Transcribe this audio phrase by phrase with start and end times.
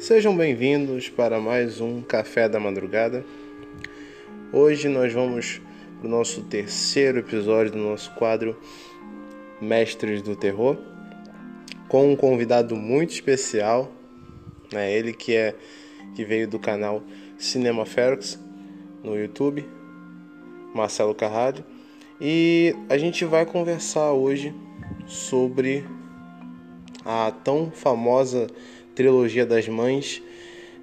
[0.00, 3.22] Sejam bem-vindos para mais um Café da Madrugada.
[4.50, 5.60] Hoje nós vamos
[5.98, 8.56] para o nosso terceiro episódio do nosso quadro
[9.60, 10.78] Mestres do Terror,
[11.86, 13.92] com um convidado muito especial,
[14.72, 14.90] né?
[14.90, 15.54] ele que é
[16.16, 17.02] que veio do canal
[17.36, 18.40] Cinema Ferox
[19.04, 19.68] no YouTube,
[20.74, 21.62] Marcelo Carrado,
[22.18, 24.54] e a gente vai conversar hoje
[25.06, 25.84] sobre
[27.04, 28.46] a tão famosa
[29.00, 30.22] trilogia das mães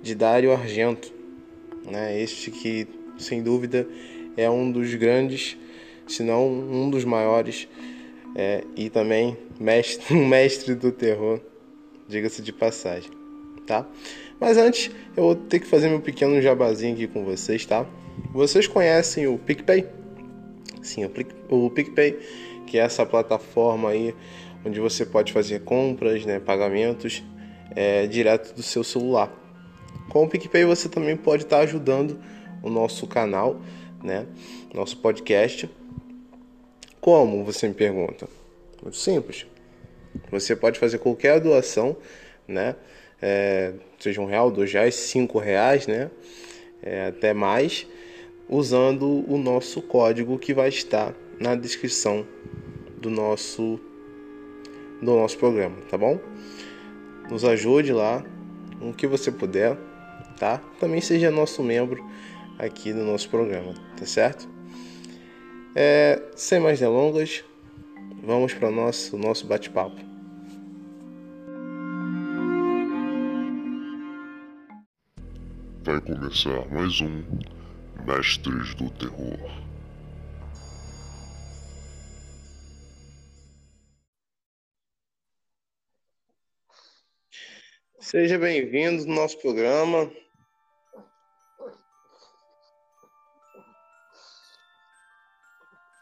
[0.02, 1.14] de Dario Argento,
[1.86, 2.20] né?
[2.20, 3.88] Este que sem dúvida
[4.36, 5.56] é um dos grandes,
[6.08, 7.68] se não um dos maiores
[8.36, 11.40] é, e também mestre, um mestre do terror,
[12.08, 13.12] diga-se de passagem,
[13.68, 13.86] tá?
[14.40, 17.86] Mas antes eu vou ter que fazer meu pequeno jabazinho aqui com vocês, tá?
[18.34, 19.86] Vocês conhecem o PicPay?
[20.82, 21.08] Sim,
[21.50, 22.18] o PicPay,
[22.66, 24.16] que é essa plataforma aí
[24.66, 27.24] onde você pode fazer compras, né, pagamentos
[27.76, 29.32] é, direto do seu celular.
[30.10, 32.20] Com o PicPay você também pode estar ajudando
[32.64, 33.60] o nosso canal,
[34.04, 34.26] né,
[34.74, 35.70] nosso podcast.
[37.00, 38.28] Como você me pergunta?
[38.82, 39.46] Muito simples.
[40.32, 41.96] Você pode fazer qualquer doação,
[42.48, 42.76] né?
[43.22, 46.10] É, seja um real, dois reais, cinco reais, né?
[46.82, 47.88] É, até mais,
[48.50, 52.26] usando o nosso código que vai estar na descrição
[52.98, 53.80] do nosso
[55.02, 56.20] do nosso programa, tá bom?
[57.30, 58.24] Nos ajude lá,
[58.82, 59.78] o que você puder,
[60.40, 60.62] tá?
[60.80, 62.04] Também seja nosso membro
[62.58, 64.48] aqui no nosso programa, tá certo?
[65.76, 67.44] É, sem mais delongas,
[68.24, 70.08] vamos para o nosso, nosso bate-papo.
[75.84, 77.24] Vai começar mais um
[78.06, 79.67] Mestres do Terror.
[88.10, 90.04] Seja bem-vindo no nosso programa.
[90.04, 90.14] O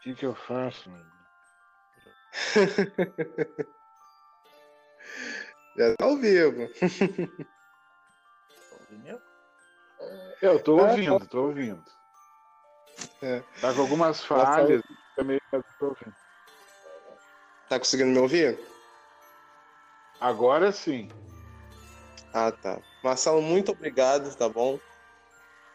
[0.00, 0.88] que, que eu faço?
[5.74, 6.70] Já tá ao vivo.
[10.40, 11.82] Eu tô ouvindo, tô ouvindo.
[13.20, 13.40] É.
[13.60, 14.80] Tá com algumas falhas,
[15.16, 16.14] também mas tô ouvindo.
[17.68, 18.60] Tá conseguindo me ouvir?
[20.20, 21.10] Agora sim.
[22.32, 22.80] Ah, tá.
[23.02, 24.78] Marcelo, muito obrigado, tá bom?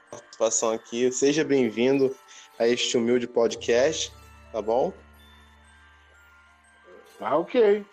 [0.09, 1.11] Participação aqui.
[1.11, 2.15] Seja bem-vindo
[2.59, 4.11] a este humilde podcast,
[4.51, 4.93] tá bom?
[7.17, 7.85] Tá ok.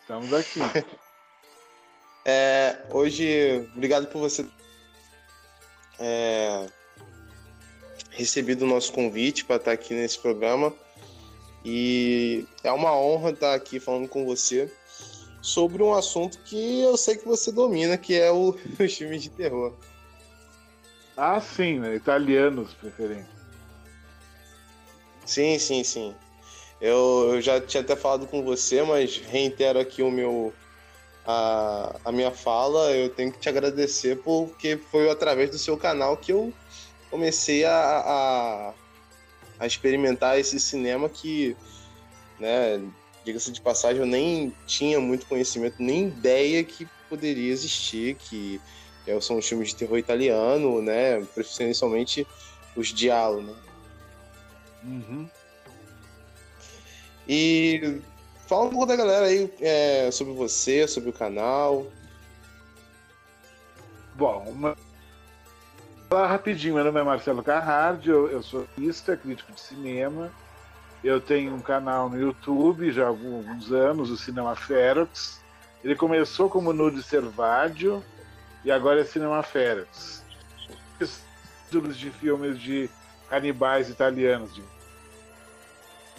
[0.00, 0.60] Estamos aqui.
[2.24, 4.46] É, hoje, obrigado por você
[5.98, 6.66] é,
[8.10, 10.72] recebido o nosso convite para estar aqui nesse programa.
[11.64, 14.72] E é uma honra estar aqui falando com você
[15.42, 19.28] sobre um assunto que eu sei que você domina, que é o, os filmes de
[19.28, 19.74] terror.
[21.16, 21.94] Ah, sim, né?
[21.94, 23.28] Italianos, preferente.
[25.26, 26.14] Sim, sim, sim.
[26.80, 30.52] Eu, eu já tinha até falado com você, mas reitero aqui o meu
[31.26, 32.90] a, a minha fala.
[32.92, 36.52] Eu tenho que te agradecer porque foi através do seu canal que eu
[37.10, 38.74] comecei a, a,
[39.60, 41.56] a experimentar esse cinema que,
[42.40, 42.82] né,
[43.24, 48.60] diga-se de passagem, eu nem tinha muito conhecimento, nem ideia que poderia existir, que
[49.06, 52.26] é, são os filmes de terror italiano, né, preferencialmente
[52.74, 53.54] os diálogos, né?
[54.84, 55.28] Uhum.
[57.28, 58.00] E
[58.48, 61.86] fala um pouco da galera aí é, sobre você, sobre o canal.
[64.14, 64.76] Bom, uma...
[66.08, 70.32] falar rapidinho, meu nome é Marcelo Carrard, eu, eu sou artista, crítico de cinema.
[71.02, 75.42] Eu tenho um canal no YouTube já há alguns anos, o Cinema Ferox.
[75.82, 78.04] Ele começou como Nude Servadio
[78.64, 80.24] e agora é Cinema Ferox.
[81.64, 82.88] Títulos de filmes de
[83.28, 84.60] canibais italianos.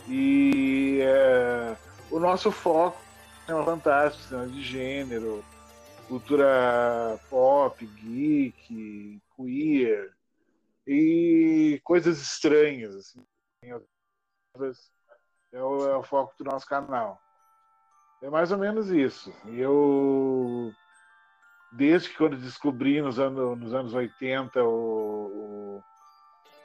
[0.10, 1.78] E é,
[2.12, 3.00] o nosso foco
[3.48, 5.46] é um fantástico, cinema de gênero,
[6.10, 10.12] cultura pop, geek, queer
[10.86, 12.96] e coisas estranhas.
[12.96, 13.24] Assim.
[15.52, 17.20] É o, é o foco do nosso canal.
[18.22, 19.34] É mais ou menos isso.
[19.46, 20.72] E eu,
[21.72, 25.84] desde que quando descobri nos anos, nos anos 80 o, o,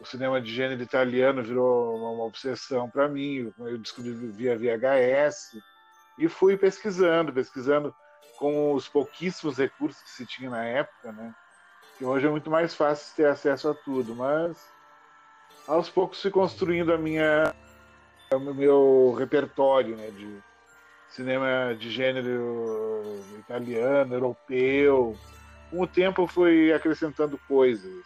[0.00, 3.52] o cinema de gênero italiano virou uma, uma obsessão para mim.
[3.58, 5.58] Eu descobri via VHS
[6.18, 7.94] e fui pesquisando, pesquisando
[8.38, 11.34] com os pouquíssimos recursos que se tinha na época, né?
[11.96, 14.70] Que hoje é muito mais fácil ter acesso a tudo, mas
[15.66, 17.54] aos poucos fui construindo a minha
[18.36, 20.38] o meu repertório né, de
[21.10, 25.16] cinema de gênero italiano, europeu,
[25.70, 28.04] com o tempo foi acrescentando coisas.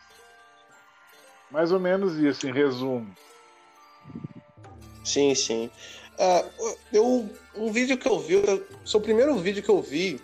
[1.50, 3.14] Mais ou menos isso, em resumo.
[5.04, 5.70] Sim, sim.
[6.14, 10.20] Uh, eu, um vídeo que eu vi, o seu primeiro vídeo que eu vi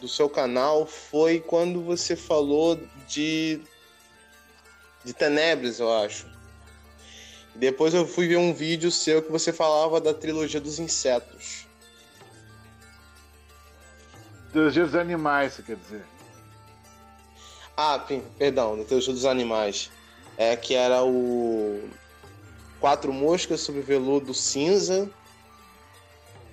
[0.00, 3.60] do seu canal foi quando você falou de
[5.04, 6.26] de Tenebres, eu acho.
[7.58, 11.66] Depois eu fui ver um vídeo seu que você falava da trilogia dos insetos.
[14.52, 16.04] Trilogia dos animais, você quer dizer?
[17.76, 17.98] Ah,
[18.38, 19.90] perdão, da trilogia dos animais.
[20.36, 21.88] É que era o
[22.78, 25.10] Quatro Moscas sobre Veludo Cinza.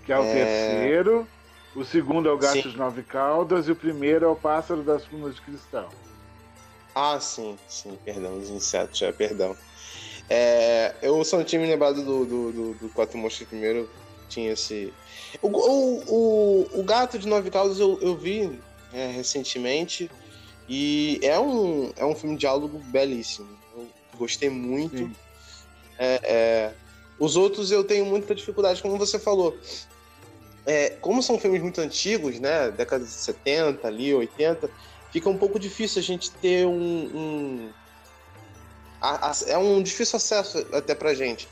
[0.06, 0.34] Que é o é...
[0.34, 1.28] terceiro.
[1.76, 5.04] O segundo é o Gato de Nove Caudas e o primeiro é o Pássaro das
[5.04, 5.90] Plumas de Cristal.
[6.94, 9.58] Ah, sim, sim, perdão, os insetos, é, perdão.
[10.35, 13.88] É, eu só não tinha me lembrado do, do, do, do Quatro Monstros primeiro,
[14.27, 14.91] tinha esse.
[15.44, 18.59] O, o, o, o Gato de Nove Caudas eu, eu vi
[18.91, 20.09] é, recentemente
[20.68, 23.47] e é um, é um filme de diálogo belíssimo.
[23.77, 23.88] Eu
[24.18, 25.07] gostei muito.
[26.00, 26.74] É, é,
[27.19, 29.56] os outros eu tenho muita dificuldade, como você falou.
[30.65, 32.71] É, como são filmes muito antigos, né?
[32.71, 34.68] Década de 70, ali, 80
[35.12, 36.74] fica um pouco difícil a gente ter um.
[36.74, 37.69] um
[39.04, 41.46] a, a, é um difícil acesso até pra gente.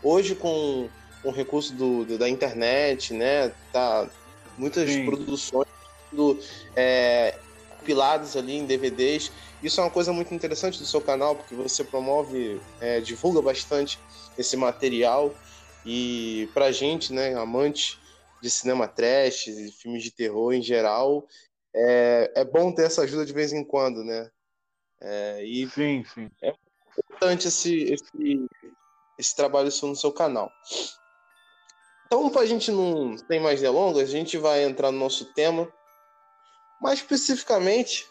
[0.00, 0.88] Hoje, com
[1.24, 3.48] o recurso do, do, da internet, né?
[3.72, 4.08] Tá,
[4.56, 5.04] muitas Sim.
[5.04, 5.66] produções
[6.12, 6.38] do,
[6.76, 9.32] é, compiladas ali em DVDs.
[9.60, 13.98] Isso é uma coisa muito interessante do seu canal, porque você promove, é, divulga bastante
[14.38, 15.34] esse material.
[15.84, 17.98] E pra gente, né, amante
[18.40, 19.46] de cinema trash,
[19.80, 21.26] filmes de terror em geral,
[21.74, 24.30] é, é bom ter essa ajuda de vez em quando, né?
[25.00, 26.30] É, e sim, sim.
[26.40, 26.52] É
[26.98, 28.46] importante esse, esse,
[29.18, 30.50] esse trabalho seu no seu canal.
[32.06, 35.66] Então, para a gente não ter mais delongas, a gente vai entrar no nosso tema.
[36.80, 38.06] Mais especificamente,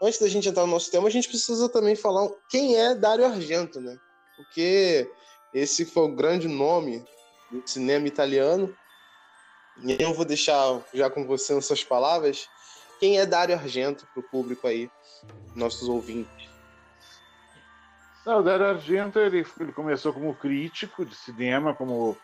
[0.00, 3.24] antes da gente entrar no nosso tema, a gente precisa também falar quem é Dario
[3.24, 3.98] Argento, né?
[4.36, 5.10] Porque
[5.52, 7.04] esse foi o grande nome
[7.50, 8.76] do cinema italiano.
[9.82, 12.46] E eu vou deixar já com você nessas palavras
[13.02, 14.88] quem é Dario Argento para o público aí,
[15.56, 16.51] nossos ouvintes?
[18.24, 22.16] Não, o Dario Argento ele, ele começou como crítico de cinema, como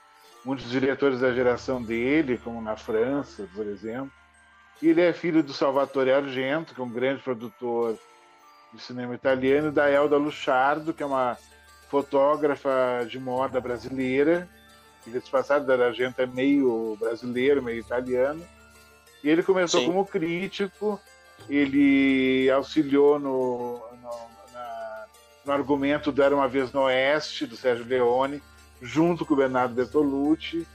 [0.44, 4.12] muitos diretores da geração dele, como na França, por exemplo.
[4.80, 7.98] Ele é filho do Salvatore Argento, que é um grande produtor
[8.72, 11.36] de cinema italiano, e da Elda Luchardo, que é uma
[11.88, 14.48] fotógrafa de moda brasileira.
[15.04, 18.46] Diga-se passado, Dario Argento é meio brasileiro, meio italiano.
[19.24, 19.86] E ele começou Sim.
[19.86, 21.00] como crítico,
[21.48, 23.82] ele auxiliou no,
[25.48, 28.42] no, argumento do Era Uma Vez no Oeste, do Sérgio Leone,
[28.82, 30.66] junto com o Bernardo Bertolucci.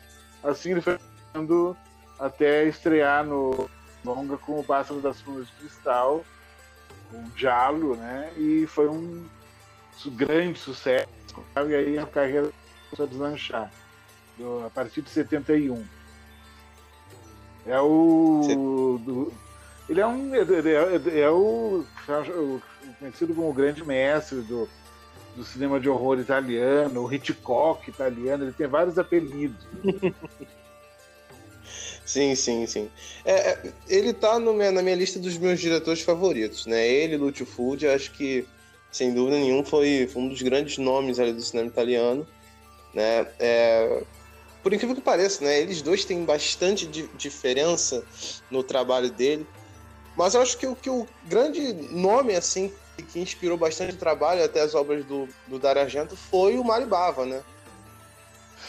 [0.43, 0.97] Assim ele foi
[2.19, 3.69] até estrear no
[4.03, 6.25] longa com o Pássaro das Plumas de Cristal,
[7.13, 8.31] um Jalo, né?
[8.35, 9.25] E foi um
[10.07, 11.07] grande sucesso.
[11.55, 12.51] E aí a carreira
[12.89, 13.71] começou a deslanchar,
[14.37, 15.85] do, a partir de 71.
[17.65, 18.99] É o.
[19.05, 19.33] Do,
[19.87, 20.35] ele é um.
[20.35, 22.61] É, é, é o, o,
[23.03, 24.69] conhecido como o grande mestre do,
[25.35, 29.57] do cinema de horror italiano, o Hitchcock italiano, ele tem vários apelidos.
[32.05, 32.89] sim, sim, sim.
[33.25, 36.87] É, é ele tá no, na minha lista dos meus diretores favoritos, né?
[36.87, 38.47] Ele, Lúcio Fulci, acho que,
[38.89, 42.25] sem dúvida nenhuma, foi, foi um dos grandes nomes ali do cinema italiano.
[42.93, 43.27] Né?
[43.39, 44.03] É,
[44.61, 45.59] por incrível que pareça, né?
[45.59, 48.05] Eles dois têm bastante di diferença
[48.49, 49.45] no trabalho dele.
[50.15, 52.71] Mas eu acho que o, que o grande nome, assim,
[53.01, 57.25] que inspirou bastante o trabalho, até as obras do, do Dario Argento, foi o Maribava,
[57.25, 57.43] né?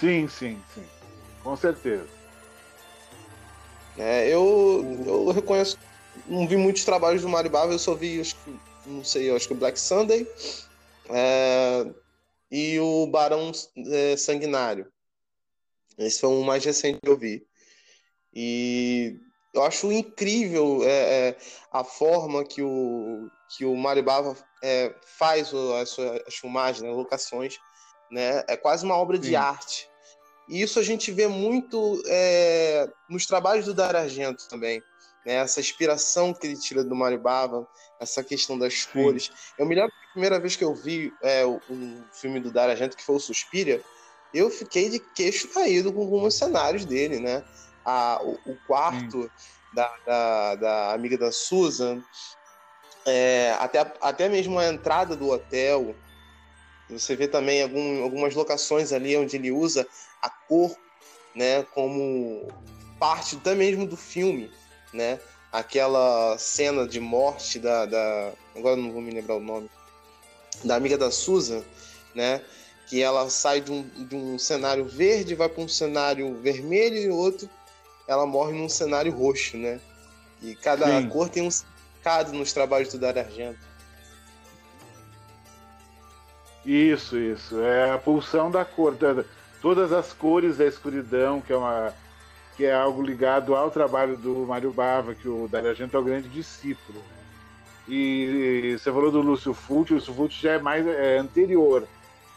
[0.00, 0.85] Sim, sim, sim.
[1.43, 2.07] Com certeza.
[3.99, 5.78] É, eu, eu reconheço,
[6.26, 9.54] não vi muitos trabalhos do Maribava, eu só vi, acho que, não sei, acho que
[9.54, 10.26] o Black Sunday
[11.11, 11.87] é,
[12.50, 13.52] e o Barão
[13.90, 14.90] é, Sanguinário.
[15.99, 17.47] Esse foi o mais recente que eu vi.
[18.35, 19.16] E
[19.52, 21.37] eu acho incrível é, é,
[21.73, 27.58] a forma que o, que o Maribava é, faz as suas filmagens, né, locações.
[28.11, 28.44] Né?
[28.49, 29.23] É quase uma obra Sim.
[29.23, 29.88] de arte.
[30.49, 34.82] E isso a gente vê muito é, nos trabalhos do Dar Argento também.
[35.25, 35.34] Né?
[35.34, 37.66] Essa inspiração que ele tira do Maribava,
[38.00, 38.90] essa questão das Sim.
[38.92, 39.30] cores.
[39.58, 42.96] Eu me lembro da primeira vez que eu vi é, um filme do Dar Argento,
[42.96, 43.82] que foi o Suspiria,
[44.34, 47.44] eu fiquei de queixo caído com alguns cenários dele, né?
[47.84, 49.30] A, o, o quarto
[49.73, 52.02] da, da, da, amiga da Susan,
[53.06, 55.94] é, até, até mesmo a entrada do hotel.
[56.90, 59.87] Você vê também algum, algumas locações ali onde ele usa
[60.20, 60.76] a cor
[61.34, 62.46] né, como
[62.99, 64.50] parte até mesmo do filme,
[64.92, 65.18] né?
[65.54, 69.70] aquela cena de morte da, da agora não vou me lembrar o nome
[70.64, 71.62] da amiga da Susan,
[72.12, 72.42] né?
[72.88, 77.08] Que ela sai de um, de um cenário verde, vai para um cenário vermelho e
[77.08, 77.49] outro
[78.08, 79.80] ela morre num cenário roxo, né?
[80.42, 81.08] E cada Sim.
[81.08, 81.50] cor tem um
[82.04, 83.58] significado nos trabalhos do Dario Argento.
[86.64, 87.61] Isso, isso.
[87.61, 88.96] É a pulsão da cor.
[89.61, 91.92] Todas as cores da escuridão, que é uma
[92.56, 96.04] que é algo ligado ao trabalho do Mário Bava, que o Dario Argento é o
[96.04, 97.02] grande discípulo.
[97.88, 101.84] E, você falou do Lúcio Fulci, o Lúcio Fulci já é mais é, anterior,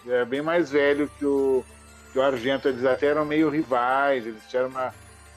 [0.08, 1.64] é bem mais velho que o,
[2.12, 2.68] que o Argento.
[2.68, 4.92] Eles até eram meio rivais, eles tiveram uma,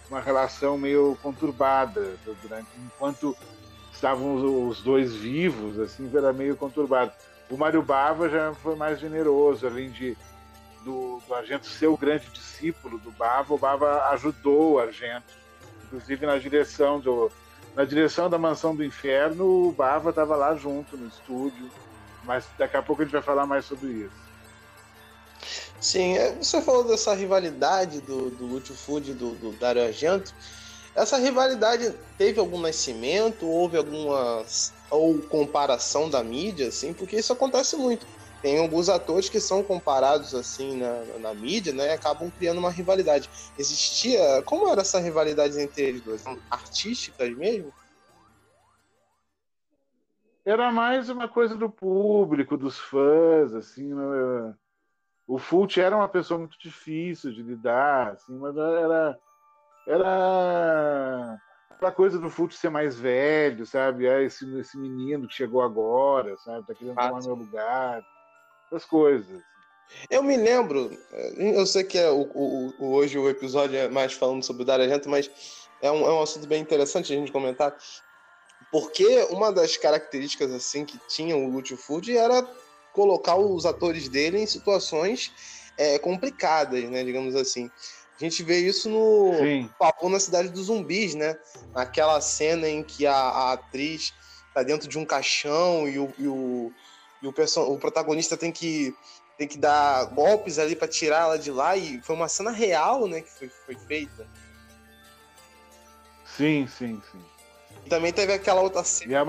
[0.08, 3.37] uma relação meio conturbada durante enquanto
[3.92, 7.12] estavam os, dois vivos, assim, era meio conturbado.
[7.50, 10.16] O Mário Bava já foi mais generoso, além de
[10.85, 15.35] do, do Argento ser o grande discípulo do Bava, o Bava ajudou o Argento,
[15.85, 17.30] inclusive na direção do
[17.75, 21.70] na direção da Mansão do Inferno, o Bava estava lá junto no estúdio,
[22.25, 24.30] mas daqui a pouco a gente vai falar mais sobre isso.
[25.80, 30.35] Sim, é, você falou dessa rivalidade do, do Lúcio Food e do, do Dario Argento.
[30.94, 33.47] Essa rivalidade teve algum nascimento?
[33.47, 34.44] Houve alguma
[34.90, 36.92] ou comparação da mídia, assim?
[36.92, 38.06] Porque isso acontece muito.
[38.42, 41.88] Tem alguns atores que são comparados assim na, na mídia, né?
[41.88, 43.28] E acabam criando uma rivalidade.
[43.59, 44.42] Existia.
[44.44, 46.25] Como era essa rivalidade entre eles dois?
[46.50, 47.73] Artísticas mesmo?
[50.44, 53.94] Era mais uma coisa do público, dos fãs, assim.
[53.94, 54.54] Né?
[55.30, 59.16] o Fult era uma pessoa muito difícil de lidar, assim, mas era
[59.90, 61.38] era
[61.70, 64.06] aquela coisa do Fult ser mais velho, sabe?
[64.06, 66.66] É esse, esse menino que chegou agora, sabe?
[66.66, 67.28] Tá querendo ah, tomar sim.
[67.28, 68.02] meu lugar,
[68.66, 69.42] essas coisas.
[70.09, 70.90] Eu me lembro,
[71.37, 74.64] eu sei que é o, o, o, hoje o episódio é mais falando sobre o
[74.64, 75.28] Dario Argento, mas
[75.82, 77.76] é um, é um assunto bem interessante a gente comentar,
[78.70, 82.47] porque uma das características assim que tinha o Lúcio Food era
[82.92, 85.32] colocar os atores dele em situações
[85.76, 87.02] é, complicadas, né?
[87.02, 87.70] Digamos assim.
[88.20, 89.32] A gente vê isso no
[89.78, 91.38] Papo na Cidade dos Zumbis, né?
[91.72, 94.12] Naquela cena em que a, a atriz
[94.52, 96.72] tá dentro de um caixão e o, e o,
[97.22, 97.34] e o,
[97.72, 98.94] o protagonista tem que,
[99.38, 101.78] tem que dar golpes ali para tirar ela de lá.
[101.78, 103.22] E foi uma cena real, né?
[103.22, 104.28] Que foi, foi feita.
[106.36, 107.24] Sim, sim, sim.
[107.86, 109.12] E também teve aquela outra cena.
[109.12, 109.24] E a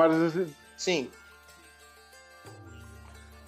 [0.77, 1.10] Sim.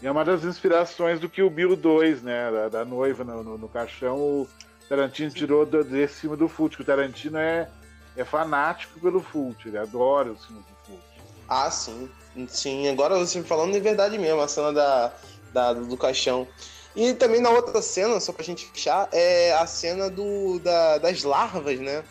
[0.01, 2.51] E é uma das inspirações do que o Bill 2, né?
[2.51, 4.47] Da, da noiva no, no, no, caixão, o
[4.89, 7.69] Tarantino tirou do, desse filme do Fult, o Tarantino é,
[8.15, 11.03] é fanático pelo Fult, ele adora os filmes do Fult.
[11.47, 12.09] Ah, sim.
[12.47, 15.13] Sim, agora você falando de verdade mesmo, a cena da,
[15.53, 16.47] da, do caixão.
[16.95, 21.23] E também na outra cena, só pra gente fechar, é a cena do, da, das
[21.23, 22.03] larvas, né?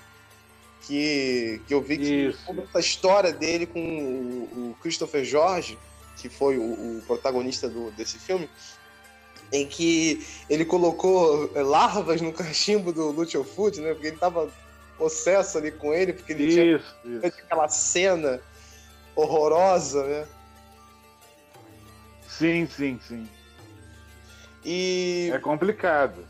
[0.83, 2.37] Que, que eu vi que
[2.75, 5.79] a história dele com o, o Christopher George
[6.23, 8.49] que foi o, o protagonista do, desse filme,
[9.53, 13.93] em que ele colocou é, larvas no cachimbo do Lucio Food, né?
[13.93, 14.51] Porque ele tava
[14.97, 17.27] possesso ali com ele, porque ele isso, tinha isso.
[17.27, 18.41] aquela cena
[19.15, 20.27] horrorosa, né?
[22.29, 23.29] Sim, sim, sim.
[24.65, 25.31] E...
[25.33, 26.25] É complicado.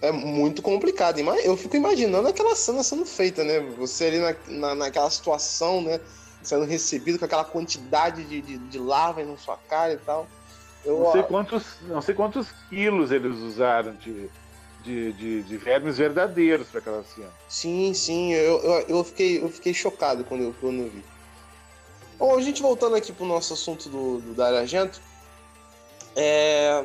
[0.00, 1.18] É muito complicado.
[1.18, 3.60] Eu fico imaginando aquela cena sendo feita, né?
[3.76, 6.00] Você ali na, na, naquela situação, né?
[6.42, 10.26] sendo recebido com aquela quantidade de, de, de lava na sua cara e tal.
[10.84, 14.30] Eu, não, sei quantos, não sei quantos quilos eles usaram de,
[14.82, 17.30] de, de, de vermes verdadeiros para aquela cena.
[17.48, 21.04] Sim, sim, eu, eu, eu, fiquei, eu fiquei chocado quando eu, quando eu vi.
[22.18, 25.00] Bom, a gente voltando aqui pro nosso assunto do, do Dario Argento,
[26.16, 26.84] é,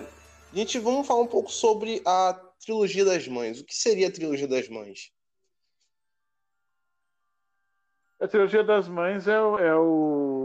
[0.51, 3.59] a gente vamos falar um pouco sobre a trilogia das mães.
[3.59, 5.11] O que seria a trilogia das mães?
[8.19, 10.35] A trilogia das mães é, é o,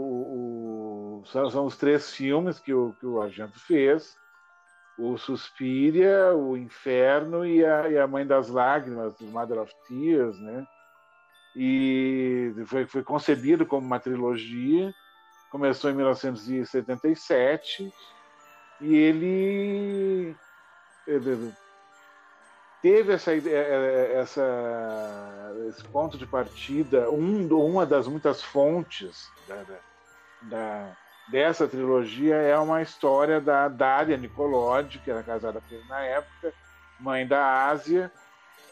[1.25, 4.17] são, são, os três filmes que o, que o Argento fez:
[4.97, 10.65] o Suspiria, o Inferno e a, e a Mãe das Lágrimas, Mother of Tears, né?
[11.55, 14.93] E foi, foi concebido como uma trilogia.
[15.49, 17.91] Começou em 1977
[18.79, 20.35] e ele,
[21.05, 21.53] ele
[22.81, 29.65] teve essa, é, é, essa, esse ponto de partida, um, uma das muitas fontes da,
[30.43, 30.97] da,
[31.29, 36.53] dessa trilogia é uma história da Dária Nicolodi, que era casada com ele na época,
[36.99, 38.11] mãe da Ásia,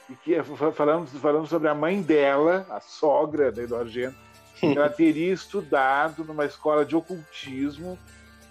[0.10, 0.42] e que
[0.74, 4.18] falando, falando sobre a mãe dela, a sogra da Eduardo Argento,
[4.62, 7.98] ela teria estudado numa escola de ocultismo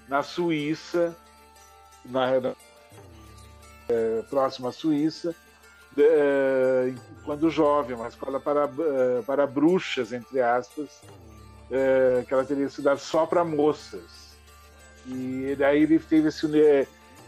[0.09, 1.15] na Suíça,
[2.05, 2.55] na, na
[3.89, 5.35] é, próxima à Suíça,
[5.97, 11.01] uh, quando jovem, uma escola para, uh, para bruxas, entre aspas,
[11.71, 14.29] uh, que ela teria estudado só para moças.
[15.07, 16.47] E daí ele teve esse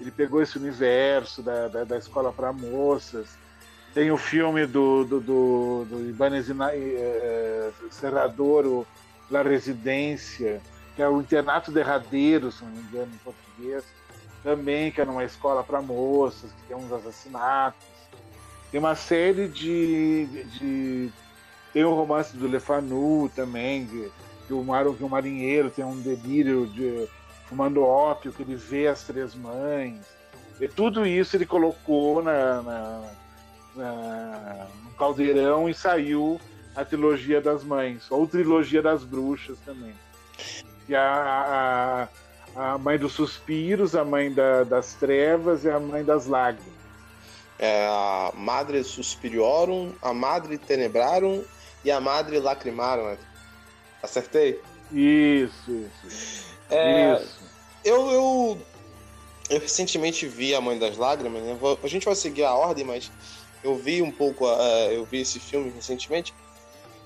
[0.00, 3.28] ele pegou esse universo da, da, da escola para moças.
[3.92, 6.46] Tem o filme do, do, do, do Ibanez
[7.90, 8.86] Serrador, o
[9.30, 10.60] La Residência,
[10.96, 13.84] que é o Internato Derradeiro, se não me engano, em português,
[14.42, 17.86] também, que é numa escola para moças, que tem uns assassinatos.
[18.70, 20.26] Tem uma série de.
[20.26, 21.12] de, de
[21.72, 24.10] tem o romance do Lefanu também, de,
[24.50, 27.08] que, o mar, que o marinheiro tem um delírio de
[27.46, 30.00] fumando ópio, que ele vê as três mães.
[30.60, 33.02] E tudo isso ele colocou na, na,
[33.76, 36.40] na, no caldeirão e saiu
[36.74, 39.94] a trilogia das mães, ou trilogia das bruxas também.
[40.88, 42.08] E a,
[42.56, 46.80] a, a mãe dos suspiros, a mãe da, das trevas e a mãe das lágrimas.
[47.56, 51.44] É a Madre Suspiriorum, a Madre Tenebrarum
[51.84, 53.16] e a Madre Lacrimarum.
[54.02, 54.60] Acertei?
[54.92, 56.56] Isso, isso.
[56.70, 57.40] É, isso.
[57.84, 58.58] Eu, eu,
[59.48, 61.58] eu recentemente vi A Mãe das Lágrimas, né?
[61.82, 63.10] A gente vai seguir a ordem, mas
[63.62, 66.34] eu vi um pouco, uh, eu vi esse filme recentemente.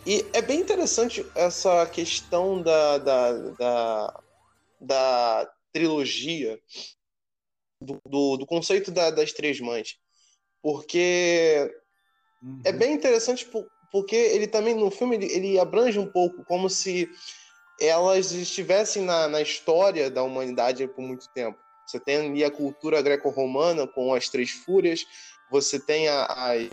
[0.07, 4.23] E é bem interessante essa questão da, da, da,
[4.81, 6.61] da trilogia,
[7.81, 9.99] do, do, do conceito da, das três mães.
[10.63, 11.71] Porque
[12.43, 12.61] uhum.
[12.65, 13.47] é bem interessante
[13.95, 17.09] porque ele também, no filme, ele, ele abrange um pouco como se
[17.81, 21.57] elas estivessem na, na história da humanidade por muito tempo.
[21.87, 25.07] Você tem ali a cultura greco-romana com as três fúrias,
[25.49, 26.69] você tem as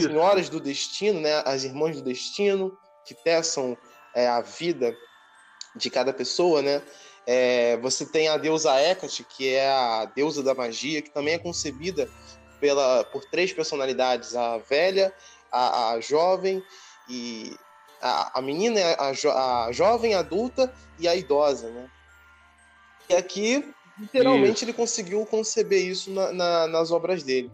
[0.00, 3.76] senhoras do destino, né, as irmãs do destino, que teçam
[4.14, 4.96] é, a vida
[5.74, 6.82] de cada pessoa, né?
[7.26, 11.38] É, você tem a deusa Hecate, que é a deusa da magia, que também é
[11.38, 12.08] concebida
[12.60, 15.12] pela, por três personalidades: a velha,
[15.56, 16.62] a, a jovem
[17.08, 17.56] e
[18.00, 21.88] a, a menina, a, jo, a jovem, adulta e a idosa, né?
[23.08, 24.64] E aqui, literalmente, isso.
[24.64, 27.50] ele conseguiu conceber isso na, na, nas obras dele.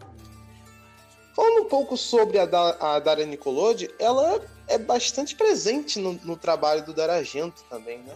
[1.35, 6.35] Falando um pouco sobre a, da, a Daria Nicolodi, ela é bastante presente no, no
[6.35, 8.15] trabalho do Daragento também, né?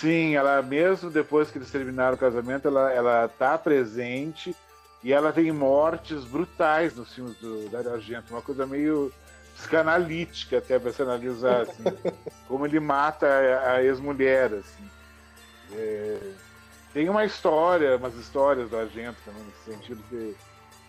[0.00, 4.54] Sim, ela mesmo depois que eles terminaram o casamento, ela, ela tá presente
[5.06, 9.12] e ela tem mortes brutais nos filmes do Dario Argento, uma coisa meio
[9.54, 11.84] psicanalítica até para se analisar assim,
[12.48, 14.90] como ele mata a, ex-mulher assim.
[15.74, 16.18] É,
[16.92, 20.36] tem uma história, umas histórias do Argento também nesse sentido que,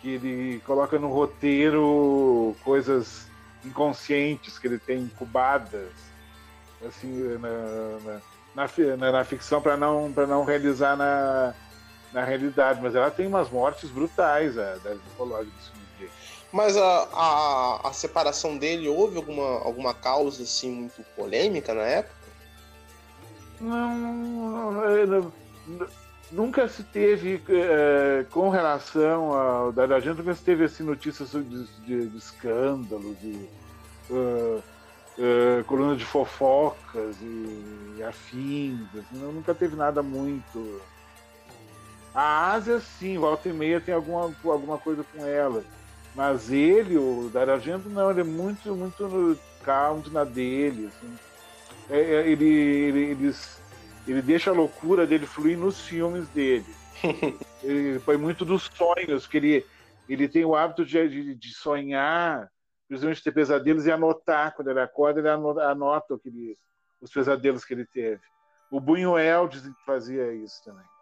[0.01, 3.27] que ele coloca no roteiro coisas
[3.63, 5.91] inconscientes que ele tem incubadas
[6.87, 8.19] assim na,
[8.55, 11.53] na, na, na ficção para não para não realizar na,
[12.13, 15.51] na realidade, mas ela tem umas mortes brutais a da Nicolodi
[16.51, 22.15] mas a, a, a, separação dele, houve alguma, alguma causa assim muito polêmica na época?
[23.59, 25.31] Não,
[26.31, 31.65] nunca se teve é, com relação ao da gente nunca se teve assim notícias de,
[31.85, 33.49] de, de escândalos de
[34.09, 34.63] uh,
[35.17, 40.81] uh, coluna de fofocas e, e afins assim, nunca teve nada muito
[42.13, 45.63] a Ásia sim volta e meia tem alguma alguma coisa com ela
[46.17, 50.87] mas ele, o Dario Argento, não, ele é muito, muito calmo, na dele.
[50.87, 51.15] Assim.
[51.91, 53.35] É, é, ele, ele, ele,
[54.07, 56.65] ele deixa a loucura dele fluir nos filmes dele.
[57.61, 59.65] ele põe muito dos sonhos, que ele,
[60.09, 62.49] ele tem o hábito de, de, de sonhar,
[62.87, 64.55] principalmente ter pesadelos, e anotar.
[64.55, 66.57] Quando ele acorda, ele anota aquele,
[66.99, 68.23] os pesadelos que ele teve.
[68.71, 70.96] O Buñuel dizem que fazia isso também.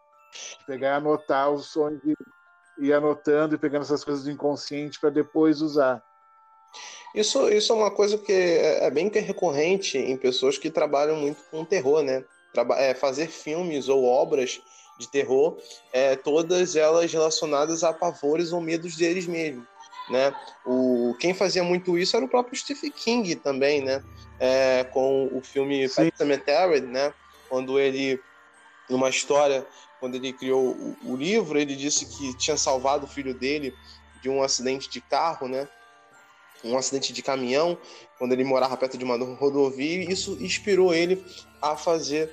[0.66, 2.02] Pegar e anotar os sonhos
[2.78, 6.04] e anotando e pegando essas coisas do inconsciente para depois usar.
[7.14, 11.42] Isso, isso é uma coisa que é, é bem recorrente em pessoas que trabalham muito
[11.50, 12.26] com terror, né?
[12.54, 14.62] Traba é, fazer filmes ou obras
[15.00, 15.58] de terror,
[15.92, 19.66] é, todas elas relacionadas a pavores ou medos deles mesmos.
[20.10, 20.34] Né?
[20.66, 24.04] O, quem fazia muito isso era o próprio Stephen King também, né?
[24.40, 27.14] É, com o filme Pet Cemetery, né?
[27.50, 28.22] Quando ele,
[28.90, 29.66] numa história
[30.06, 33.74] quando ele criou o, o, livro, ele disse que tinha salvado o filho dele
[34.22, 35.68] de um acidente de carro, né?
[36.64, 37.76] Um acidente de caminhão,
[38.20, 41.26] quando ele morava perto de uma rodovia, e isso inspirou ele
[41.60, 42.30] a fazer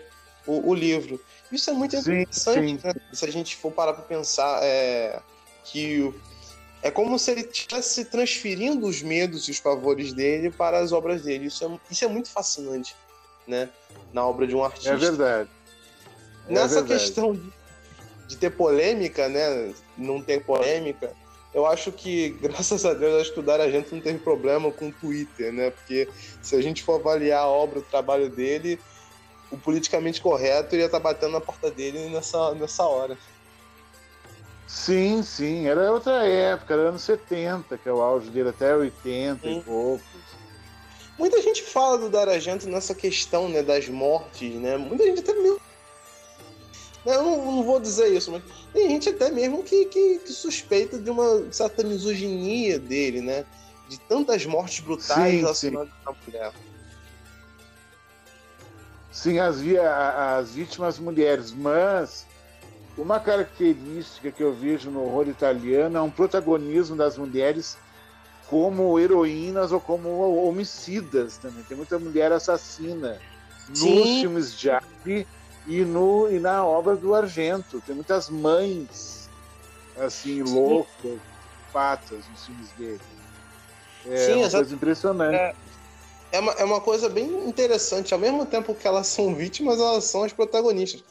[0.47, 1.19] o, o livro.
[1.51, 2.87] Isso é muito interessante, sim, sim.
[2.87, 2.95] Né?
[3.11, 5.19] Se a gente for parar para pensar é,
[5.65, 6.13] que
[6.83, 11.23] é como se ele estivesse transferindo os medos e os pavores dele para as obras
[11.23, 11.47] dele.
[11.47, 12.95] Isso é, isso é muito fascinante,
[13.49, 13.71] né?
[14.13, 14.91] Na obra de um artista.
[14.91, 15.49] É verdade.
[16.49, 17.62] Nessa é questão de,
[18.27, 19.73] de, ter polêmica, né?
[19.97, 21.13] Não ter polêmica,
[21.55, 24.89] eu acho que, graças a Deus, acho que o Dario Argento não teve problema com
[24.89, 25.71] o Twitter, né?
[25.71, 26.09] Porque
[26.43, 28.79] se a gente for avaliar a obra, o trabalho dele,
[29.51, 33.17] o politicamente correto ia estar tá batendo na porta dele nessa, nessa hora.
[34.67, 39.41] Sim, sim, era outra época, era anos 70, que é o auge dele, até 80
[39.43, 39.59] sim.
[39.59, 40.03] e poucos.
[41.19, 44.79] Muita gente fala do Dario Argento nessa questão né, das mortes, né?
[44.79, 45.61] Muita gente até mesmo
[47.05, 50.99] eu não, não, vou dizer isso, mas tem gente até mesmo que, que, que, suspeita
[50.99, 53.45] de uma certa misoginia dele, né?
[53.89, 55.95] De tantas mortes brutais sim, relacionadas sim.
[56.07, 56.53] à mulher.
[59.11, 59.57] Sim, as,
[60.39, 62.25] as vítimas mulheres, mas
[62.97, 67.77] uma característica que eu vejo no horror italiano é um protagonismo das mulheres
[68.49, 71.63] como heroínas ou como homicidas também.
[71.65, 73.19] Tem muita mulher assassina
[73.69, 73.81] nos
[74.21, 75.27] filmes de arte
[75.67, 77.81] e, no, e na obra do Argento.
[77.81, 79.29] Tem muitas mães,
[79.97, 81.19] assim, loucas,
[81.73, 83.01] patas nos filmes dele.
[84.07, 85.37] É Sim, uma coisa impressionante.
[85.37, 85.55] É,
[86.33, 88.13] é, uma, é uma coisa bem interessante.
[88.13, 91.03] Ao mesmo tempo que elas são vítimas, elas são as protagonistas.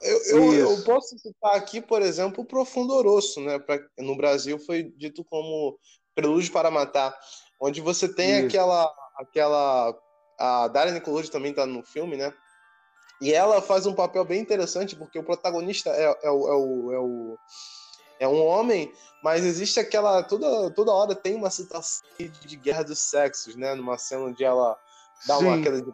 [0.00, 3.58] Eu, eu, eu, posso citar aqui, por exemplo, o Profundo Oroço, né?
[3.58, 5.76] Pra, no Brasil foi dito como
[6.14, 7.16] Prelúdio para Matar,
[7.60, 8.46] onde você tem Isso.
[8.46, 8.92] aquela.
[9.16, 9.98] aquela
[10.40, 12.32] a Daria Nicolodi também está no filme, né?
[13.20, 16.92] E ela faz um papel bem interessante, porque o protagonista é, é, o, é, o,
[16.92, 17.38] é, o,
[18.20, 20.22] é um homem, mas existe aquela.
[20.22, 23.74] Toda, toda hora tem uma situação de, guerra dos sexos, né?
[23.74, 24.76] Numa cena onde ela
[25.26, 25.46] dá Sim.
[25.46, 25.92] uma queda de.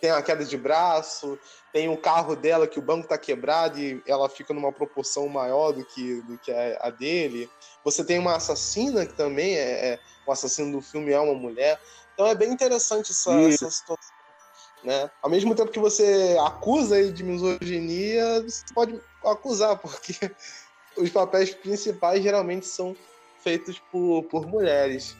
[0.00, 1.38] Tem uma queda de braço,
[1.72, 5.70] tem o carro dela que o banco tá quebrado e ela fica numa proporção maior
[5.70, 7.48] do que, do que a, a dele.
[7.84, 10.00] Você tem uma assassina que também é, é.
[10.26, 11.80] O assassino do filme é uma mulher.
[12.14, 14.01] Então é bem interessante essa, essa situação
[14.84, 15.10] né?
[15.22, 20.30] Ao mesmo tempo que você acusa ele de misoginia, você pode acusar, porque
[20.96, 22.96] os papéis principais geralmente são
[23.40, 25.16] feitos por, por mulheres.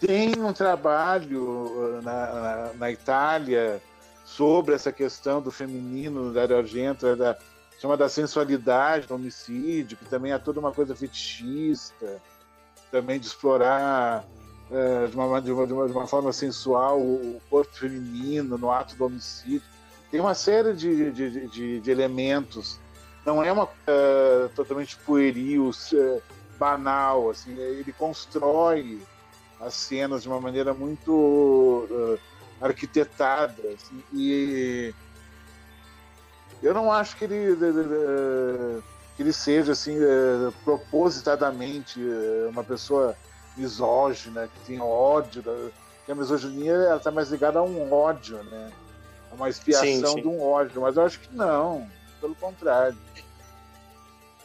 [0.00, 3.80] Tem um trabalho uh, na, na, na Itália
[4.24, 7.38] sobre essa questão do feminino, da Argento, da,
[7.80, 12.20] chama da sensualidade do homicídio, que também é toda uma coisa fetichista,
[12.90, 14.24] também de explorar
[14.70, 19.04] é, de, uma, de, uma, de, uma, forma sensual o corpo feminino no ato do
[19.04, 19.62] homicídio.
[20.10, 22.80] Tem uma série de, de, de, de elementos.
[23.26, 26.22] Não é uma uh, totalmente pueril, uh,
[26.58, 27.30] banal.
[27.30, 29.00] Assim, ele constrói
[29.60, 32.18] as cenas de uma maneira muito uh,
[32.60, 33.62] arquitetada.
[33.74, 34.94] Assim, e
[36.62, 37.56] eu não acho que ele,
[39.16, 39.98] que ele seja assim,
[40.64, 42.00] propositadamente
[42.48, 43.14] uma pessoa
[43.56, 45.42] misógina, que tem ódio.
[45.42, 45.70] Da...
[46.04, 48.70] Que a misoginia ela está mais ligada a um ódio, né?
[49.32, 50.22] A uma expiação sim, sim.
[50.22, 50.80] de um ódio.
[50.82, 51.88] Mas eu acho que não,
[52.20, 52.96] pelo contrário.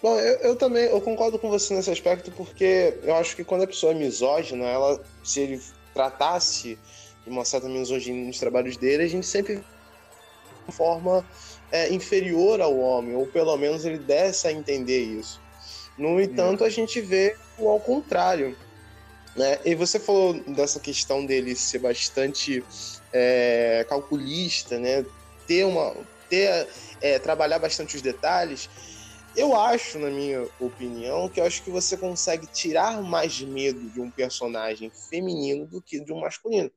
[0.02, 3.63] Bom, eu, eu, também eu concordo com você nesse aspecto, porque eu acho que quando
[3.63, 5.62] a pessoa é misógina, ela, se ele
[5.93, 6.80] tratasse
[7.26, 9.62] de uma certa misoginia nos trabalhos dele, a gente sempre
[10.65, 11.26] de forma
[11.72, 15.41] é, inferior ao homem, ou pelo menos ele desse a entender isso.
[15.98, 18.56] No entanto, a gente vê o ao contrário.
[19.36, 19.60] Né?
[19.63, 22.63] E você falou dessa questão dele ser bastante
[23.13, 25.06] é, calculista, né?
[25.48, 25.96] ter uma,
[26.30, 26.68] ter,
[27.02, 28.70] é, trabalhar bastante os detalhes.
[29.36, 34.02] Eu acho, na minha opinião, que eu acho que você consegue tirar mais medo de
[34.02, 36.72] um personagem feminino do que de um masculino.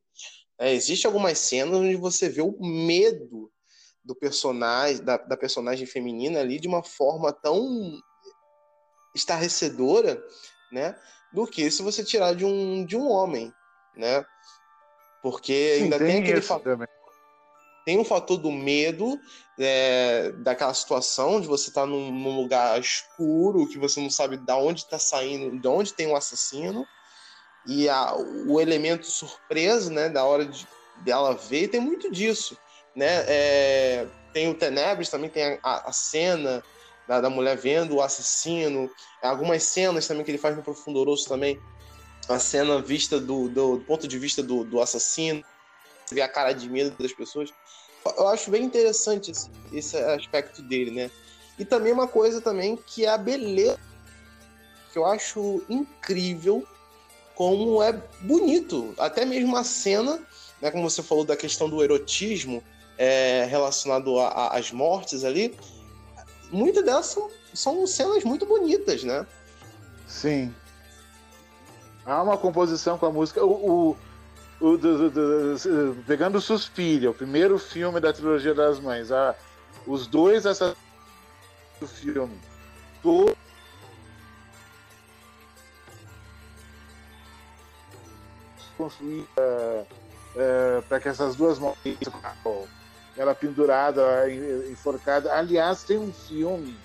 [0.58, 3.50] É, Existem algumas cenas onde você vê o medo
[4.04, 8.00] do personagem, da, da personagem feminina ali de uma forma tão
[9.14, 10.22] estarrecedora,
[10.70, 10.98] né?
[11.32, 13.52] Do que se você tirar de um, de um homem,
[13.96, 14.24] né?
[15.22, 16.88] Porque Sim, ainda tem, tem aquele fator.
[17.84, 19.20] Tem um fator do medo
[19.58, 24.36] é, daquela situação de você estar tá num, num, lugar escuro, que você não sabe
[24.36, 26.86] de onde está saindo, de onde tem o um assassino,
[27.66, 28.14] e a,
[28.46, 30.66] o elemento surpresa, né, da hora de
[31.02, 32.56] dela ver, tem muito disso,
[32.94, 33.24] né?
[33.26, 36.62] É, tem o Tenebres também, tem a, a cena
[37.06, 38.90] da, da mulher vendo o assassino.
[39.22, 41.60] Algumas cenas também que ele faz no Profundoroso também.
[42.28, 45.42] A cena vista do, do, do ponto de vista do, do assassino.
[46.04, 47.50] Você vê a cara de medo das pessoas.
[48.04, 51.10] Eu acho bem interessante esse, esse aspecto dele, né?
[51.58, 53.78] E também uma coisa também que é a beleza.
[54.92, 56.66] Que eu acho incrível
[57.34, 58.94] como é bonito.
[58.98, 60.20] Até mesmo a cena,
[60.60, 62.62] né, como você falou da questão do erotismo
[62.98, 65.56] é, relacionado às mortes ali,
[66.52, 69.26] muitas delas são, são cenas muito bonitas, né?
[70.06, 70.54] Sim.
[72.04, 73.44] Há uma composição com a música.
[73.44, 73.96] O,
[74.60, 76.40] o, o do, do, do, pegando
[77.10, 79.10] o primeiro filme da trilogia das mães.
[79.10, 79.34] a
[79.86, 80.78] os dois assassinos
[81.80, 82.38] do filme.
[83.02, 83.34] Todos
[88.76, 89.84] construir é,
[90.36, 91.76] é, para que essas duas mãos
[93.16, 94.02] ela pendurada,
[94.70, 95.32] enforcada.
[95.34, 96.76] Aliás, tem um filme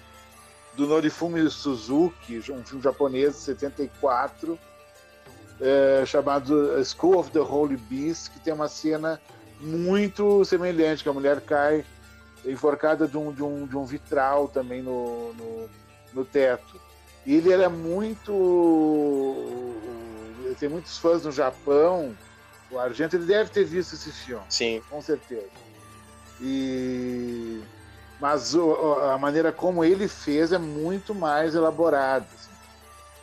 [0.76, 4.60] do Norifumi Suzuki, um filme japonês de 74,
[5.60, 9.20] é, chamado School of the Holy Beast, que tem uma cena
[9.60, 11.84] muito semelhante, que a mulher cai
[12.46, 15.70] enforcada de um, de um, de um vitral também no, no,
[16.14, 16.80] no teto.
[17.26, 18.32] E ele era muito.
[20.60, 22.16] Tem muitos fãs no Japão.
[22.72, 24.46] O Argento ele deve ter visto esse filme.
[24.50, 24.82] Sim.
[24.90, 25.48] Com certeza.
[26.40, 27.64] E
[28.20, 32.26] mas a maneira como ele fez é muito mais elaborada.
[32.34, 32.52] Assim.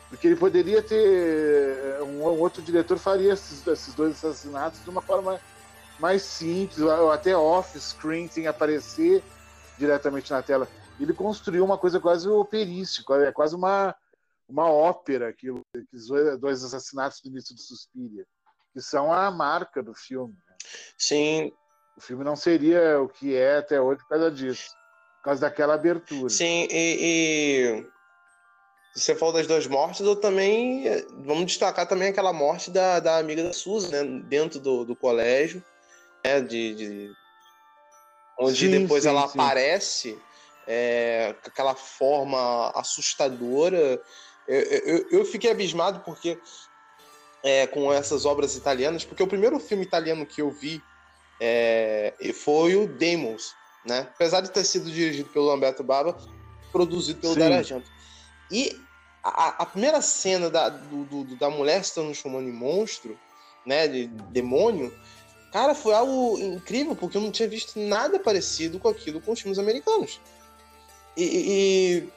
[0.09, 2.01] Porque ele poderia ter.
[2.01, 5.39] Um, outro diretor faria esses, esses, dois assassinatos de uma forma
[5.99, 9.23] mais simples, ou até off-screen, sem aparecer
[9.77, 10.67] diretamente na tela.
[10.99, 13.93] Ele construiu uma coisa quase operística, é quase uma,
[14.47, 16.07] uma ópera, aquilo, aqueles
[16.39, 18.25] dois assassinatos do início do Suspiria,
[18.73, 20.33] que são a marca do filme.
[20.47, 20.55] Né?
[20.97, 21.53] Sim,
[21.95, 24.69] o filme não seria o que é até hoje por causa disso.
[25.17, 26.29] Por causa daquela abertura.
[26.29, 27.87] Sim, e, e...
[28.93, 30.85] você falou das duas mortes, eu também.
[31.23, 34.03] Vamos destacar também aquela morte da, da amiga da Suzy, né?
[34.25, 35.63] Dentro do, do colégio.
[36.23, 36.41] Né?
[36.41, 37.11] De, de...
[38.37, 39.39] Onde sim, depois sim, ela sim.
[39.39, 40.19] aparece
[40.67, 44.01] é, com aquela forma assustadora.
[44.47, 46.37] Eu, eu, eu fiquei abismado porque
[47.41, 50.83] é, com essas obras italianas, porque o primeiro filme italiano que eu vi
[51.39, 53.53] é, foi o Demons,
[53.85, 54.07] né?
[54.13, 56.17] Apesar de ter sido dirigido pelo Lamberto Baba,
[56.71, 57.89] produzido pelo Dario Argento.
[58.51, 58.79] E
[59.23, 63.17] a, a, primeira cena da, do, do, da mulher se transformando em monstro,
[63.65, 64.93] né, de demônio,
[65.51, 69.39] cara, foi algo incrível, porque eu não tinha visto nada parecido com aquilo com os
[69.39, 70.19] filmes americanos.
[71.17, 72.09] E,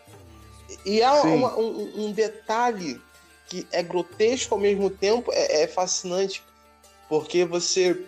[0.85, 3.01] e, e há uma, um, um, detalhe
[3.49, 6.43] que é grotesco ao mesmo tempo, é, é fascinante,
[7.09, 8.05] porque você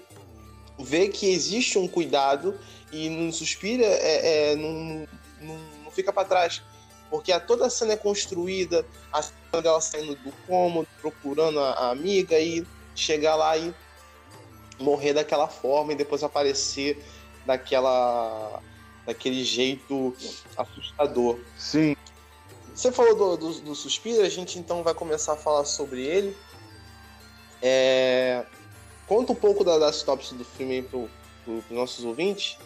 [0.83, 2.59] vê que existe um cuidado
[2.93, 5.07] e não suspira, é, é não,
[5.41, 6.63] não, não, fica para trás.
[7.09, 11.71] Porque a, toda a cena é construída, a cena dela saindo do cômodo, procurando a,
[11.73, 12.65] a amiga e
[12.95, 13.75] chegar lá e
[14.79, 17.03] morrer daquela forma e depois aparecer
[17.45, 18.63] daquela
[19.07, 20.15] daquele jeito
[20.57, 21.39] assustador.
[21.59, 21.97] Sim.
[22.75, 26.37] Você falou do, do, do Suspiro, a gente então vai começar a falar sobre ele.
[27.61, 28.45] É,
[29.11, 31.01] conta um pouco da, da sinopse do filme para
[31.53, 32.57] os nossos ouvintes,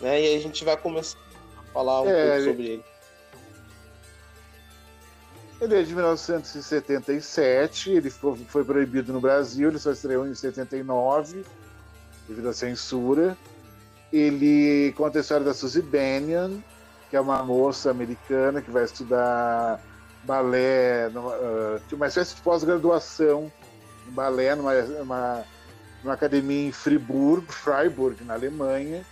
[0.00, 0.22] né?
[0.22, 1.18] E aí a gente vai começar
[1.58, 2.84] a falar um é, pouco sobre ele.
[5.60, 11.44] Ele é de 1977, ele foi, foi, proibido no Brasil, ele só estreou em 79,
[12.28, 13.36] devido à censura.
[14.12, 16.58] Ele conta a história da Suzy Bennion,
[17.10, 19.82] que é uma moça americana que vai estudar
[20.22, 23.50] balé, numa, uh, uma espécie de pós-graduação
[24.06, 25.44] em balé numa, uma,
[26.04, 29.04] numa academia em Fribourg, Freiburg, na Alemanha.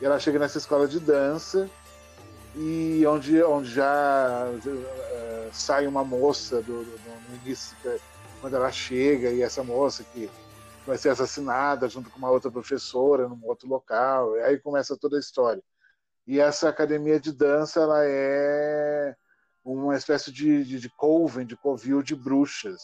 [0.00, 1.68] E ela chega nessa escola de dança
[2.56, 7.76] e onde, onde já uh, sai uma moça do, do, no início,
[8.40, 10.30] quando ela chega, e essa moça que
[10.86, 15.16] vai ser assassinada junto com uma outra professora num outro local, e aí começa toda
[15.16, 15.62] a história.
[16.26, 19.14] E essa academia de dança ela é
[19.64, 22.80] uma espécie de, de, de coven, de covil de bruxas,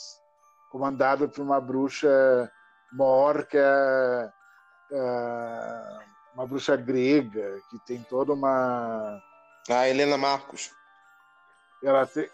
[0.70, 2.50] comandada por uma bruxa
[2.94, 4.32] Mor, que é,
[4.92, 5.98] é,
[6.34, 9.20] uma bruxa grega, que tem toda uma.
[9.68, 10.70] A Helena Marcos.
[11.82, 12.28] Ela tem.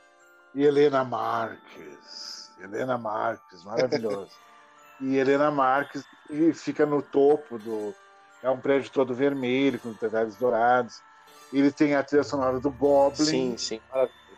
[0.54, 2.52] E Helena Marques.
[2.60, 4.30] Helena Marques, maravilhosa.
[5.00, 6.04] e Helena Marques
[6.54, 7.94] fica no topo do.
[8.42, 11.00] É um prédio todo vermelho, com detalhes dourados.
[11.52, 13.24] Ele tem a trilha sonora do Goblin.
[13.24, 13.80] Sim, sim.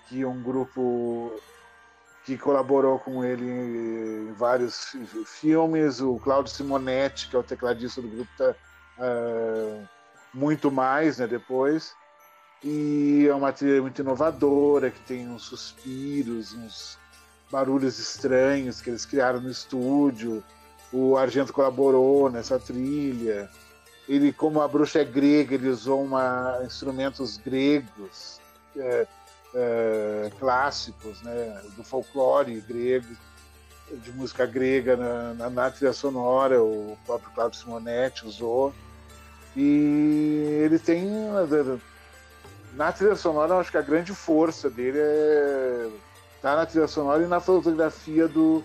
[0.09, 1.41] Que é um grupo
[2.25, 6.01] que colaborou com ele em vários filmes.
[6.01, 8.55] O Claudio Simonetti, que é o tecladista do grupo, tá,
[8.99, 9.89] uh,
[10.33, 11.95] muito mais né, depois.
[12.63, 16.97] E é uma trilha muito inovadora, que tem uns suspiros, uns
[17.51, 20.45] barulhos estranhos que eles criaram no estúdio.
[20.93, 23.51] O Argento colaborou nessa trilha.
[24.09, 28.41] Ele, como a bruxa é grega, ele usou uma, instrumentos gregos.
[28.77, 29.07] É,
[29.55, 33.15] é, clássicos, né, do folclore grego,
[33.91, 38.75] de música grega na, na, na trilha sonora, o próprio Claudio Simonetti usou.
[39.55, 41.07] E ele tem.
[42.73, 45.91] Na trilha sonora, eu acho que a grande força dele é.
[46.41, 48.65] tá na trilha sonora e na fotografia do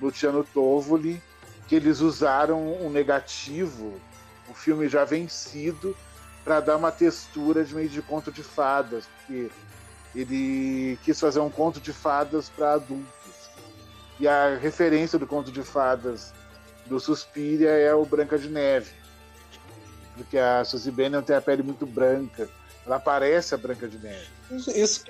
[0.00, 1.22] Luciano Tovoli,
[1.68, 4.00] que eles usaram um negativo,
[4.48, 5.96] o filme já vencido,
[6.44, 9.50] para dar uma textura de meio de conto de fadas, porque
[10.14, 13.04] ele quis fazer um conto de fadas para adultos.
[14.20, 16.32] E a referência do conto de fadas
[16.86, 18.90] do Suspiria é o Branca de Neve.
[20.16, 22.48] Porque a Suzy Bannion tem a pele muito branca.
[22.86, 24.28] Ela parece a Branca de Neve.
[24.50, 25.04] Isso,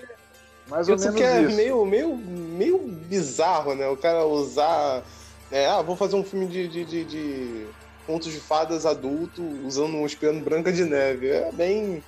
[0.69, 1.57] mais ou isso menos que é isso.
[1.57, 3.87] Meio, meio, meio bizarro, né?
[3.89, 5.03] O cara usar.
[5.51, 7.67] É, ah, vou fazer um filme de, de, de, de
[8.07, 11.29] contos de fadas adulto usando um espelho branca de neve.
[11.29, 12.03] É bem.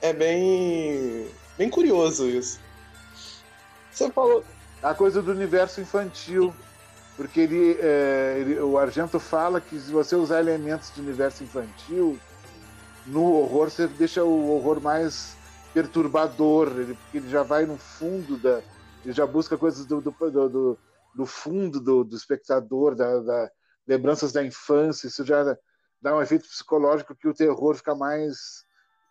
[0.00, 1.28] É bem.
[1.60, 2.58] Bem curioso isso.
[3.92, 4.42] Você falou.
[4.82, 6.54] A coisa do universo infantil.
[7.18, 12.18] Porque ele, é, ele, o Argento fala que se você usar elementos de universo infantil,
[13.06, 15.36] no horror você deixa o horror mais
[15.74, 18.62] perturbador, ele, porque ele já vai no fundo da.
[19.04, 20.14] Ele já busca coisas do, do,
[20.48, 20.78] do,
[21.14, 23.50] do fundo do, do espectador, da, da,
[23.86, 25.58] lembranças da infância, isso já
[26.00, 28.64] dá um efeito psicológico que o terror fica mais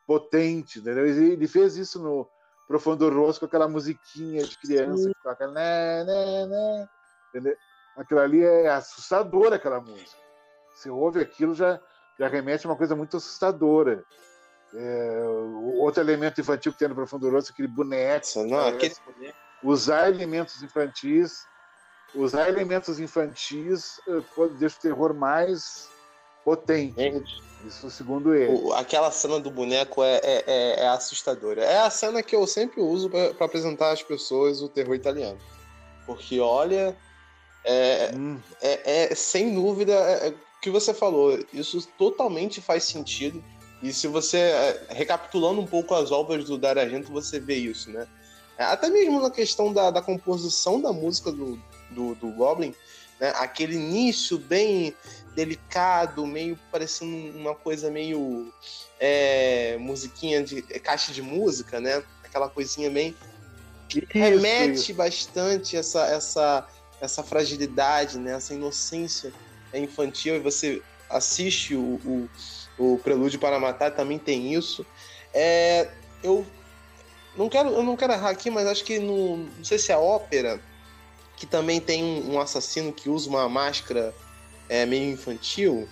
[0.08, 1.06] potente, entendeu?
[1.06, 2.28] Ele fez isso no
[2.70, 6.90] Profundo Rosto com aquela musiquinha de criança que toca né, né, né,
[7.30, 7.58] entendeu?
[7.98, 10.22] Aquilo ali é assustador, aquela música.
[10.76, 11.82] Você ouve aquilo, já,
[12.20, 14.06] já remete a uma coisa muito assustadora.
[14.76, 15.24] É,
[15.80, 18.44] outro elemento infantil que tem no Profundo Rosto, aquele boneco.
[18.48, 18.94] Não, aquele...
[19.64, 21.48] Usar elementos infantis,
[22.14, 24.22] usar elementos infantis eh,
[24.60, 25.90] deixa o terror mais
[26.50, 26.96] potente.
[26.96, 28.58] Gente, Isso segundo ele.
[28.74, 31.64] aquela cena do boneco é, é, é, é assustadora.
[31.64, 35.38] É a cena que eu sempre uso para apresentar às pessoas o terror italiano.
[36.06, 36.98] Porque olha,
[37.64, 38.40] é, hum.
[38.62, 41.38] é, é, sem dúvida é, é, o que você falou.
[41.54, 43.44] Isso totalmente faz sentido
[43.82, 47.90] e se você, é, recapitulando um pouco as obras do Dario Argento, você vê isso,
[47.92, 48.08] né?
[48.58, 51.58] Até mesmo na questão da, da composição da música do,
[51.92, 52.76] do, do Goblin,
[53.20, 53.34] né?
[53.36, 54.96] aquele início bem
[55.36, 58.52] delicado, meio parecendo uma coisa meio
[59.00, 62.04] é, musiquinha de é, caixa de música, né?
[62.24, 63.16] Aquela coisinha bem
[63.88, 64.94] que remete isso.
[64.94, 66.68] bastante essa essa
[67.02, 68.34] essa fragilidade, né?
[68.34, 69.32] Essa inocência
[69.74, 72.30] infantil e você assiste o, o
[72.80, 74.86] o Prelúdio para Matar também tem isso.
[75.34, 75.90] É,
[76.24, 76.46] eu
[77.36, 79.98] não quero, eu não quero errar aqui, mas acho que no, não sei se é
[79.98, 80.60] ópera
[81.40, 84.14] que também tem um, um assassino que usa uma máscara
[84.68, 85.88] é, meio infantil.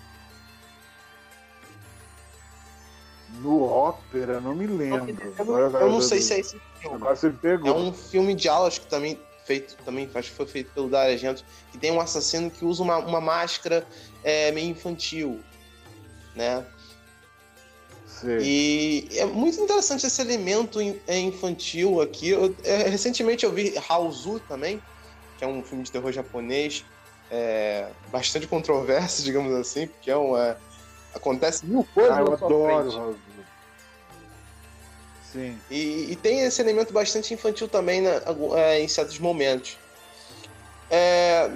[3.40, 5.18] No ópera, não me lembro.
[5.40, 6.96] Eu, eu não sei se é esse filme.
[6.98, 7.70] Agora você pegou.
[7.70, 11.14] É um filme de aulas que também feito também acho que foi feito pelo Dario
[11.14, 13.88] Argento que tem um assassino que usa uma, uma máscara
[14.22, 15.40] é, meio infantil,
[16.36, 16.66] né?
[18.06, 18.38] Sim.
[18.42, 22.30] E é muito interessante esse elemento é, infantil aqui.
[22.30, 24.82] Eu, é, recentemente eu vi Haozu também,
[25.38, 26.86] que é um filme de terror japonês,
[27.30, 30.58] é, bastante controverso, digamos assim, porque é uma,
[31.13, 33.19] acontece mil coisas ah, eu adoro.
[35.32, 35.60] Sim.
[35.69, 38.21] E, e, tem esse elemento bastante infantil também né,
[38.56, 39.78] é, em certos momentos.
[40.89, 41.52] É,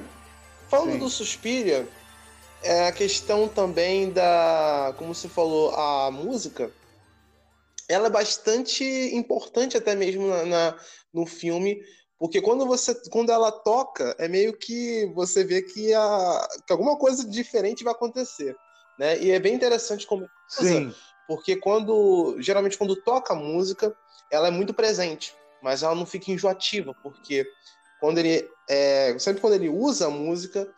[0.70, 1.00] falando Sim.
[1.00, 1.88] do Suspiria,
[2.62, 6.72] é a questão também da, como você falou, a música,
[7.88, 10.80] ela é bastante importante até mesmo na, na,
[11.14, 11.82] no filme,
[12.22, 16.96] porque quando você, quando ela toca, é meio que você vê que, a, que alguma
[16.96, 18.56] coisa diferente vai acontecer,
[19.00, 19.18] né?
[19.18, 20.94] E é bem interessante como Sim.
[21.28, 23.98] porque quando geralmente quando toca a música,
[24.30, 27.44] ela é muito presente, mas ela não fica enjoativa, porque
[28.00, 30.72] quando ele é, sempre quando ele usa a música,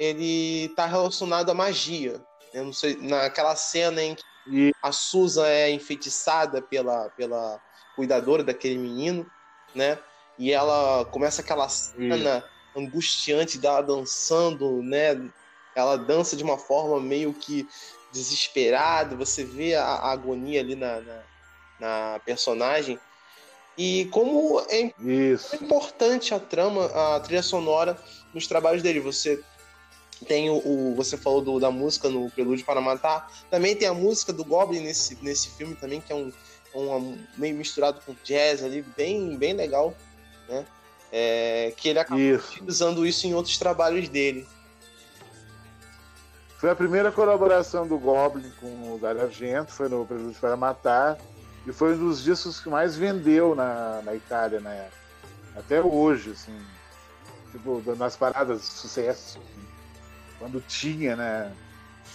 [0.00, 2.20] ele está relacionado à magia.
[2.52, 7.62] Eu não sei, naquela cena em que a Susan é enfeitiçada pela, pela
[7.94, 9.24] cuidadora daquele menino,
[9.76, 9.96] né?
[10.38, 12.78] E ela começa aquela cena e...
[12.78, 15.20] angustiante dela dançando, né?
[15.74, 17.68] Ela dança de uma forma meio que
[18.12, 21.22] desesperada, você vê a, a agonia ali na, na,
[21.80, 22.98] na, personagem.
[23.76, 27.98] E como é, é importante a trama, a trilha sonora
[28.34, 28.98] nos trabalhos dele.
[29.00, 29.42] Você
[30.26, 33.30] tem o, o, você falou do, da música no Prelúdio para Matar.
[33.50, 36.32] Também tem a música do Goblin nesse, nesse filme também, que é um,
[36.74, 39.94] um meio misturado com jazz ali, bem, bem legal,
[40.48, 40.66] né?
[41.10, 42.62] É, que ele acabou isso.
[42.66, 44.46] usando isso em outros trabalhos dele.
[46.58, 51.16] Foi a primeira colaboração do Goblin com o Dario Argento, foi no Prelúdio para Matar,
[51.66, 54.88] e foi um dos discos que mais vendeu na, na Itália, né?
[55.56, 56.58] Até hoje, assim,
[57.52, 59.38] tipo, nas paradas de sucesso.
[59.38, 59.68] Assim
[60.38, 61.52] quando tinha, né?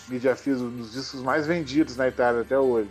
[0.07, 2.89] Mídia Física, um dos discos mais vendidos na Itália até hoje.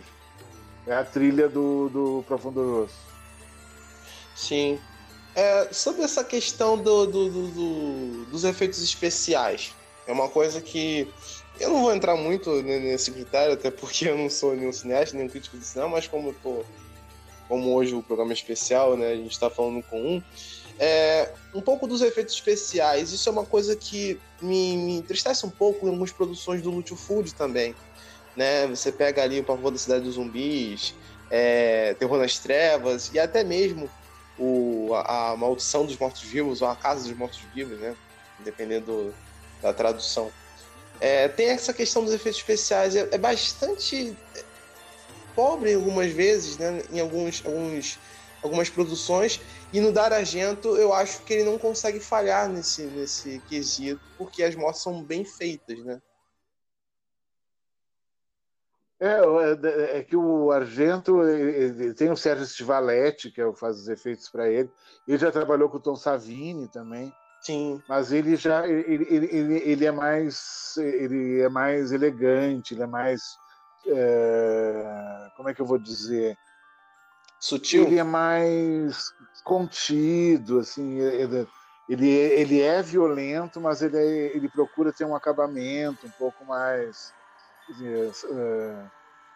[0.87, 2.95] É a trilha do, do Profundo Rosso.
[4.35, 4.79] Sim.
[5.35, 9.73] É, sobre essa questão do, do, do, dos efeitos especiais,
[10.07, 11.07] é uma coisa que
[11.59, 15.29] eu não vou entrar muito nesse critério, até porque eu não sou nenhum cineasta, nenhum
[15.29, 16.63] crítico de cinema, mas como tô,
[17.47, 20.23] como hoje o programa é especial, né, a gente está falando com um,
[20.79, 25.49] É, um pouco dos efeitos especiais, isso é uma coisa que me, me entristece um
[25.49, 27.75] pouco em algumas produções do Lúcio Food também.
[28.35, 28.65] Né?
[28.67, 30.95] Você pega ali o Pavor da Cidade dos Zumbis,
[31.29, 33.87] é, Terror nas Trevas e até mesmo
[34.37, 37.95] o, a, a Maldição dos Mortos-Vivos ou a Casa dos Mortos-Vivos, né?
[38.39, 39.15] dependendo do,
[39.61, 40.31] da tradução.
[40.99, 44.15] É, tem essa questão dos efeitos especiais, é, é bastante
[45.35, 46.83] pobre algumas vezes, né?
[46.91, 47.99] em alguns, alguns
[48.43, 49.39] algumas produções.
[49.71, 54.43] E no Dar Argento, eu acho que ele não consegue falhar nesse, nesse quesito, porque
[54.43, 55.99] as mortes são bem feitas, né?
[58.99, 61.19] É, é, é que o Argento
[61.97, 64.71] tem o Sérgio Stivaletti, que é faz os efeitos para ele.
[65.07, 67.13] Ele já trabalhou com o Tom Savini também.
[67.41, 67.81] Sim.
[67.89, 72.87] Mas ele já ele, ele, ele, ele é mais ele é mais elegante, ele é
[72.87, 73.21] mais
[73.85, 76.37] é, como é que eu vou dizer?
[77.39, 77.85] Sutil.
[77.85, 79.11] Ele é mais
[79.43, 81.47] contido, assim, ele,
[81.89, 87.13] ele, ele é violento, mas ele, é, ele procura ter um acabamento um pouco mais.
[87.69, 88.89] Uh,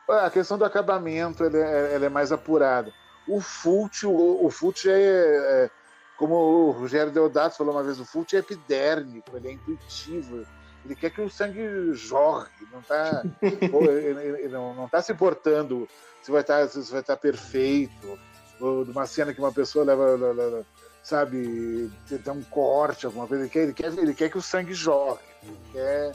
[0.10, 2.94] a questão do acabamento ele é, ela é mais apurada.
[3.28, 5.70] O Fult, o, o Fult é, é,
[6.18, 10.46] como o Rogério Deodato falou uma vez, o Fult é epidérmico, ele é intuitivo.
[10.86, 15.88] Ele quer que o sangue jorre, não está ele, ele não, não tá se importando
[16.22, 18.18] se vai estar, se vai estar perfeito,
[18.60, 20.66] ou de uma cena que uma pessoa leva, leva
[21.08, 23.44] sabe, tem um corte, alguma coisa.
[23.44, 26.12] Ele quer, ele quer, ele quer que o sangue jorre, ele quer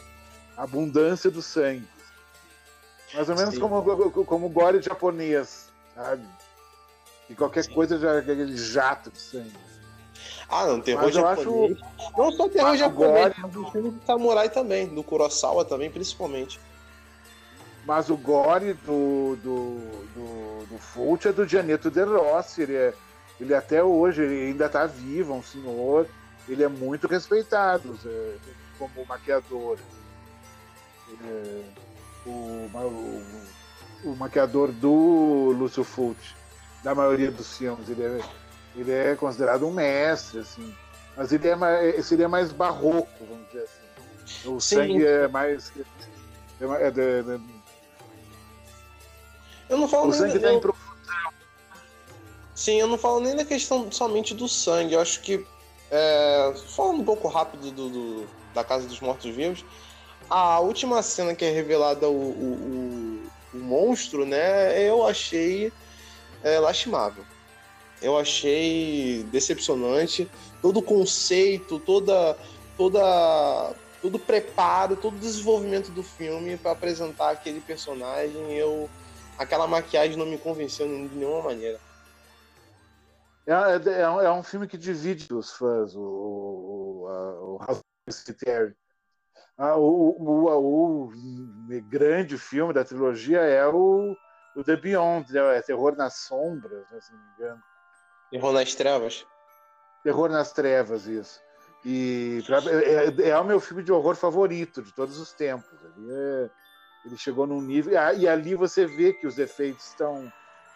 [0.56, 1.88] abundância do sangue.
[3.14, 6.24] Mais ou menos como, como o gore japonês, sabe?
[7.28, 7.74] E qualquer Sim.
[7.74, 9.52] coisa já é aquele jato de sangue.
[10.48, 11.78] Ah, não, terror mas japonês.
[11.78, 12.12] Acho...
[12.18, 16.60] Não só terror japonês, mas o filme do samurai também, do Kurosawa também, principalmente.
[17.84, 19.78] Mas o gore do, do,
[20.14, 22.62] do, do Fult é do Gianetto De Rossi.
[22.62, 22.94] Ele, é,
[23.40, 26.06] ele até hoje ele ainda está vivo, é um senhor.
[26.48, 28.36] Ele é muito respeitado é,
[28.78, 29.78] como maquiador.
[31.24, 31.62] É,
[32.26, 33.22] o, o,
[34.04, 36.18] o, maquiador do Lúcio Fult,
[36.82, 37.88] da maioria dos filmes.
[37.88, 38.20] Ele é,
[38.76, 40.74] ele é considerado um mestre, assim.
[41.16, 44.48] Mas ele é mais, seria mais barroco, vamos dizer assim.
[44.48, 44.76] O Sim.
[44.76, 45.72] sangue é mais.
[46.60, 47.40] É, é, é,
[49.68, 50.74] eu não falo o sangue nem, tá eu...
[52.54, 54.94] Sim, eu não falo nem da questão somente do sangue.
[54.94, 55.44] Eu acho que,
[55.90, 59.64] é, falando um pouco rápido do, do, da Casa dos Mortos-Vivos,
[60.32, 63.22] a última cena que é revelada o, o,
[63.52, 64.82] o, o monstro, né?
[64.82, 65.70] Eu achei
[66.42, 67.22] é, lastimável.
[68.00, 70.28] Eu achei decepcionante
[70.62, 72.36] todo o conceito, toda,
[72.78, 78.54] toda, todo o preparo, todo o desenvolvimento do filme para apresentar aquele personagem.
[78.54, 78.88] Eu
[79.38, 81.78] aquela maquiagem não me convenceu de nenhuma maneira.
[83.46, 87.82] É, é, é, um, é filme que divide os fãs, o, o, o House
[89.58, 91.12] ah, o, o, o,
[91.88, 94.16] grande filme da trilogia é o,
[94.56, 95.58] o The Beyond, né?
[95.58, 97.62] é Terror nas Sombras, né, se não me engano.
[98.30, 99.26] Terror nas Trevas.
[100.02, 101.40] Terror nas Trevas, isso.
[101.84, 105.78] E é, é, é, o meu filme de horror favorito de todos os tempos.
[106.08, 106.50] É,
[107.04, 107.92] ele chegou num nível.
[108.16, 110.32] E ali você vê que os efeitos estão.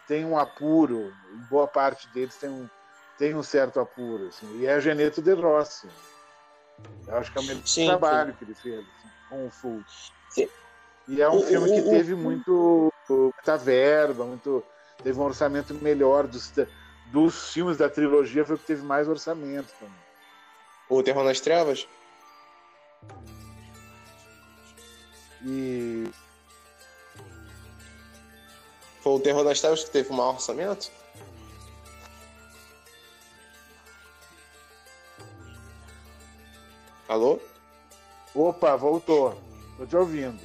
[0.07, 1.12] tem um apuro,
[1.49, 2.68] boa parte deles tem um,
[3.16, 4.29] tem um certo apuro.
[4.29, 5.89] Assim, e é Geneto de Rossi.
[7.07, 8.39] Eu acho que é o melhor sim, trabalho sim.
[8.39, 9.85] que ele fez assim, com o Full.
[10.31, 10.49] Sim.
[11.09, 14.64] E é um o, filme que o, teve o, muito, muita verba, muito,
[15.03, 16.53] teve um orçamento melhor dos,
[17.12, 20.07] dos filmes da trilogia, foi o que teve mais orçamento também.
[20.89, 21.87] O Terror nas Trevas?
[25.45, 26.09] E.
[29.01, 30.91] Foi o Terror das Trevas que teve o maior orçamento?
[37.09, 37.38] Alô?
[38.34, 39.40] Opa, voltou.
[39.78, 40.40] Tô te ouvindo.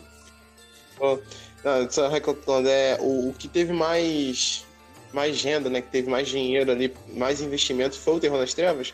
[1.00, 1.18] Oh,
[1.64, 4.66] não, só é, o, o que teve mais
[5.14, 5.82] mais renda, né?
[5.82, 8.94] Que teve mais dinheiro ali, mais investimento, foi o Terror das Trevas?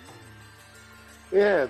[1.32, 1.68] É,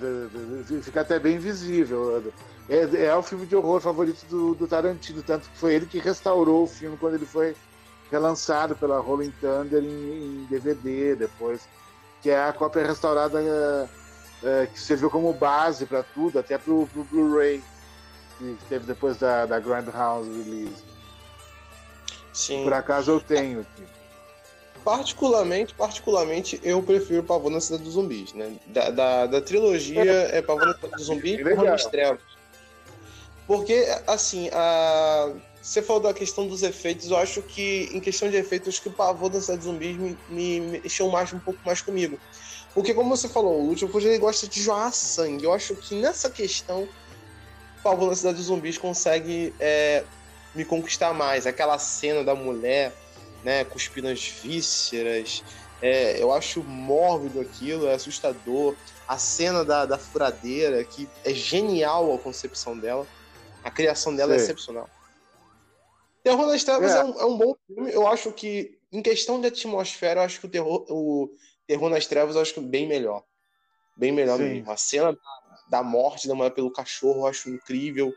[0.81, 2.23] fica até bem visível.
[2.69, 5.99] É, é o filme de horror favorito do, do, Tarantino, tanto que foi ele que
[5.99, 7.55] restaurou o filme quando ele foi
[8.11, 11.67] relançado pela Rolling Thunder em, em DVD depois,
[12.21, 13.89] que é a cópia restaurada
[14.47, 17.61] é, é, que serviu como base para tudo, até para o Blu-ray
[18.37, 20.83] que teve depois da, da Grand House Release.
[22.31, 22.63] Sim.
[22.63, 23.83] Por acaso eu tenho aqui.
[24.83, 28.55] Particularmente, particularmente, eu prefiro Pavor na Cidade dos Zumbis, né?
[28.67, 32.21] Da, da, da trilogia é, é Pavor na Cidade dos Zumbis e Pavor nas Trevas.
[33.47, 35.31] Porque, assim, a...
[35.61, 38.89] você falou da questão dos efeitos, eu acho que, em questão de efeitos, acho que
[38.89, 42.19] o pavor da cidade de zumbis me, me mexeu mais, um pouco mais comigo.
[42.78, 45.43] Porque, como você falou, o último ele gosta de jogar sangue.
[45.43, 46.88] Eu acho que nessa questão,
[47.82, 50.03] Falcão na Cidade dos Zumbis consegue é,
[50.53, 51.47] me conquistar mais.
[51.47, 52.93] Aquela cena da mulher,
[53.43, 55.43] né, cuspindo as vísceras.
[55.82, 58.75] É, eu acho mórbido aquilo, é assustador.
[59.07, 63.07] A cena da, da furadeira, que é genial a concepção dela.
[63.63, 64.41] A criação dela é Sim.
[64.41, 64.89] é excepcional.
[66.23, 66.99] Terror nas Trevas é.
[66.99, 67.03] é.
[67.03, 67.91] um, é um bom filme.
[67.91, 71.32] Eu acho que, em questão de atmosfera, eu acho que o terror, o
[71.68, 73.24] terror nas Trevas eu acho bem melhor.
[73.95, 74.43] Bem melhor Sim.
[74.43, 74.72] mesmo.
[74.72, 75.18] A cena
[75.70, 78.13] da morte da mulher pelo cachorro eu acho incrível.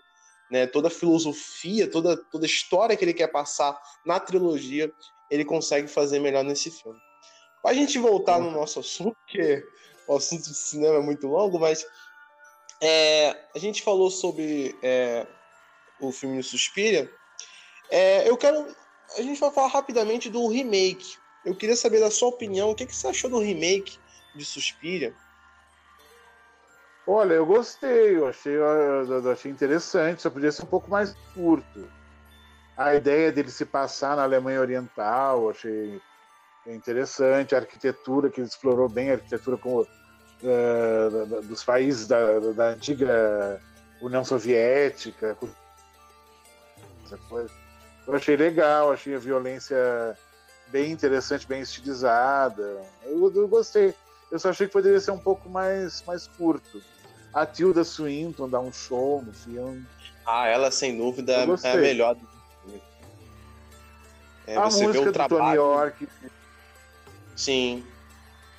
[0.50, 0.66] Né?
[0.66, 4.92] Toda a filosofia, toda, toda a história que ele quer passar na trilogia,
[5.30, 6.98] ele consegue fazer melhor nesse filme.
[7.62, 9.62] Para a gente voltar no nosso assunto, porque
[10.08, 11.86] o assunto de cinema é muito longo, mas
[12.80, 15.26] é, a gente falou sobre é,
[16.00, 17.10] o filme Suspiria.
[17.90, 18.66] É, eu quero.
[19.16, 21.16] A gente vai falar rapidamente do remake.
[21.44, 22.70] Eu queria saber da sua opinião.
[22.70, 23.98] O que, que você achou do remake
[24.34, 25.14] de Suspiria?
[27.06, 31.90] Olha, eu gostei, eu achei, eu achei interessante, só podia ser um pouco mais curto.
[32.76, 36.00] A ideia dele se passar na Alemanha Oriental, eu achei
[36.66, 37.54] interessante.
[37.54, 43.60] A arquitetura, que ele explorou bem a arquitetura uh, dos países da, da antiga
[44.00, 45.36] União Soviética.
[47.04, 47.52] Essa coisa.
[48.06, 50.16] Eu achei legal, achei a violência
[50.70, 52.82] bem interessante, bem estilizada.
[53.04, 53.94] Eu, eu, gostei.
[54.30, 56.82] Eu só achei que poderia ser um pouco mais, mais curto.
[57.32, 59.84] A Tilda Swinton dá um show no filme.
[60.26, 62.26] Ah, ela sem dúvida é a melhor do
[62.64, 62.82] filme.
[64.46, 65.38] É, a você música vê o trabalho.
[65.38, 66.08] Tony York.
[67.36, 67.84] Sim.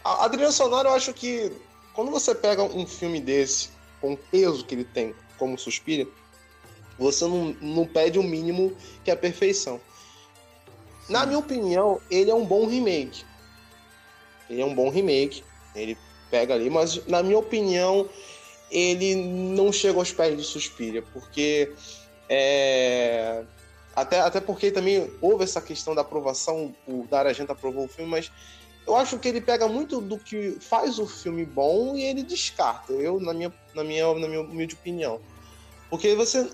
[0.04, 1.52] A, a trilha sonora, eu acho que
[1.94, 6.08] quando você pega um filme desse, com o peso que ele tem, como Suspira,
[6.98, 9.80] você não, não pede o mínimo que é a perfeição.
[11.10, 13.26] Na minha opinião, ele é um bom remake.
[14.50, 15.44] Ele é um bom remake.
[15.76, 15.98] Ele
[16.30, 18.10] pega ali, mas na minha opinião,
[18.70, 21.74] ele não chega aos pés de Suspiria, porque
[22.30, 23.44] é,
[23.94, 28.32] até, até porque também houve essa questão da aprovação, o Darajenta aprovou o filme, mas
[28.88, 32.94] eu acho que ele pega muito do que faz o filme bom e ele descarta,
[32.94, 35.20] eu, na minha, na minha, na minha humilde opinião.
[35.90, 36.50] Porque você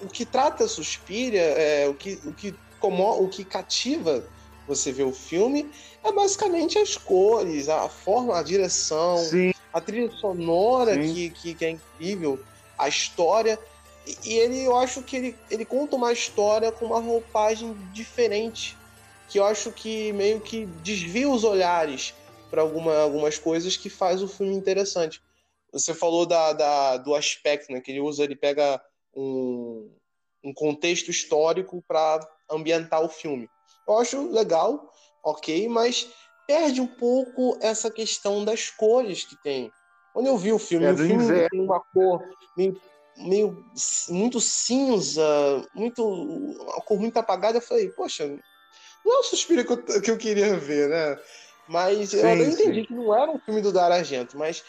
[0.00, 2.54] o que trata Suspiria, é, o, que, o, que
[2.88, 4.24] o que cativa
[4.66, 5.70] você ver o filme
[6.04, 9.52] é basicamente as cores, a forma, a direção, Sim.
[9.72, 12.38] a trilha sonora que, que, que, é incrível,
[12.78, 13.58] a história.
[14.06, 18.76] E, e, ele, eu acho que ele, ele conta uma história com uma roupagem diferente,
[19.28, 22.14] que eu acho que meio que desvia os olhares
[22.50, 25.20] para alguma, algumas coisas que faz o filme interessante.
[25.72, 27.80] Você falou da, da, do aspecto, né?
[27.80, 28.80] Que ele usa, ele pega
[29.14, 29.88] um,
[30.42, 32.20] um contexto histórico para
[32.50, 33.50] ambientar o filme.
[33.86, 34.90] Eu acho legal,
[35.22, 36.08] ok, mas
[36.46, 39.72] perde um pouco essa questão das cores que tem.
[40.12, 41.48] Quando eu vi o filme, é o filme inverno.
[41.50, 42.22] tem uma cor
[42.56, 42.80] meio,
[43.16, 43.64] meio
[44.08, 45.24] muito cinza,
[45.74, 47.58] muito uma cor muito apagada.
[47.58, 48.26] Eu falei, poxa,
[49.04, 51.18] não é o suspiro que eu, que eu queria ver, né?
[51.68, 52.86] Mas sim, eu até entendi sim.
[52.86, 54.64] que não era um filme do Dar Argento, mas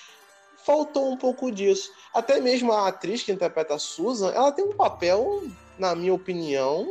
[0.63, 1.91] faltou um pouco disso.
[2.13, 5.41] Até mesmo a atriz que interpreta a Susan, ela tem um papel,
[5.79, 6.85] na minha opinião,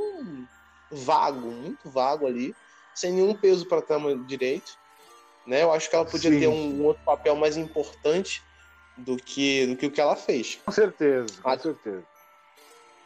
[0.91, 2.55] vago, muito vago ali,
[2.95, 4.79] sem nenhum peso para a trama direito.
[5.47, 5.63] Né?
[5.63, 6.41] Eu acho que ela podia Sim.
[6.41, 8.43] ter um, um, outro papel mais importante
[8.97, 10.61] do que, do que o que ela fez.
[10.65, 12.05] Com certeza, com a, certeza.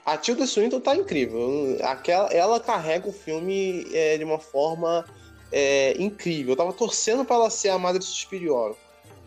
[0.05, 1.79] A Tilda Swinton tá incrível.
[1.83, 5.05] Aquela, ela carrega o filme é, de uma forma
[5.51, 6.53] é, incrível.
[6.53, 8.77] Eu tava torcendo para ela ser a Madre Superior.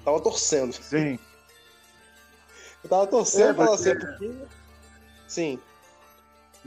[0.04, 0.74] Tava torcendo.
[0.74, 1.18] Sim.
[2.84, 4.32] Eu tava torcendo é, pra ela ser porque...
[5.28, 5.60] Sim.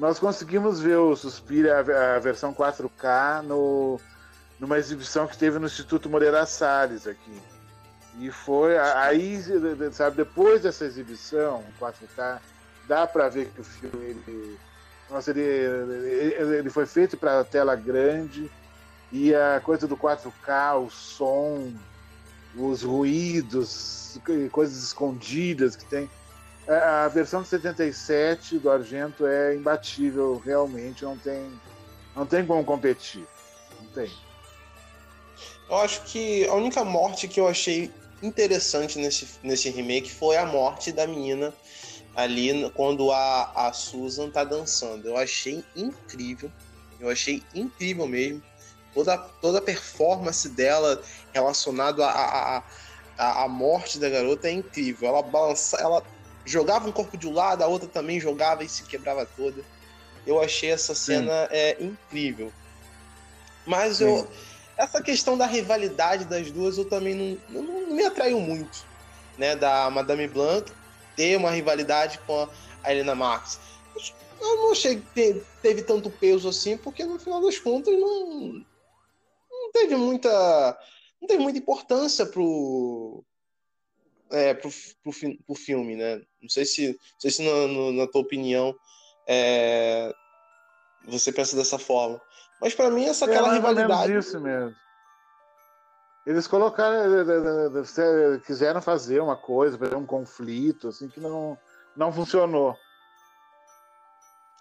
[0.01, 1.80] Nós conseguimos ver o Suspira,
[2.16, 4.01] a versão 4K, no,
[4.59, 7.38] numa exibição que teve no Instituto Moreira Salles aqui.
[8.18, 9.38] E foi aí,
[9.92, 12.38] sabe, depois dessa exibição 4K,
[12.88, 14.59] dá para ver que o filme ele,
[15.11, 18.51] nossa, ele, ele, ele foi feito para tela grande
[19.12, 21.74] e a coisa do 4K, o som,
[22.57, 24.18] os ruídos,
[24.51, 26.09] coisas escondidas que tem.
[26.71, 31.51] É, a versão de 77 do Argento é imbatível, realmente, não tem,
[32.14, 33.27] não tem como competir.
[33.81, 34.09] Não tem.
[35.68, 37.91] Eu acho que a única morte que eu achei
[38.23, 41.53] interessante nesse, nesse remake foi a morte da menina
[42.14, 45.09] ali quando a, a Susan tá dançando.
[45.09, 46.53] Eu achei incrível.
[47.01, 48.41] Eu achei incrível mesmo
[48.95, 51.03] toda, toda a performance dela
[51.33, 52.62] relacionada à a,
[53.18, 55.09] a, a, morte da garota é incrível.
[55.09, 56.01] Ela balança, ela
[56.51, 59.62] jogava um corpo de um lado, a outra também jogava e se quebrava toda.
[60.26, 62.53] Eu achei essa cena é, incrível.
[63.66, 64.05] Mas Sim.
[64.05, 64.28] eu
[64.80, 68.86] essa questão da rivalidade das duas eu também não, não, não me atraiu muito,
[69.36, 69.55] né?
[69.55, 70.72] Da Madame Blanc
[71.14, 72.48] ter uma rivalidade com
[72.82, 73.61] a Helena Marx.
[74.40, 78.64] Eu não achei que teve tanto peso assim, porque no final das contas não,
[79.51, 80.78] não teve muita
[81.20, 83.22] não teve muita importância pro
[84.31, 84.70] é, pro,
[85.03, 85.12] pro,
[85.47, 86.20] pro filme, né?
[86.41, 88.74] Não sei se, não sei se na, no, na tua opinião
[89.28, 90.12] é,
[91.07, 92.20] você pensa dessa forma.
[92.61, 94.16] Mas para mim essa é, aquela rivalidade.
[94.16, 94.74] isso mesmo.
[96.26, 101.59] Eles colocaram, eh, eh, eh, quiseram fazer uma coisa, fazer um conflito, assim, que não,
[101.97, 102.76] não funcionou.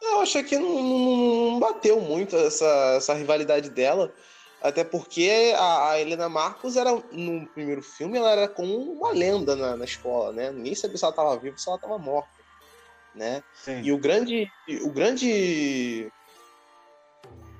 [0.01, 2.65] Eu achei que não, não, não bateu muito essa,
[2.95, 4.11] essa rivalidade dela.
[4.62, 9.55] Até porque a, a, Helena Marcos era, no primeiro filme, ela era como uma lenda
[9.55, 10.51] na, na escola, né?
[10.51, 12.30] Ninguém sabia se ela estava viva ou se ela estava morta,
[13.16, 13.41] né?
[13.53, 13.82] Sim.
[13.82, 14.51] E o grande,
[14.82, 16.12] o grande,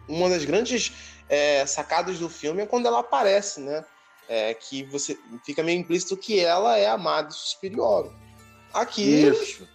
[0.10, 0.91] uma das grandes
[1.30, 3.86] é, sacadas do filme é quando ela aparece, né?
[4.28, 8.14] É, que você fica meio implícito que ela é a Madre Superior.
[8.74, 9.68] Aqui Isso.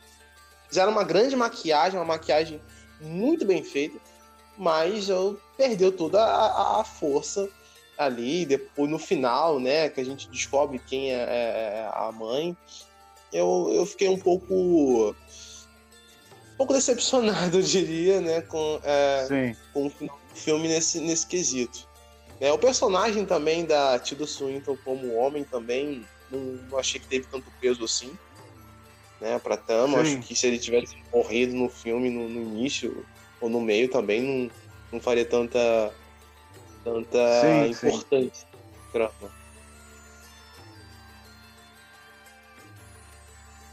[0.68, 2.62] fizeram uma grande maquiagem, uma maquiagem
[3.00, 3.98] muito bem feita
[4.56, 7.48] mas eu perdeu toda a, a, força
[7.98, 8.44] ali.
[8.46, 11.24] Depois no final, né, que a gente descobre quem é, é,
[11.78, 12.56] é a mãe,
[13.32, 15.14] eu, eu fiquei um pouco
[16.54, 19.92] um pouco decepcionado, eu diria, né, com, é, com o
[20.34, 21.88] filme nesse, nesse quesito.
[22.40, 27.26] É, o personagem também da Tilda Swinton como homem também não, não achei que teve
[27.30, 28.16] tanto peso assim,
[29.20, 30.00] né, pra Tama.
[30.00, 33.04] Acho que se ele tivesse morrido no filme no, no início,
[33.44, 34.50] ou no meio também não,
[34.92, 35.92] não faria tanta
[36.82, 38.46] tanta sim, importância
[38.90, 39.08] sim.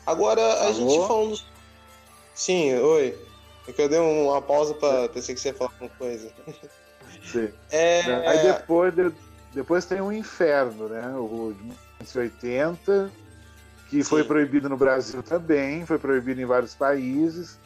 [0.06, 0.74] Agora, a Alô?
[0.74, 1.42] gente falando.
[2.34, 3.18] Sim, oi.
[3.68, 6.32] É que eu dei uma pausa para pensei que você ia falar alguma coisa.
[7.24, 7.50] Sim.
[7.72, 8.28] É...
[8.28, 8.94] Aí depois,
[9.54, 11.08] depois tem o Inferno, né?
[11.16, 13.12] O de 1980,
[13.90, 14.10] que Sim.
[14.10, 17.60] foi proibido no Brasil também, foi proibido em vários países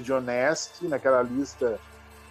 [0.00, 1.78] de Honest, naquela lista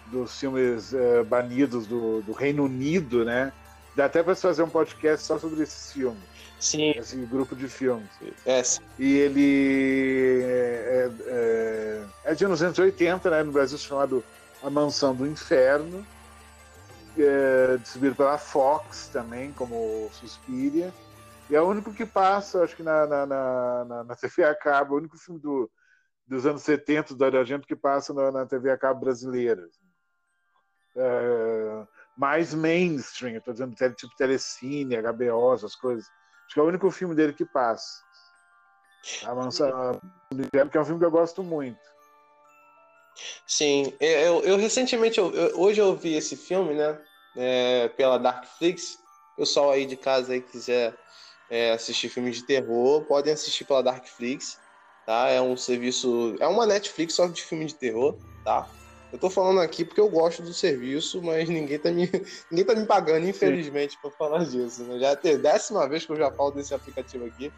[0.06, 3.52] dos filmes uh, banidos do, do, Reino Unido, né?
[3.94, 6.22] Dá até para fazer um podcast só sobre esses filmes.
[6.58, 6.90] Sim.
[6.90, 8.08] Esse grupo de filmes.
[8.46, 8.62] É.
[8.98, 13.42] E ele é, é, é de 1980, né?
[13.42, 14.24] No Brasil chamado
[14.62, 16.06] A Mansão do Inferno.
[17.18, 20.92] É, distribuído pela Fox também, como Suspiria.
[21.50, 24.94] E é o único que passa, acho que na, na, na, na TV a cabo,
[24.94, 25.68] o único filme do,
[26.28, 29.66] dos anos 70 do Argento que passa na, na TV a cabo brasileira.
[30.94, 36.06] É, mais mainstream, estou dizendo tipo Telecine, HBO, essas coisas.
[36.44, 38.02] Acho que é o único filme dele que passa.
[39.24, 40.00] A Mansão
[40.30, 41.78] do Inverno, que é um filme que eu gosto muito.
[43.46, 47.00] Sim, eu, eu recentemente, eu, hoje eu vi esse filme, né,
[47.36, 48.98] é, pela Darkflix.
[49.34, 50.94] O pessoal aí de casa aí quiser
[51.48, 54.58] é, assistir filmes de terror, podem assistir pela Darkflix
[55.08, 55.30] tá?
[55.30, 58.68] É um serviço, é uma Netflix só de filme de terror, tá?
[59.10, 62.10] Eu tô falando aqui porque eu gosto do serviço, mas ninguém tá me,
[62.52, 64.82] ninguém tá me pagando, infelizmente, para falar disso.
[64.82, 64.98] Né?
[64.98, 67.50] Já é a décima vez que eu já falo desse aplicativo aqui.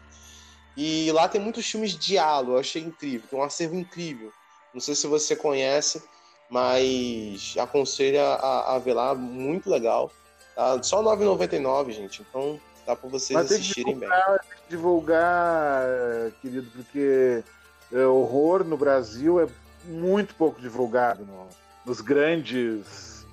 [0.77, 4.31] E lá tem muitos filmes de diálogo, eu achei incrível, tem um acervo incrível.
[4.73, 6.01] Não sei se você conhece,
[6.49, 10.09] mas aconselho a, a ver lá, muito legal.
[10.55, 10.81] Tá?
[10.81, 12.21] Só R$ 9,99, gente.
[12.21, 14.39] Então Dá para vocês Mas assistirem divulgar, bem.
[14.39, 17.43] Tem que divulgar, querido, porque
[17.91, 19.47] é, horror no Brasil é
[19.85, 21.47] muito pouco divulgado no,
[21.85, 23.25] nos grandes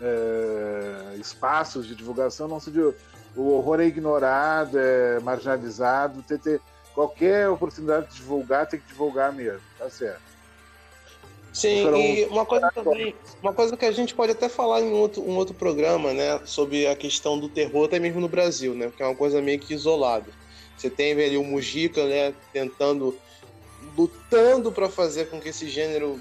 [0.00, 2.48] é, espaços de divulgação.
[2.48, 2.70] Não se,
[3.36, 6.22] o horror é ignorado, é marginalizado.
[6.22, 6.60] Tem, tem,
[6.94, 10.29] qualquer oportunidade de divulgar tem que divulgar mesmo, tá certo.
[11.52, 15.22] Sim, e uma coisa também, uma coisa que a gente pode até falar em outro,
[15.22, 19.02] um outro programa, né, sobre a questão do terror até mesmo no Brasil, né, porque
[19.02, 20.30] é uma coisa meio que isolada.
[20.76, 23.18] Você tem ali o Mujica, né, tentando,
[23.96, 26.20] lutando para fazer com que esse gênero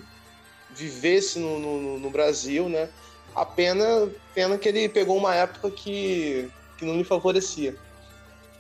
[0.72, 2.90] vivesse no, no, no, Brasil, né,
[3.36, 7.76] a pena, pena que ele pegou uma época que, que não lhe favorecia.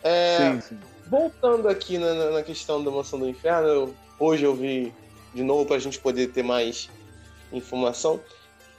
[0.04, 0.80] É, sim, sim.
[1.08, 4.94] Voltando aqui na, na questão da Mansão do Inferno, eu, hoje eu vi
[5.34, 6.90] de novo para a gente poder ter mais
[7.52, 8.20] informação.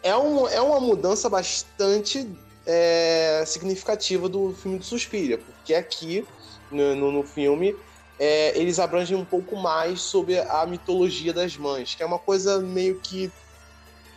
[0.03, 2.29] É, um, é uma mudança bastante
[2.67, 6.27] é, significativa do filme do Suspiria, porque aqui
[6.71, 7.77] no, no, no filme
[8.19, 12.61] é, eles abrangem um pouco mais sobre a mitologia das mães, que é uma coisa
[12.61, 13.31] meio que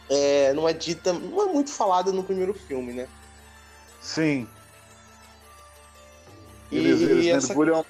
[0.10, 3.08] é, não é dita, não é muito falada no primeiro filme, né?
[4.02, 4.48] Sim.
[6.72, 7.48] Eles, e, eles essa...
[7.48, 7.86] mergulham.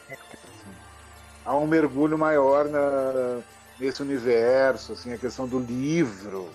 [1.46, 3.42] Há um mergulho maior na,
[3.80, 6.54] nesse universo, assim, a questão do livro,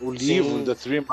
[0.00, 0.64] o livro Sim.
[0.64, 1.04] da Three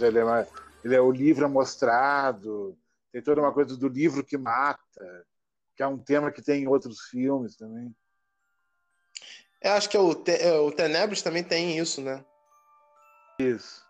[0.00, 0.48] ele é, mais,
[0.84, 2.76] ele é o livro mostrado,
[3.12, 5.26] tem toda uma coisa do livro que mata,
[5.76, 7.94] que é um tema que tem em outros filmes também.
[9.60, 12.24] Eu acho que o, Te, é, o Tenebros também tem isso, né?
[13.38, 13.82] Isso.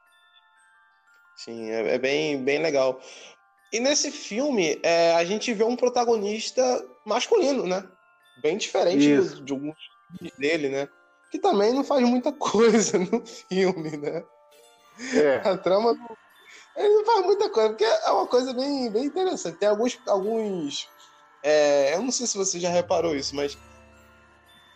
[1.36, 3.00] Sim, é, é bem, bem legal.
[3.72, 6.62] E nesse filme, é, a gente vê um protagonista
[7.06, 7.88] masculino, né?
[8.42, 9.76] Bem diferente do, de alguns
[10.38, 10.88] dele, né?
[11.30, 14.24] Que também não faz muita coisa no filme, né?
[15.14, 15.48] É.
[15.48, 15.96] A trama.
[16.76, 19.58] Ele não faz muita coisa, porque é uma coisa bem, bem interessante.
[19.58, 19.98] Tem alguns.
[20.06, 20.88] alguns
[21.42, 23.56] é, eu não sei se você já reparou isso, mas.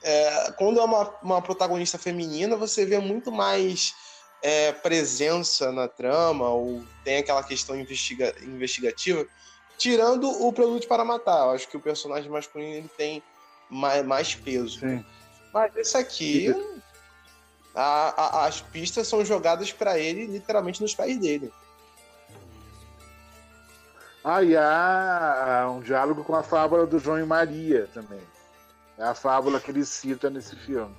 [0.02, 3.94] É, quando é uma, uma protagonista feminina, você vê muito mais
[4.42, 9.26] é, presença na trama, ou tem aquela questão investiga investigativa,
[9.76, 11.46] tirando o Prelude para Matar.
[11.46, 13.22] Eu acho que o personagem masculino ele tem
[13.68, 14.80] mais, mais peso.
[14.80, 15.04] Sim.
[15.56, 16.54] Mas esse aqui,
[17.74, 21.50] a, a, as pistas são jogadas para ele literalmente nos pés dele.
[24.22, 28.20] Ah, e há um diálogo com a fábula do João e Maria também.
[28.98, 30.94] É a fábula que ele cita nesse filme.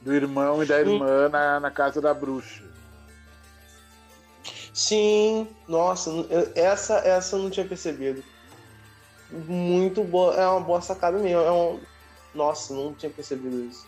[0.00, 2.64] Do irmão e da irmã na, na casa da bruxa.
[4.74, 6.10] Sim, nossa,
[6.56, 8.24] essa, essa eu não tinha percebido.
[9.30, 11.42] Muito boa, é uma boa sacada mesmo.
[11.42, 11.80] É um,
[12.36, 13.86] nossa, não tinha percebido isso.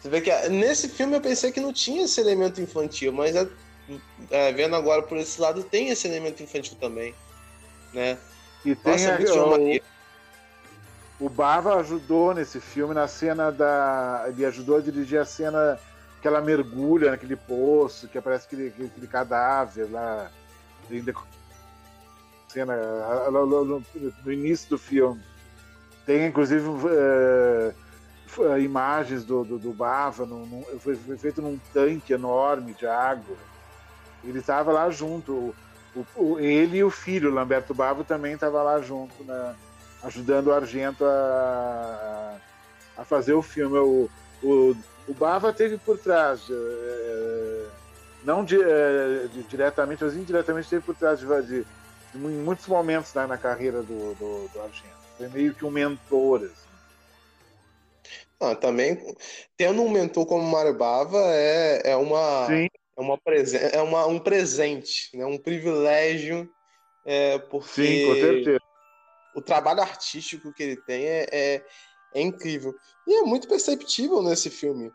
[0.00, 3.48] Você vê que nesse filme eu pensei que não tinha esse elemento infantil, mas é,
[4.30, 7.14] é, vendo agora por esse lado tem esse elemento infantil também,
[7.92, 8.16] né?
[8.64, 9.44] E tem Nossa, a,
[11.20, 15.78] o, o Bava ajudou nesse filme na cena da, ele ajudou a dirigir a cena
[16.22, 20.30] que ela mergulha naquele poço, que aparece aquele, aquele cadáver lá,
[22.48, 22.74] cena
[24.24, 25.22] no início do filme.
[26.08, 27.74] Tem, inclusive, uh,
[28.58, 33.36] imagens do, do, do Bava, num, foi, foi, feito num tanque enorme de água.
[34.24, 35.54] Ele estava lá junto.
[35.94, 39.54] O, o, ele e o filho, Lamberto Bava, também estava lá junto, né,
[40.02, 42.36] ajudando o Argento a,
[42.96, 43.76] a fazer o filme.
[43.76, 44.08] O,
[44.42, 44.74] o,
[45.06, 47.68] o Bava teve por trás, uh,
[48.24, 51.66] não de, uh, de, diretamente, mas indiretamente teve por trás de, de, de
[52.14, 54.97] em muitos momentos né, na carreira do, do, do Argento.
[55.18, 56.44] Foi meio que um mentor.
[56.44, 56.68] Assim.
[58.40, 59.16] Ah, também,
[59.56, 62.46] tendo um mentor como Mário Bava é, é uma.
[62.46, 62.68] Sim.
[62.96, 65.24] É, uma presen é uma, um presente, né?
[65.24, 66.50] um privilégio,
[67.04, 68.60] é, porque Sim, com certeza.
[69.36, 71.64] o trabalho artístico que ele tem é, é,
[72.14, 72.74] é incrível.
[73.06, 74.92] E é muito perceptível nesse filme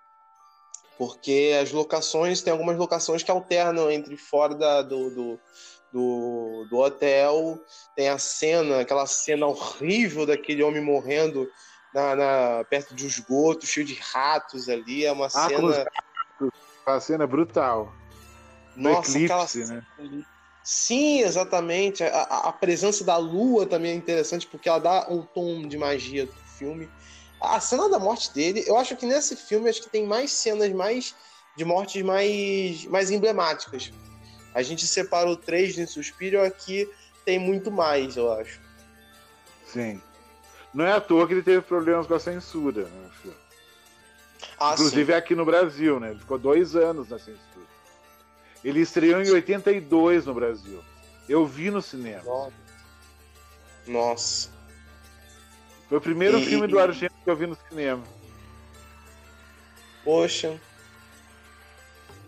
[0.98, 5.40] porque as locações, tem algumas locações que alternam entre fora da, do, do,
[5.94, 7.64] do, do hotel.
[7.96, 11.48] Tem a cena, aquela cena horrível daquele homem morrendo
[11.94, 15.06] na, na perto de um esgoto, cheio de ratos ali.
[15.06, 15.88] É uma ah, cena.
[16.86, 17.94] A cena brutal.
[18.76, 19.82] Nossa, eclipse, aquela...
[19.82, 20.26] né?
[20.64, 22.04] Sim, exatamente.
[22.04, 26.26] A, a, presença da lua também é interessante porque ela dá um tom de magia
[26.26, 26.90] do filme.
[27.40, 30.72] A cena da morte dele, eu acho que nesse filme acho que tem mais cenas
[30.72, 31.14] mais
[31.56, 33.92] de mortes mais, mais emblemáticas.
[34.54, 36.90] A gente separou três em Suspiro, aqui
[37.26, 38.60] tem muito mais, eu acho.
[39.66, 40.02] Sim.
[40.74, 43.34] Não é à toa que ele teve problemas com a censura, né,
[44.60, 45.18] ah, Inclusive sim.
[45.18, 46.12] aqui no Brasil, né?
[46.12, 47.66] Ele ficou dois anos na censura.
[48.64, 50.84] Ele estreou em 82 no Brasil.
[51.28, 52.24] Eu vi no cinema.
[52.24, 52.54] Nossa.
[53.88, 54.50] Nossa.
[55.90, 56.46] Foi o primeiro e...
[56.46, 58.04] filme do Argento que eu vi no cinema.
[60.04, 60.60] Poxa.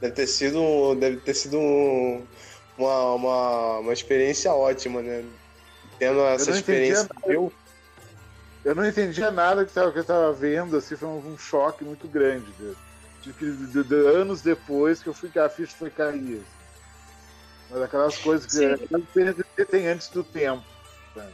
[0.06, 1.58] Deve ter sido, deve ter sido
[2.78, 5.26] uma, uma, uma experiência ótima, né?
[5.97, 7.08] Tendo essa eu experiência.
[7.26, 7.51] Eu,
[8.64, 12.45] eu não entendia nada que eu estava vendo, assim, foi um, um, choque muito grande.
[13.24, 16.36] De, de, de, anos depois que eu fui que a ficha foi cair.
[16.36, 16.43] Assim.
[17.72, 20.64] Mas aquelas coisas que tem antes do tempo.
[21.16, 21.34] Sabe?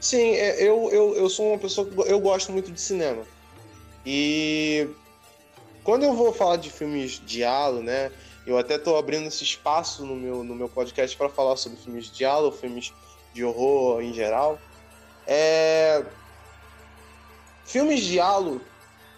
[0.00, 3.22] Sim, é, eu, eu, eu sou uma pessoa que eu gosto muito de cinema.
[4.04, 4.88] E
[5.88, 8.12] quando eu vou falar de filmes halo, né?
[8.46, 12.12] Eu até estou abrindo esse espaço no meu, no meu podcast para falar sobre filmes
[12.12, 12.92] de halo, filmes
[13.32, 14.58] de horror em geral.
[15.26, 16.04] É...
[17.64, 18.60] Filmes de halo,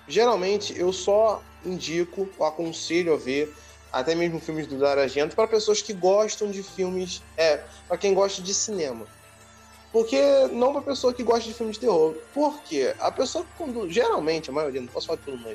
[0.07, 3.53] geralmente eu só indico, aconselho a ver,
[3.93, 8.15] até mesmo filmes do Dario Argento, para pessoas que gostam de filmes, é, para quem
[8.15, 9.09] gosta de cinema.
[9.91, 12.15] Porque não para pessoa que gosta de filmes de terror.
[12.33, 12.95] Por quê?
[13.01, 15.49] A pessoa quando geralmente, a maioria, não posso falar de mundo,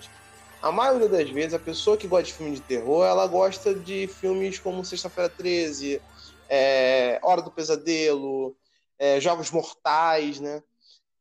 [0.65, 4.07] a maioria das vezes, a pessoa que gosta de filme de terror, ela gosta de
[4.07, 6.01] filmes como Sexta-feira 13,
[6.49, 8.57] é, Hora do Pesadelo,
[8.97, 10.63] é, Jogos Mortais, né?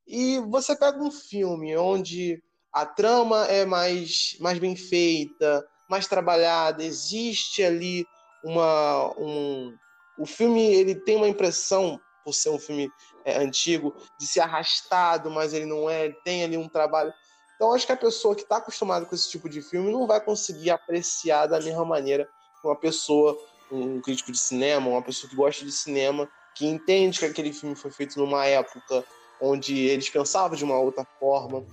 [0.06, 2.42] E você pega um filme onde
[2.72, 8.06] a trama é mais, mais bem feita, mais trabalhada, existe ali
[8.42, 9.14] uma.
[9.18, 9.76] Um...
[10.16, 12.90] O filme ele tem uma impressão, por ser um filme
[13.26, 17.12] é, antigo, de ser arrastado, mas ele não é, ele tem ali um trabalho.
[17.54, 20.20] Então, acho que a pessoa que está acostumada com esse tipo de filme não vai
[20.20, 22.28] conseguir apreciar da mesma maneira
[22.64, 23.36] uma pessoa,
[23.70, 27.76] um crítico de cinema, uma pessoa que gosta de cinema, que entende que aquele filme
[27.76, 29.04] foi feito numa época
[29.40, 31.64] onde eles pensavam de uma outra forma.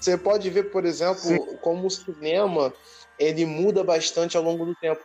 [0.00, 1.38] Você pode ver, por exemplo, Sim.
[1.62, 2.72] como o cinema
[3.18, 5.02] ele muda bastante ao longo do tempo.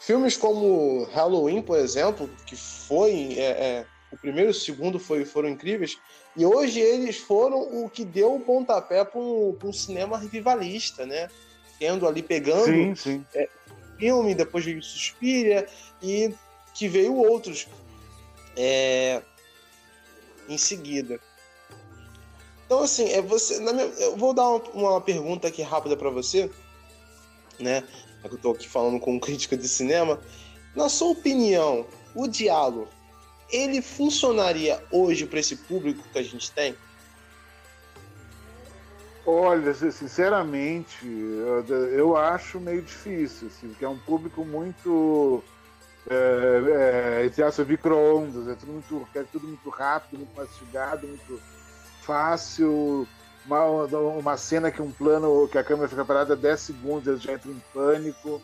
[0.00, 5.24] Filmes como Halloween, por exemplo, que foi é, é, o primeiro e o segundo foi,
[5.24, 5.98] foram incríveis,
[6.36, 11.28] e hoje eles foram o que deu o pontapé para um, cinema revivalista, né?
[11.78, 13.26] Tendo ali, pegando sim, sim.
[13.34, 13.48] É,
[13.98, 15.66] filme, depois veio Suspiria,
[16.02, 16.32] e
[16.74, 17.66] que veio outros
[18.56, 19.22] é,
[20.48, 21.20] em seguida.
[22.64, 23.58] Então, assim, é você.
[23.58, 26.50] Minha, eu vou dar uma, uma pergunta aqui rápida para você,
[27.58, 27.82] né?
[28.22, 30.20] Eu estou aqui falando com um crítico de cinema.
[30.76, 32.88] Na sua opinião, o diálogo
[33.52, 36.74] ele funcionaria hoje para esse público que a gente tem?
[39.26, 41.06] Olha, sinceramente,
[41.92, 45.44] eu acho meio difícil, assim, porque é um público muito.
[46.08, 51.40] É, é, micro-ondas, é tudo muito, é tudo muito rápido, muito mastigado, muito
[52.02, 53.06] fácil.
[53.46, 57.34] Uma, uma cena que um plano, que a câmera fica parada 10 segundos, eles já
[57.34, 58.40] entram em pânico.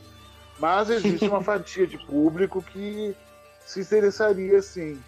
[0.58, 3.16] Mas existe uma fatia de público que
[3.66, 5.02] se interessaria sim.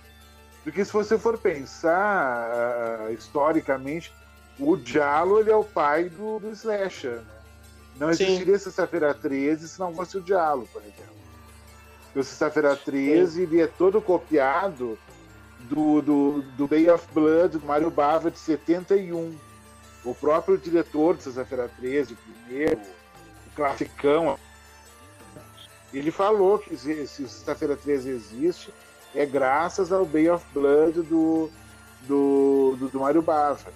[0.65, 4.13] Porque se você for pensar uh, historicamente,
[4.59, 7.21] o Diallo ele é o pai do, do slasher.
[7.21, 7.25] Né?
[7.99, 11.17] Não existiria Sexta-feira 13 se não fosse o Diallo, por exemplo.
[12.15, 14.99] O Sexta-feira 13 ele é todo copiado
[15.61, 19.37] do, do, do Bay of Blood, do Mário Bava, de 71.
[20.05, 22.81] O próprio diretor de Sexta-feira 13, o primeiro,
[23.47, 24.39] o classicão,
[25.93, 28.75] ele falou que se Sexta-feira 13 existe,
[29.15, 31.51] é graças ao Bay of Blood do,
[32.03, 33.73] do, do, do Mário Bava.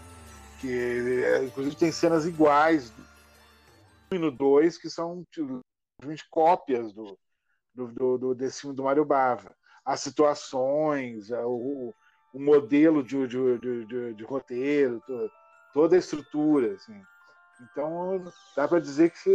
[0.61, 2.93] Que, é, inclusive, tem cenas iguais
[4.11, 7.19] no no 2 que são simplesmente cópias do,
[7.75, 9.55] do, do, do, desse filme do Mário Bava.
[9.85, 11.95] As situações, o,
[12.33, 15.03] o modelo de, de, de, de roteiro,
[15.73, 16.75] toda a estrutura.
[16.75, 17.03] Assim.
[17.63, 18.23] Então,
[18.55, 19.31] dá para dizer que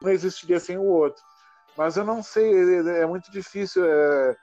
[0.00, 1.22] não existiria sem o outro.
[1.76, 4.36] Mas eu não sei, é, é muito difícil é,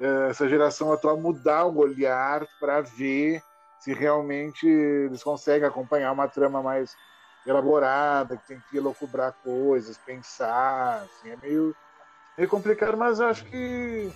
[0.00, 3.42] é, essa geração atual mudar o olhar para ver
[3.80, 6.90] se realmente eles conseguem acompanhar uma trama mais
[7.46, 11.74] elaborada, que tem que elocubrar coisas, pensar, assim, é meio,
[12.36, 14.10] meio complicado, mas acho que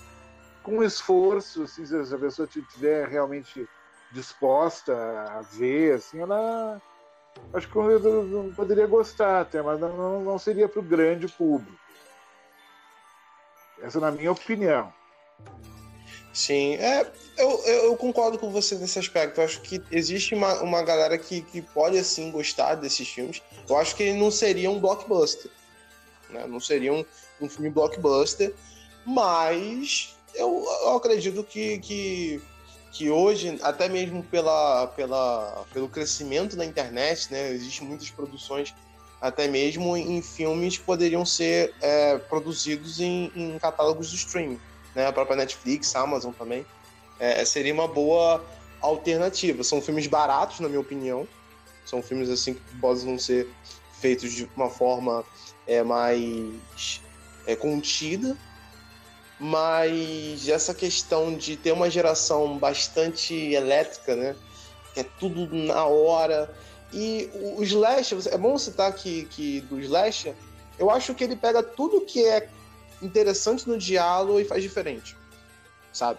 [0.62, 3.66] com esforço, assim, se a pessoa estiver realmente
[4.12, 6.80] disposta a ver, assim, ela
[7.54, 11.81] acho que eu poderia gostar até, mas não, não seria para o grande público.
[13.82, 14.92] Essa é na minha opinião.
[16.32, 17.06] Sim, é,
[17.36, 19.40] eu, eu concordo com você nesse aspecto.
[19.40, 23.42] Eu acho que existe uma, uma galera que, que pode, assim, gostar desses filmes.
[23.68, 25.50] Eu acho que ele não seria um blockbuster.
[26.30, 26.46] Né?
[26.46, 27.04] Não seria um,
[27.40, 28.54] um filme blockbuster,
[29.04, 32.42] mas eu, eu acredito que, que,
[32.92, 37.50] que hoje, até mesmo pela, pela, pelo crescimento da internet, né?
[37.50, 38.74] Existem muitas produções
[39.22, 44.60] até mesmo em filmes que poderiam ser é, produzidos em, em, catálogos do streaming,
[44.96, 45.06] né?
[45.06, 46.66] A própria Netflix, Amazon também.
[47.20, 48.44] É, seria uma boa
[48.80, 49.62] alternativa.
[49.62, 51.26] São filmes baratos, na minha opinião.
[51.86, 53.48] São filmes assim que podem ser
[54.00, 55.24] feitos de uma forma
[55.68, 57.00] é, mais
[57.46, 58.36] é, contida,
[59.38, 64.34] mas essa questão de ter uma geração bastante elétrica, né?
[64.94, 66.52] Que é tudo na hora,
[66.92, 70.34] e o Slash, é bom citar que, que do Slash,
[70.78, 72.48] eu acho que ele pega tudo que é
[73.00, 75.16] interessante no diálogo e faz diferente.
[75.92, 76.18] Sabe?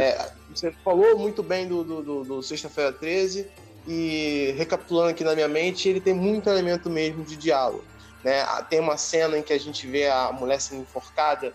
[0.00, 3.50] É, você falou muito bem do, do, do, do Sexta-feira 13,
[3.86, 7.84] e recapitulando aqui na minha mente, ele tem muito elemento mesmo de diálogo.
[8.22, 8.44] Né?
[8.70, 11.52] Tem uma cena em que a gente vê a mulher sendo enforcada,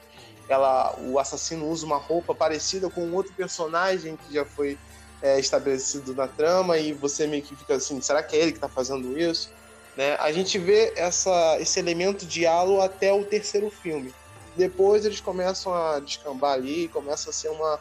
[0.47, 4.77] ela, o assassino usa uma roupa parecida com outro personagem que já foi
[5.21, 8.57] é, estabelecido na trama e você meio que fica assim, será que é ele que
[8.57, 9.51] está fazendo isso?
[9.95, 10.15] Né?
[10.15, 14.13] A gente vê essa, esse elemento de diálogo até o terceiro filme.
[14.55, 17.79] Depois eles começam a descambar ali, começa a ser uma,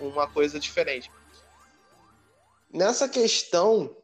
[0.00, 1.10] uma coisa diferente.
[2.72, 3.94] Nessa questão,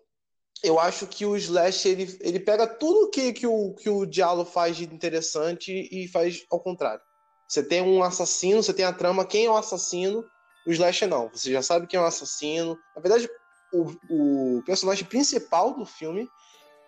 [0.62, 4.48] eu acho que o Slash ele, ele pega tudo que, que, o, que o diálogo
[4.50, 7.00] faz de interessante e faz ao contrário.
[7.48, 10.24] Você tem um assassino, você tem a trama, quem é o assassino,
[10.66, 11.28] o Slash não.
[11.28, 12.78] Você já sabe quem é o assassino.
[12.94, 13.28] Na verdade,
[13.72, 16.28] o, o personagem principal do filme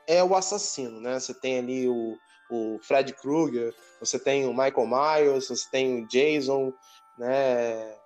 [0.07, 1.18] é o assassino, né?
[1.18, 2.16] Você tem ali o,
[2.51, 6.73] o Fred Krueger, você tem o Michael Myers, você tem o Jason,
[7.16, 7.97] né?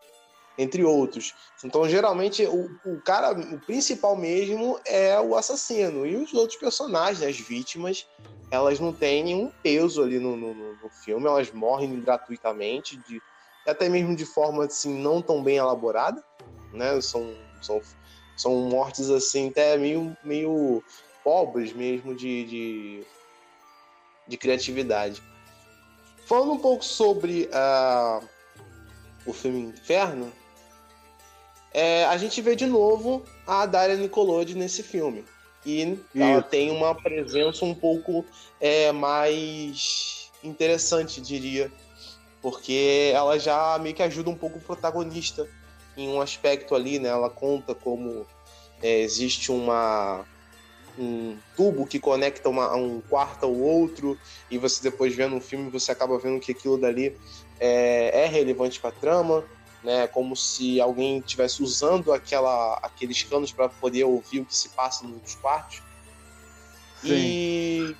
[0.58, 1.34] Entre outros.
[1.62, 6.06] Então, geralmente, o, o cara, o principal mesmo é o assassino.
[6.06, 8.06] E os outros personagens, as vítimas,
[8.50, 13.20] elas não têm nenhum peso ali no, no, no filme, elas morrem gratuitamente, de,
[13.66, 16.22] até mesmo de forma assim, não tão bem elaborada,
[16.72, 17.00] né?
[17.00, 17.80] São, são,
[18.36, 20.82] são mortes assim, até meio, meio
[21.24, 23.04] pobres mesmo de, de,
[24.28, 25.22] de criatividade.
[26.26, 28.24] Falando um pouco sobre uh,
[29.24, 30.32] o filme Inferno,
[31.72, 35.24] é, a gente vê de novo a Daria Nicolodi nesse filme.
[35.64, 36.00] E Isso.
[36.14, 38.24] ela tem uma presença um pouco
[38.60, 41.70] é, mais interessante, diria.
[42.42, 45.48] Porque ela já meio que ajuda um pouco o protagonista
[45.96, 47.08] em um aspecto ali, né?
[47.08, 48.26] Ela conta como
[48.82, 50.24] é, existe uma
[50.98, 54.18] um tubo que conecta uma, um quarto ao outro
[54.50, 57.14] e você depois vendo um filme você acaba vendo que aquilo dali
[57.60, 59.44] é, é relevante para a trama,
[59.82, 60.06] né?
[60.06, 65.06] Como se alguém estivesse usando aquela, aqueles canos para poder ouvir o que se passa
[65.06, 65.82] nos quartos.
[67.00, 67.12] Sim.
[67.12, 67.96] E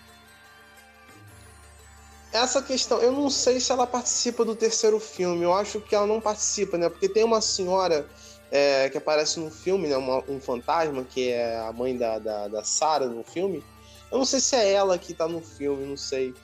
[2.33, 5.43] essa questão, eu não sei se ela participa do terceiro filme.
[5.43, 6.89] Eu acho que ela não participa, né?
[6.89, 8.07] Porque tem uma senhora
[8.51, 9.97] é, que aparece no filme, né?
[9.97, 13.65] Uma, um fantasma, que é a mãe da, da, da Sarah no filme.
[14.11, 16.35] Eu não sei se é ela que tá no filme, não sei.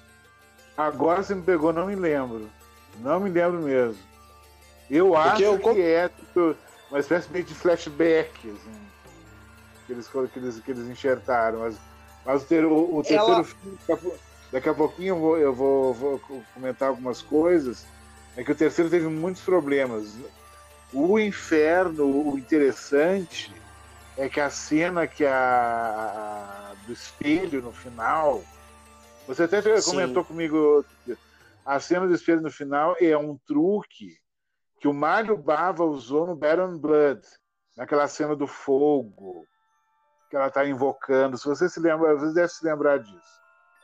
[0.76, 2.51] Agora você me pegou, não me lembro.
[3.01, 3.99] Não me lembro mesmo.
[4.91, 5.59] Eu acho eu...
[5.59, 6.57] que é tipo,
[6.91, 8.80] uma espécie de flashback, assim,
[9.87, 11.61] que, eles, que, eles, que eles enxertaram.
[11.61, 11.76] Mas,
[12.24, 13.45] mas o, ter, o, o terceiro Ela...
[13.45, 13.78] filme,
[14.53, 16.20] daqui a pouquinho eu, vou, eu vou, vou
[16.55, 17.86] comentar algumas coisas.
[18.36, 20.14] É que o terceiro teve muitos problemas.
[20.92, 23.53] O inferno, o interessante
[24.16, 28.42] é que a cena que a, a do espelho no final.
[29.26, 29.90] Você até Sim.
[29.90, 30.84] comentou comigo.
[31.64, 34.16] A cena do espelho no final é um truque
[34.80, 37.22] que o Mário Bava usou no Baron Blood,
[37.76, 39.46] naquela cena do fogo
[40.28, 41.38] que ela está invocando.
[41.38, 43.41] Se você se lembra, você deve se lembrar disso.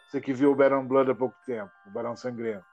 [0.09, 2.65] Você que viu o Baron Blood há pouco tempo, o Barão Sangrento.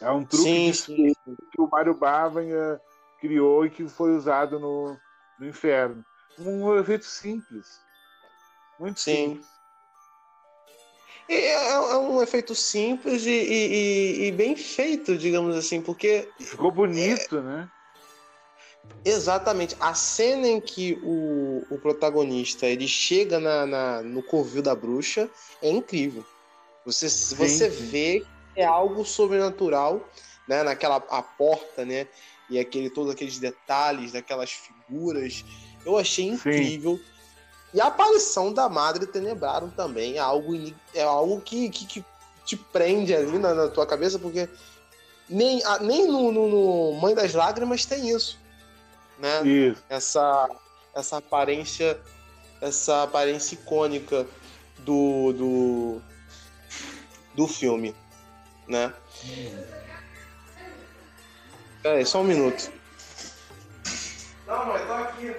[0.00, 1.14] É um truque sim, sim.
[1.50, 2.80] que o Mário Bava eh,
[3.20, 4.96] criou e que foi usado no,
[5.40, 6.04] no inferno.
[6.38, 7.80] Um efeito simples.
[8.78, 9.30] Muito sim.
[9.30, 9.46] simples.
[11.28, 16.30] É, é, um efeito simples e, e, e, bem feito, digamos assim, porque.
[16.38, 17.42] Ficou bonito, é...
[17.42, 17.70] né?
[19.04, 19.76] Exatamente.
[19.80, 25.28] A cena em que o, o protagonista ele chega na, na, no covil da bruxa
[25.62, 26.24] é incrível.
[26.84, 27.86] Você, sim, você sim.
[27.86, 28.20] vê
[28.54, 30.06] que é algo sobrenatural,
[30.46, 30.62] né?
[30.62, 32.06] Naquela a porta, né?
[32.50, 35.44] e aquele todos aqueles detalhes daquelas figuras.
[35.84, 36.96] Eu achei incrível.
[36.96, 37.02] Sim.
[37.74, 40.54] E a aparição da Madre Tenebraram também é algo,
[40.94, 42.04] é algo que, que, que
[42.44, 44.48] te prende ali na, na, tua cabeça, porque
[45.28, 48.38] nem, nem no, no, no, Mãe das Lágrimas tem isso.
[49.18, 49.42] Né?
[49.46, 49.84] Isso.
[49.88, 50.48] Essa,
[50.94, 52.00] essa aparência
[52.60, 54.26] essa aparência icônica
[54.78, 56.02] do, do,
[57.34, 57.94] do filme,
[58.66, 58.92] né?
[59.24, 59.64] Hum.
[61.82, 62.72] Peraí, só um minuto.
[64.46, 65.36] Não, mãe, tô aqui.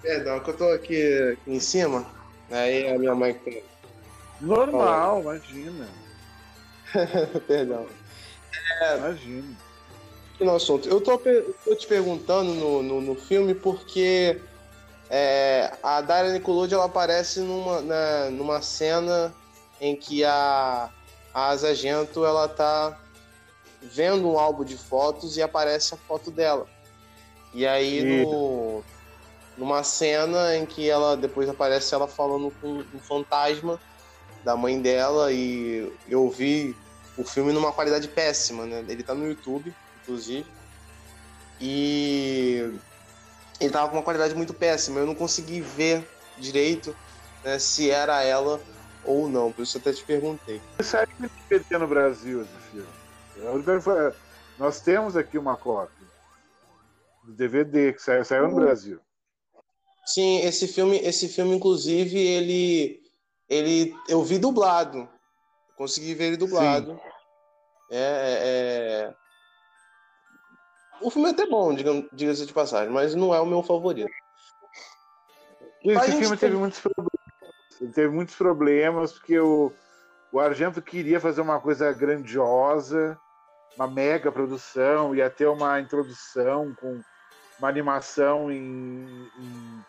[0.00, 2.04] Perdão, que eu tô aqui em cima.
[2.50, 3.38] Aí a minha mãe.
[4.40, 6.01] Normal, imagina.
[7.46, 7.86] Perdão.
[8.80, 9.56] É, imagina.
[10.40, 10.88] No assunto.
[10.88, 14.40] Eu tô, tô te perguntando no, no, no filme porque
[15.08, 19.32] é, a Daria Nicolodi ela aparece numa, na, numa cena
[19.80, 20.90] em que a,
[21.34, 22.98] a Asa Gento ela tá
[23.82, 26.66] vendo um álbum de fotos e aparece a foto dela.
[27.52, 28.82] E aí no,
[29.56, 33.78] numa cena em que ela depois aparece ela falando com um fantasma
[34.44, 36.74] da mãe dela e eu vi
[37.16, 38.84] o filme numa qualidade péssima, né?
[38.88, 40.46] Ele tá no YouTube, inclusive.
[41.60, 42.72] E
[43.60, 45.00] ele tava com uma qualidade muito péssima.
[45.00, 46.06] Eu não consegui ver
[46.38, 46.96] direito
[47.44, 48.60] né, se era ela
[49.04, 50.60] ou não, por isso eu até te perguntei.
[50.80, 54.14] Saiu no DVD no Brasil esse filme.
[54.58, 56.06] Nós temos aqui uma cópia
[57.24, 58.60] do DVD que saiu, saiu no uhum.
[58.60, 59.00] Brasil.
[60.04, 63.02] Sim, esse filme, esse filme inclusive ele,
[63.48, 65.08] ele, eu vi dublado,
[65.76, 67.00] consegui ver ele dublado.
[67.90, 68.38] É, é,
[69.08, 69.14] é,
[71.00, 71.74] o filme é até bom,
[72.12, 74.10] diga-se de passagem, mas não é o meu favorito.
[75.84, 77.12] Esse filme teve muitos problemas
[77.94, 79.72] teve muitos problemas, porque o,
[80.30, 83.18] o Argento queria fazer uma coisa grandiosa,
[83.76, 87.00] uma mega produção, ia ter uma introdução com
[87.58, 89.84] uma animação em, em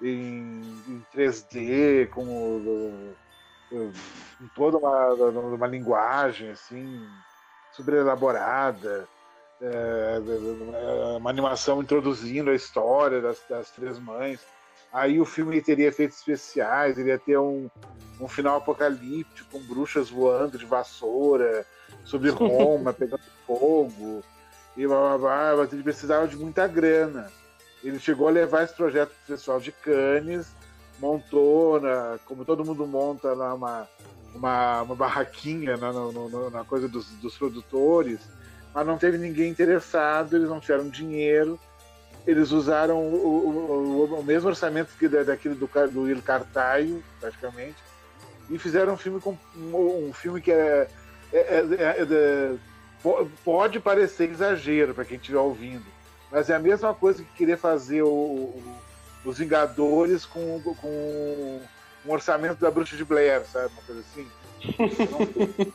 [0.00, 3.14] em, em 3D, com
[4.54, 7.04] toda uma, uma linguagem assim
[7.72, 9.06] super elaborada,
[9.60, 10.18] é,
[11.18, 14.40] uma animação introduzindo a história das, das três mães.
[14.92, 17.68] Aí o filme teria efeitos especiais, ele ia ter um,
[18.20, 21.66] um final apocalíptico, com bruxas voando de vassoura,
[22.04, 24.22] sobre Roma, pegando fogo,
[24.76, 27.30] e blá, blá, blá, mas ele precisava de muita grana.
[27.82, 30.48] Ele chegou a levar esse projeto para o pessoal de Cannes,
[30.98, 33.88] montou, na, como todo mundo monta lá, uma,
[34.34, 38.20] uma, uma barraquinha na, na, na coisa dos, dos produtores,
[38.74, 41.58] mas não teve ninguém interessado, eles não tiveram dinheiro,
[42.26, 47.76] eles usaram o, o, o mesmo orçamento que daquele do, do Il Cartaio, praticamente,
[48.50, 50.88] e fizeram um filme com um, um filme que é,
[51.32, 52.54] é, é, é, é
[53.44, 55.84] pode parecer exagero para quem estiver ouvindo,
[56.30, 58.08] mas é a mesma coisa que querer fazer o,
[59.26, 61.60] os Vingadores com, com
[62.06, 63.72] um orçamento da Bruxa de Blair, sabe?
[63.72, 64.28] Uma coisa assim.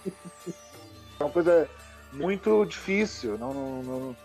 [1.20, 1.70] é uma coisa
[2.14, 3.38] muito difícil.
[3.38, 4.18] Não, não, não...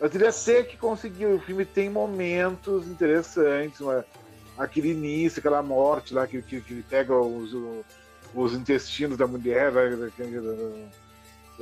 [0.00, 1.36] Ele é ser que conseguiu.
[1.36, 3.80] O filme tem momentos interessantes.
[3.80, 4.04] Uma...
[4.58, 7.54] Aquele início, aquela morte lá que, que, que ele pega os,
[8.34, 9.72] os intestinos da mulher,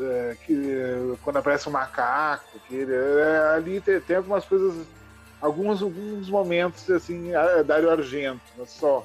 [0.00, 4.86] é, que, quando aparece um macaco, que é, ali tem, tem algumas coisas
[5.40, 9.04] alguns, alguns momentos assim, a Dario Argento, só.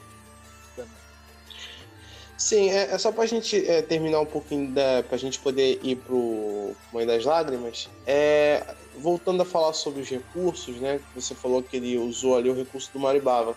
[2.38, 5.96] Sim, é, é só pra gente é, terminar um pouquinho, da, pra gente poder ir
[5.96, 7.90] pro Mãe das Lágrimas.
[8.06, 11.00] É, voltando a falar sobre os recursos, né?
[11.16, 13.56] Você falou que ele usou ali o recurso do Maribava.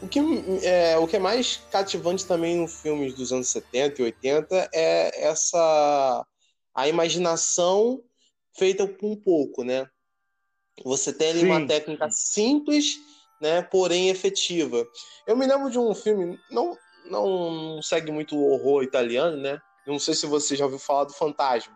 [0.00, 0.20] O que
[0.62, 5.26] é, o que é mais cativante também no filmes dos anos 70 e 80 é
[5.26, 6.24] essa
[6.72, 8.00] a imaginação
[8.56, 9.88] feita com um pouco, né?
[10.84, 11.46] Você tem ali Sim.
[11.46, 12.96] uma técnica simples,
[13.40, 14.86] né, porém efetiva.
[15.26, 16.76] Eu me lembro de um filme, não,
[17.10, 19.60] não segue muito o horror italiano, né?
[19.86, 21.74] não sei se você já ouviu falar do Fantasma.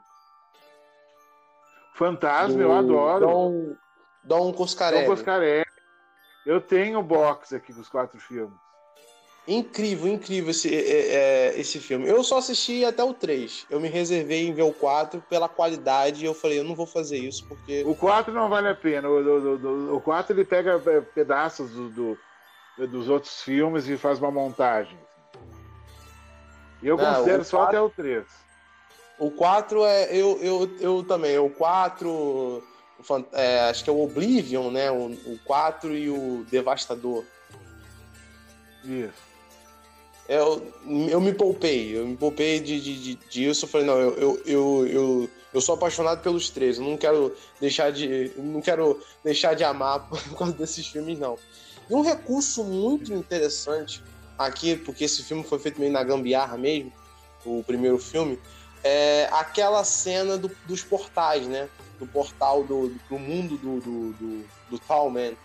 [1.95, 3.27] Fantasma, do eu adoro.
[3.27, 3.77] Dom,
[4.23, 5.05] Dom Coscarelli.
[5.05, 5.65] Dom Coscarelli.
[6.47, 8.64] Eu tenho o box aqui dos quatro filmes.
[9.47, 12.09] Incrível, incrível esse, é, é, esse filme.
[12.09, 13.67] Eu só assisti até o 3.
[13.69, 16.87] Eu me reservei em ver o 4 pela qualidade e eu falei, eu não vou
[16.87, 17.83] fazer isso porque.
[17.85, 19.07] O 4 não vale a pena.
[19.07, 22.19] O, o, o 4 ele pega é, pedaços do, do,
[22.89, 24.99] dos outros filmes e faz uma montagem.
[26.83, 28.25] Eu não, considero só até o 3.
[29.19, 30.17] O 4 é.
[30.17, 31.39] Eu, eu, eu também.
[31.39, 32.63] O 4.
[33.33, 34.91] É, acho que é o Oblivion, né?
[34.91, 37.25] O, o 4 e o Devastador.
[38.83, 39.34] Isso.
[40.29, 40.73] Eu,
[41.11, 43.65] eu me poupei, eu me poupei de, de, de, disso.
[43.65, 47.35] Eu falei, não, eu, eu, eu, eu, eu sou apaixonado pelos três, eu não quero
[47.61, 48.33] deixar de.
[48.39, 51.37] não quero deixar de amar por causa desses filmes, não.
[51.91, 54.03] E um recurso muito interessante
[54.39, 56.91] aqui, porque esse filme foi feito meio na gambiarra mesmo,
[57.45, 58.39] o primeiro filme,
[58.83, 61.69] é aquela cena do, dos portais, né?
[61.99, 65.37] Do portal do, do mundo do, do, do, do Talman,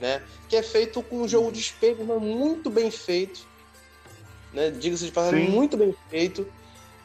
[0.00, 0.20] né?
[0.48, 3.53] Que é feito com um jogo de espelho, muito bem feito
[4.54, 4.70] né?
[4.70, 6.46] Diga-se de passagem, muito bem feito.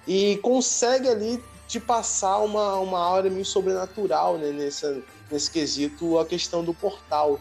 [0.07, 4.51] E consegue ali te passar uma, uma aura meio sobrenatural, né?
[4.51, 7.39] Nesse, nesse quesito, a questão do portal.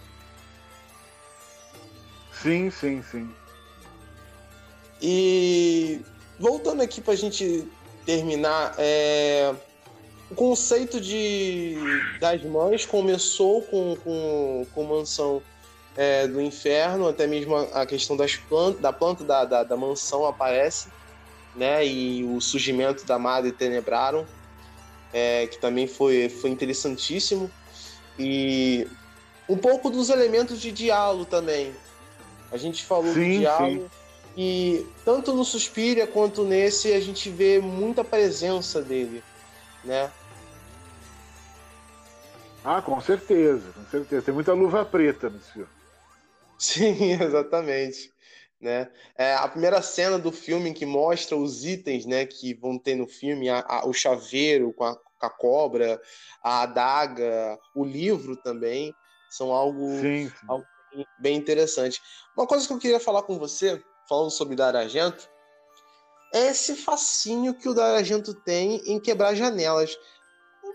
[2.43, 3.31] Sim, sim, sim.
[5.01, 6.01] E
[6.39, 7.67] voltando aqui para a gente
[8.05, 9.55] terminar, é...
[10.31, 11.77] o conceito de
[12.21, 15.43] das mães começou com, com, com mansão
[15.97, 20.27] é, do inferno, até mesmo a, questão das plantas, da planta da, da, da, mansão
[20.27, 20.89] aparece,
[21.55, 21.85] né?
[21.85, 24.25] E o surgimento da Madre Tenebrarum,
[25.13, 27.51] é, que também foi, foi interessantíssimo.
[28.19, 28.87] E
[29.49, 31.75] um pouco dos elementos de diálogo também.
[32.51, 33.83] A gente falou sim, de diálogo.
[33.83, 33.91] Sim.
[34.37, 39.23] E tanto no Suspiria quanto nesse a gente vê muita presença dele,
[39.83, 40.11] né?
[42.65, 44.23] Ah, com certeza, com certeza.
[44.23, 45.78] Tem muita luva preta nesse filme.
[46.59, 48.13] Sim, exatamente.
[48.61, 48.91] Né?
[49.17, 53.07] É, a primeira cena do filme que mostra os itens né, que vão ter no
[53.07, 56.01] filme, a, a, o chaveiro com a, com a, cobra,
[56.43, 58.93] a adaga, o livro também,
[59.31, 60.47] são algo, sim, sim.
[60.49, 60.67] algo,
[61.21, 62.03] bem interessante.
[62.37, 65.31] Uma coisa que eu queria falar com você, falando sobre Dar Argento,
[66.35, 69.97] é esse fascínio que o Dar Argento tem em quebrar janelas.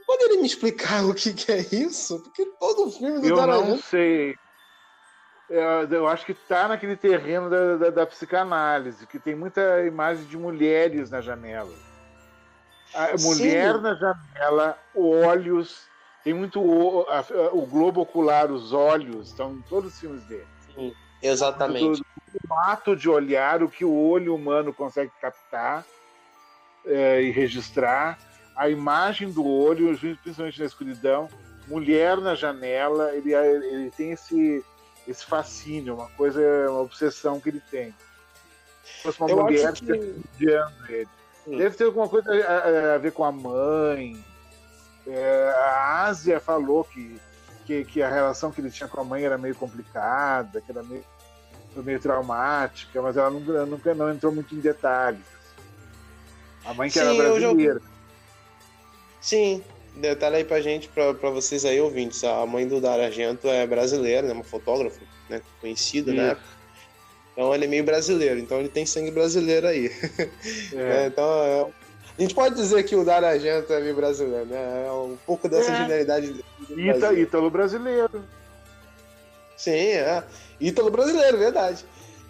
[0.07, 2.17] Poderia me explicar o que, que é isso?
[2.23, 3.67] Porque todo filme do eu Dar Argento...
[3.67, 4.35] Eu não sei
[5.91, 10.37] eu acho que está naquele terreno da, da, da, psicanálise, que tem muita imagem de
[10.37, 11.73] mulheres na janela.
[12.93, 13.81] A mulher Sim.
[13.81, 15.87] na janela, olhos,
[16.23, 20.47] tem muito o, a, o globo ocular, os olhos, estão em todos os filmes dele.
[20.73, 20.93] Sim.
[21.21, 22.01] Exatamente.
[22.01, 25.85] Do, ato de olhar o que o olho humano consegue captar
[26.85, 28.17] é, e registrar,
[28.55, 31.29] a imagem do olho, principalmente na escuridão,
[31.67, 34.63] mulher na janela, ele, ele tem esse,
[35.07, 37.93] esse fascínio, uma coisa, uma obsessão que ele tem.
[38.83, 39.91] Se fosse uma Eu mulher que...
[39.91, 41.07] ele.
[41.45, 41.57] Hum.
[41.57, 44.23] Deve ter alguma coisa a, a, ver com a mãe.
[45.05, 47.19] É, a Ásia falou que,
[47.65, 50.81] que, que, a relação que ele tinha com a mãe era meio complicada, que era
[50.83, 51.03] meio,
[51.75, 55.25] meio traumática, mas ela nunca, nunca não entrou muito em detalhes.
[56.63, 57.81] A mãe que Sim, era brasileira.
[59.19, 59.63] Sim,
[59.95, 62.23] detalhe aí pra gente, pra, pra vocês aí ouvintes.
[62.23, 64.33] A mãe do Dar Argento é brasileira, né?
[64.33, 64.99] Uma fotógrafa
[65.29, 65.41] né?
[65.61, 66.37] conhecida, né?
[67.31, 69.91] Então ele é meio brasileiro, então ele tem sangue brasileiro aí.
[70.73, 71.03] É.
[71.03, 71.65] é, então é,
[72.17, 74.85] a gente pode dizer que o Dar Argento é meio brasileiro, né?
[74.87, 75.75] É um pouco dessa é.
[75.77, 76.45] genialidade.
[76.69, 78.23] Ita, Ítalo brasileiro.
[79.57, 80.23] Sim, é.
[80.59, 81.83] Ítalo brasileiro, verdade.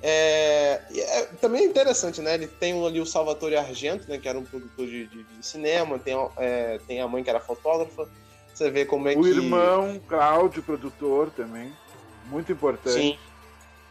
[0.06, 2.34] É, é, também é interessante, né?
[2.34, 4.18] Ele tem ali o Salvatore Argento, né?
[4.18, 7.40] Que era um produtor de, de, de cinema, tem, é, tem a mãe que era
[7.40, 8.10] fotógrafa.
[8.54, 9.22] Você vê como é o que.
[9.22, 11.72] O irmão, Cláudio, produtor também.
[12.26, 13.00] Muito importante.
[13.00, 13.18] Sim.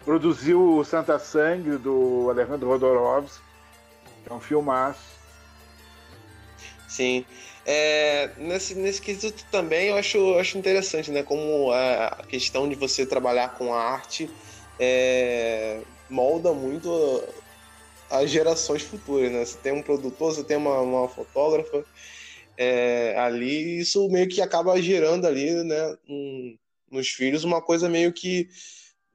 [0.04, 3.42] Produziu o Santa Sangue do Alejandro Rodorovsky,
[4.22, 5.00] que é um filmaço.
[6.88, 7.24] Sim.
[7.64, 11.22] É, nesse, nesse quesito também eu acho, eu acho interessante, né?
[11.22, 14.28] Como a questão de você trabalhar com a arte
[14.78, 15.80] é,
[16.12, 16.90] molda muito
[18.10, 19.44] as gerações futuras, né?
[19.44, 21.84] Você tem um produtor, você tem uma, uma fotógrafa
[22.56, 26.56] é, ali, isso meio que acaba gerando ali, né, um,
[26.90, 28.48] nos filhos uma coisa meio que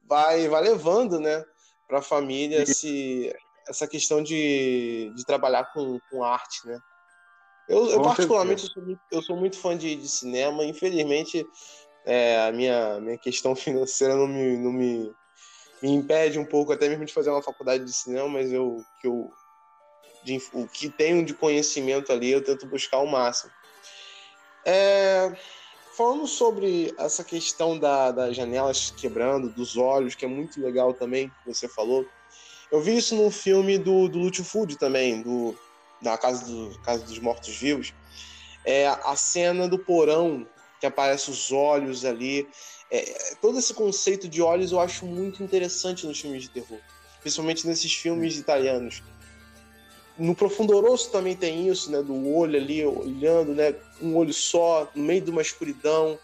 [0.04, 1.44] vai, vai levando, né,
[1.86, 3.32] para a família se,
[3.68, 6.78] essa questão de, de trabalhar com, com arte, né?
[7.68, 11.46] Eu, eu particularmente, eu sou, muito, eu sou, muito, fã de, de cinema, infelizmente
[12.06, 15.12] é, a minha, minha questão financeira não me, não me
[15.82, 19.06] me impede um pouco até mesmo de fazer uma faculdade de cinema, mas eu que
[19.06, 19.30] eu
[20.24, 23.52] de, o que tenho de conhecimento ali eu tento buscar o máximo.
[24.64, 25.32] É,
[25.96, 31.28] falando sobre essa questão da, das janelas quebrando, dos olhos, que é muito legal também,
[31.28, 32.06] que você falou.
[32.70, 35.56] Eu vi isso no filme do, do Lúcio Food também, do,
[36.02, 37.94] da Casa, do, Casa dos Mortos Vivos.
[38.64, 40.46] É a cena do porão,
[40.78, 42.48] que aparece os olhos ali.
[42.90, 46.78] É, todo esse conceito de olhos eu acho muito interessante nos filmes de terror,
[47.20, 49.02] principalmente nesses filmes italianos.
[50.16, 52.02] No Profundoroso também tem isso, né?
[52.02, 53.74] Do olho ali olhando, né?
[54.00, 56.18] Um olho só, no meio de uma escuridão.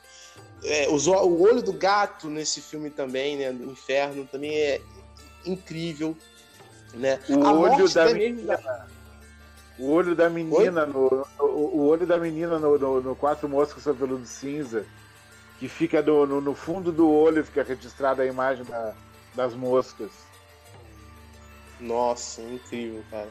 [0.64, 3.52] É, o, o olho do gato nesse filme também, né?
[3.52, 4.80] Do inferno, também é
[5.46, 6.16] incrível,
[6.94, 7.20] né?
[7.28, 8.56] O A olho da menina.
[8.56, 8.86] Da...
[9.78, 13.82] O olho da menina no, o, o, olho da menina no, no, no Quatro Moscas
[13.82, 14.86] sobre Veludo Cinza
[15.58, 18.94] que fica no, no, no, fundo do olho, fica registrada a imagem da,
[19.34, 20.10] das moscas.
[21.80, 23.28] Nossa, incrível, cara.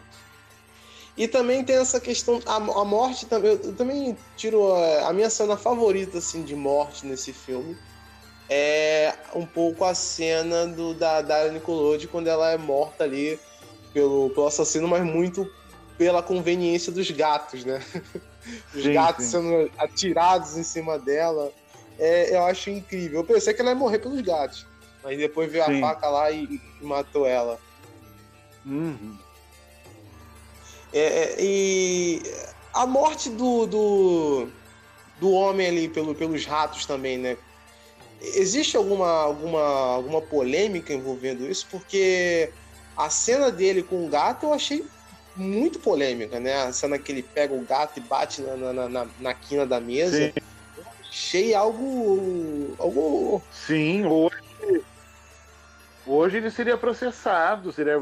[1.16, 5.30] E também tem essa questão, a, a morte também, eu também tiro a, a, minha
[5.30, 7.78] cena favorita, assim, de morte nesse filme,
[8.50, 13.40] é um pouco a cena do, da Dara Nicolodi quando ela é morta ali
[13.94, 15.50] pelo, pelo assassino, mas muito
[15.98, 17.84] pela conveniência dos gatos, né?
[18.76, 19.32] Os sim, gatos sim.
[19.32, 21.52] sendo atirados em cima dela
[22.00, 23.20] é, eu acho incrível.
[23.20, 24.66] Eu pensei que ela ia morrer pelos gatos,
[25.04, 25.84] mas depois veio Sim.
[25.84, 26.44] a faca lá e,
[26.82, 27.60] e matou ela.
[28.66, 29.18] Uhum.
[30.92, 32.22] É, é, e
[32.74, 34.48] a morte do, do,
[35.20, 37.38] do homem ali pelo, pelos ratos também, né?
[38.22, 39.62] Existe alguma, alguma,
[39.96, 41.68] alguma polêmica envolvendo isso?
[41.70, 42.52] Porque
[42.96, 44.86] a cena dele com o gato eu achei
[45.36, 46.64] muito polêmica, né?
[46.64, 49.82] A cena que ele pega o gato e bate na, na, na, na quina da
[49.82, 50.32] mesa.
[50.32, 50.53] Sim
[51.14, 52.76] achei algo.
[52.80, 53.42] algo.
[53.52, 54.84] Sim, hoje.
[56.06, 57.98] Hoje ele seria processado, seria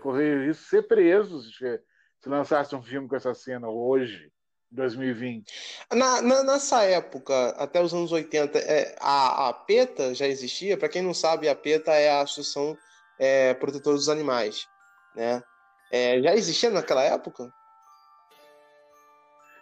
[0.00, 1.80] correr risco de ser preso se,
[2.20, 4.32] se lançasse um filme com essa cena hoje.
[4.70, 5.50] 2020.
[5.94, 10.76] Na, na, nessa época, até os anos 80, é, a, a PETA já existia.
[10.76, 12.76] Para quem não sabe, a PETA é a Associação
[13.18, 14.68] é, Protetora dos Animais.
[15.16, 15.42] Né?
[15.90, 17.50] É, já existia naquela época?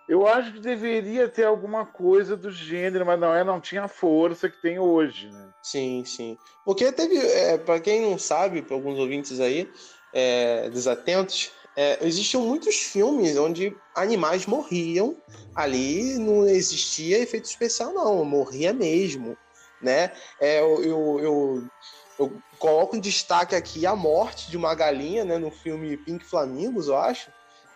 [0.09, 3.89] Eu acho que deveria ter alguma coisa do gênero, mas não é, não tinha a
[3.89, 5.51] força que tem hoje, né?
[5.61, 6.39] Sim, sim.
[6.65, 9.69] Porque teve, é, para quem não sabe, para alguns ouvintes aí,
[10.13, 15.17] é, desatentos, é, existiam muitos filmes onde animais morriam
[15.55, 19.37] ali, não existia efeito especial, não, morria mesmo,
[19.83, 20.13] né?
[20.41, 21.63] É, eu, eu, eu,
[22.19, 26.87] eu coloco em destaque aqui a morte de uma galinha, né, no filme Pink Flamingos,
[26.87, 27.31] eu acho,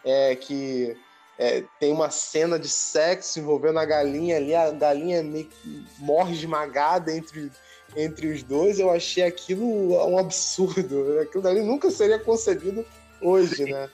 [0.04, 0.96] é, que
[1.40, 6.34] é, tem uma cena de sexo envolvendo a galinha ali, a galinha meio que morre
[6.34, 7.50] esmagada entre,
[7.96, 8.78] entre os dois.
[8.78, 9.64] Eu achei aquilo
[10.06, 11.18] um absurdo.
[11.18, 12.84] Aquilo dali nunca seria concebido
[13.22, 13.72] hoje, Sim.
[13.72, 13.88] né?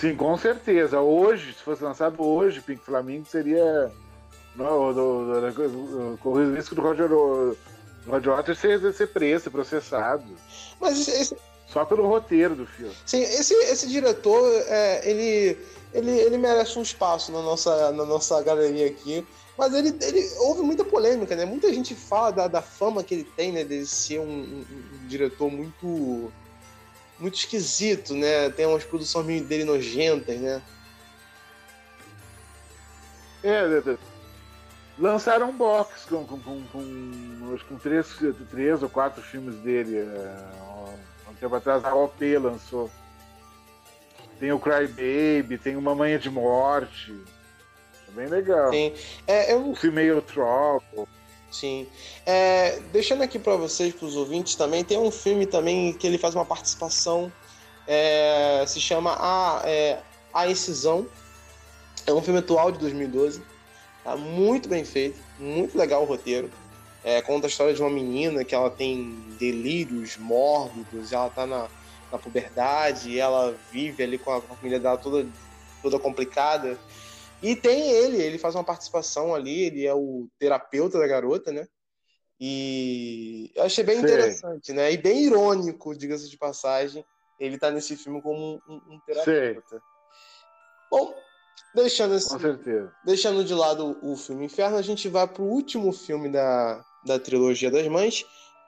[0.00, 1.00] Sim, com certeza.
[1.00, 3.92] Hoje, se fosse lançado hoje, Pink Flamingo seria.
[4.56, 7.08] Não, do, do, correr o risco do Roger,
[8.04, 10.24] Roger Waters ser, ser preso, processado.
[10.80, 11.36] Mas esse,
[11.72, 12.94] só pelo roteiro do filme.
[13.04, 15.58] Sim, esse, esse diretor, é, ele,
[15.92, 19.26] ele, ele merece um espaço na nossa, na nossa galeria aqui.
[19.56, 21.44] Mas ele, ele houve muita polêmica, né?
[21.44, 23.64] Muita gente fala da, da fama que ele tem, né?
[23.64, 24.64] De ser um, um,
[25.02, 26.32] um diretor muito
[27.18, 28.48] muito esquisito, né?
[28.50, 30.62] Tem umas produções meio dele nojentas, né?
[33.42, 33.98] É, é, é,
[34.96, 38.06] lançaram um box com, com, com, com, com três,
[38.48, 39.98] três ou quatro filmes dele.
[41.40, 42.90] Tempo atrás a OP lançou.
[44.38, 47.14] Tem o Cry Baby, tem o Mamanha de Morte.
[48.08, 48.70] É bem legal.
[48.70, 48.92] Sim.
[49.26, 49.70] É, eu...
[49.70, 51.08] O Female Trouble.
[51.50, 51.86] Sim.
[52.26, 56.18] É, deixando aqui para vocês, para os ouvintes também, tem um filme também que ele
[56.18, 57.32] faz uma participação,
[57.86, 59.98] é, se chama A, é,
[60.32, 61.06] a Incisão.
[62.06, 63.42] É um filme atual de 2012.
[64.04, 66.50] Tá muito bem feito, muito legal o roteiro.
[67.02, 71.70] É, conta a história de uma menina que ela tem delírios mórbidos, ela tá na,
[72.10, 75.30] na puberdade, ela vive ali com a, com a família dela toda,
[75.82, 76.78] toda complicada.
[77.40, 81.68] E tem ele, ele faz uma participação ali, ele é o terapeuta da garota, né?
[82.40, 84.02] E eu achei bem Sim.
[84.04, 84.92] interessante, né?
[84.92, 87.04] E bem irônico, diga-se de passagem,
[87.38, 89.76] ele tá nesse filme como um, um terapeuta.
[89.76, 89.82] Sim.
[90.90, 91.27] Bom,
[91.74, 92.92] deixando assim, Com certeza.
[93.04, 97.70] deixando de lado o filme Inferno, a gente vai pro último filme da, da trilogia
[97.70, 98.24] das mães,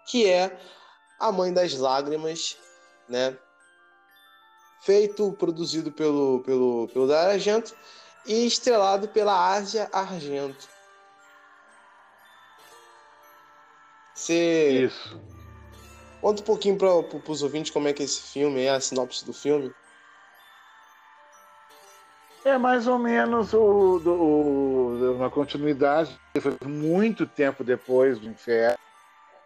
[0.07, 0.59] que é
[1.19, 2.57] A Mãe das Lágrimas,
[3.09, 3.37] né?
[4.83, 7.75] Feito, produzido pelo, pelo, pelo Dario Argento
[8.27, 10.69] e estrelado pela Ásia Argento.
[14.15, 14.85] Você...
[14.85, 15.21] Isso.
[16.21, 16.95] Conta um pouquinho para
[17.31, 19.73] os ouvintes como é que é esse filme é, a sinopse do filme.
[22.45, 26.19] É mais ou menos o, do, o, uma continuidade.
[26.41, 28.79] Foi muito tempo depois do Inferno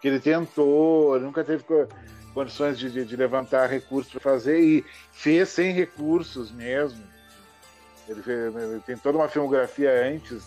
[0.04, 1.64] que ele tentou, nunca teve
[2.34, 7.02] condições de, de, de levantar recursos para fazer e fez sem recursos mesmo.
[8.06, 10.44] Ele, fez, ele, tem toda uma filmografia antes,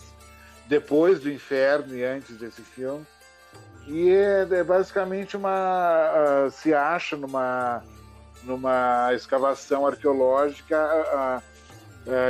[0.68, 3.04] depois do Inferno e antes desse filme.
[3.88, 6.46] E é, é basicamente uma.
[6.46, 7.82] Uh, se acha numa,
[8.44, 10.78] numa escavação arqueológica.
[10.78, 11.57] Uh, uh,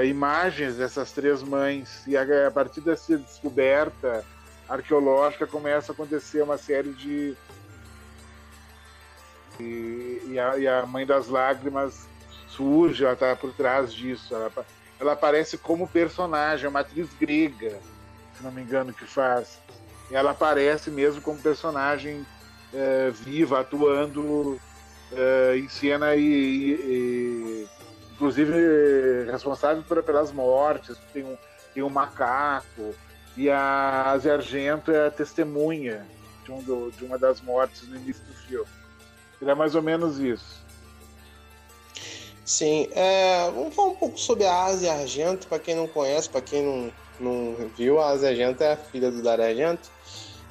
[0.05, 4.25] imagens dessas três mães e a, a, partir dessa descoberta
[4.69, 7.37] arqueológica começa a acontecer uma série de
[9.61, 12.07] e, e, a, e a, mãe das lágrimas
[12.49, 14.51] surge, ela está por trás disso, ela,
[15.01, 17.79] ela aparece como personagem, uma atriz grega,
[18.37, 19.59] se não me engano, que faz.
[20.11, 22.27] Ela aparece mesmo como personagem
[22.73, 27.69] uh, viva, atuando uh, em cena e, e,
[28.19, 31.39] inclusive responsável por, pelas mortes, tem um,
[31.73, 32.93] tem um macaco,
[33.37, 36.05] e a Zé Argento é a testemunha
[36.45, 38.69] de, um do, de uma das mortes no início do filme.
[39.41, 40.67] Ele é mais ou menos isso.
[42.45, 46.41] Sim, é, vamos falar um pouco sobre a Ásia Argento, para quem não conhece, para
[46.41, 49.89] quem não, não viu, a Ásia Argento é a filha do Dario Argento.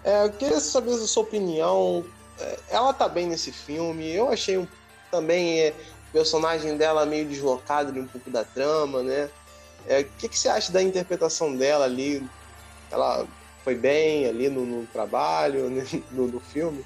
[0.06, 2.06] É, eu queria saber a sua opinião.
[2.40, 4.10] É, ela tá bem nesse filme.
[4.14, 4.66] Eu achei um,
[5.12, 5.74] também é,
[6.12, 9.30] personagem dela meio deslocado ali, um pouco da trama, né?
[9.88, 12.28] É, o que, que você acha da interpretação dela ali?
[12.92, 13.26] Ela
[13.64, 15.84] foi bem ali no, no trabalho, né?
[16.12, 16.86] no, no, filme?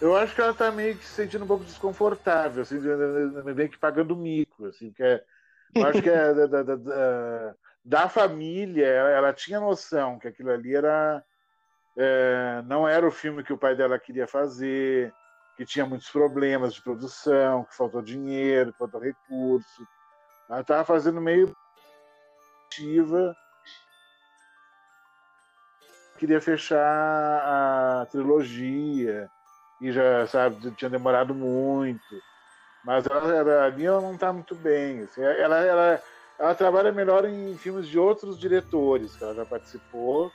[0.00, 2.78] Eu acho que ela tá meio que se sentindo um pouco desconfortável, assim,
[3.54, 5.22] meio que pagando mico, assim, que é,
[5.74, 10.50] eu acho que é da, da, da, da família, ela, ela, tinha noção que aquilo
[10.50, 11.22] ali era
[11.98, 15.12] é, não era o filme que o pai dela queria fazer,
[15.60, 19.86] que tinha muitos problemas de produção, que faltou dinheiro, faltou recurso.
[20.48, 21.54] Ela estava fazendo meio
[22.64, 23.36] ativa.
[26.18, 29.28] Queria fechar a trilogia
[29.82, 32.00] e já, sabe, tinha demorado muito.
[32.82, 35.02] Mas ela, ela, ali ela não está muito bem.
[35.02, 36.02] Assim, ela, ela,
[36.38, 40.32] ela trabalha melhor em filmes de outros diretores que ela já participou.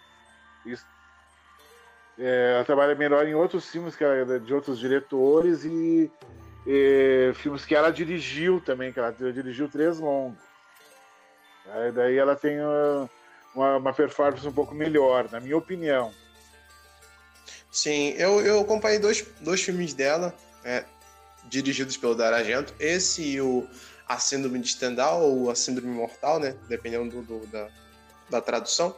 [2.17, 6.09] É, ela trabalha melhor em outros filmes que ela, de outros diretores e,
[7.35, 10.39] filmes que ela dirigiu também, que ela dirigiu três longos.
[11.67, 12.57] Aí, daí ela tem
[13.53, 16.13] uma, uma, performance um pouco melhor, na minha opinião.
[17.71, 20.33] Sim, eu, eu acompanhei dois, dois filmes dela,
[20.63, 20.85] é,
[21.45, 22.73] dirigidos pelo Dar Argento.
[22.79, 23.67] Esse e o
[24.07, 26.55] a síndrome de Stendhal ou a síndrome mortal, né?
[26.67, 27.67] Dependendo do, do da,
[28.29, 28.95] da tradução.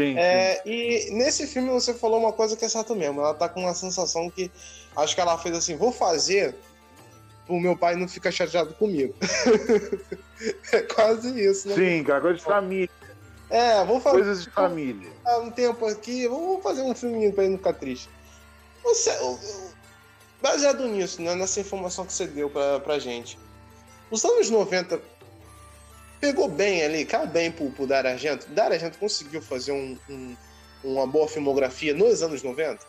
[0.00, 3.20] Sim, é, e nesse filme você falou uma coisa que é certa mesmo.
[3.20, 4.50] Ela tá com uma sensação que
[4.96, 6.54] acho que ela fez assim: vou fazer
[7.46, 9.14] o meu pai não ficar chateado comigo.
[10.72, 11.74] é quase isso, né?
[11.74, 12.90] Sim, cara, coisa de família.
[13.50, 14.16] É, vou fazer.
[14.16, 15.10] Coisas de família.
[15.42, 18.08] Um tempo aqui, vou fazer um filminho pra ele não ficar triste.
[18.82, 19.10] Você,
[20.40, 23.38] baseado nisso, né, nessa informação que você deu pra, pra gente,
[24.10, 24.98] os anos 90
[26.20, 28.46] pegou bem ali, caiu bem pro, pro Dario Argento.
[28.50, 30.36] Dario Argento conseguiu fazer um, um,
[30.84, 32.84] uma boa filmografia nos anos 90?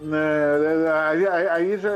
[0.00, 0.18] Né,
[0.92, 1.90] aí, aí já,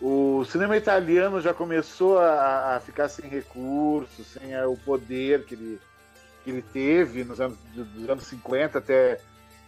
[0.00, 5.54] o cinema italiano já começou a, a ficar sem recursos, sem é, o poder que
[5.54, 5.80] ele,
[6.44, 9.18] que ele teve nos anos, dos anos 50 até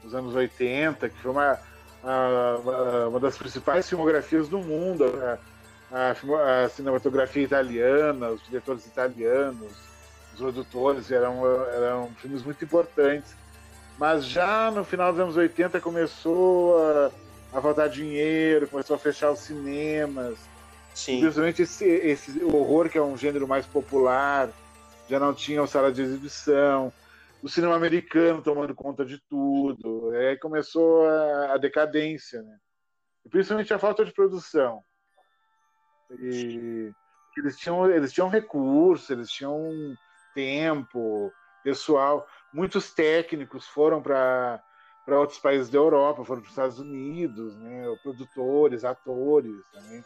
[0.05, 1.59] os anos 80, que foi uma,
[2.05, 5.05] a, uma das principais filmografias do mundo.
[5.05, 5.39] A,
[5.90, 9.73] a, a, cinematografia italiana, os diretores italianos,
[10.32, 13.35] os produtores, eram, eram filmes muito importantes.
[13.98, 17.10] Mas já no final dos anos 80 começou a,
[17.52, 20.39] a faltar dinheiro, começou a fechar os cinemas.
[20.94, 21.20] Sim.
[21.20, 24.51] Principalmente esse, esse horror, que é um gênero mais popular,
[25.09, 26.93] já não tinha sala de exibição.
[27.43, 30.10] O cinema americano tomando conta de tudo.
[30.10, 32.56] Aí começou a, a decadência, né?
[33.24, 34.82] E principalmente a falta de produção.
[36.10, 36.93] E
[37.36, 39.94] eles tinham, eles tinham recursos, eles tinham
[40.35, 41.32] tempo,
[41.62, 42.26] pessoal.
[42.52, 44.62] Muitos técnicos foram para
[45.05, 47.82] para outros países da Europa, foram para os Estados Unidos, né?
[48.02, 50.05] produtores, atores também.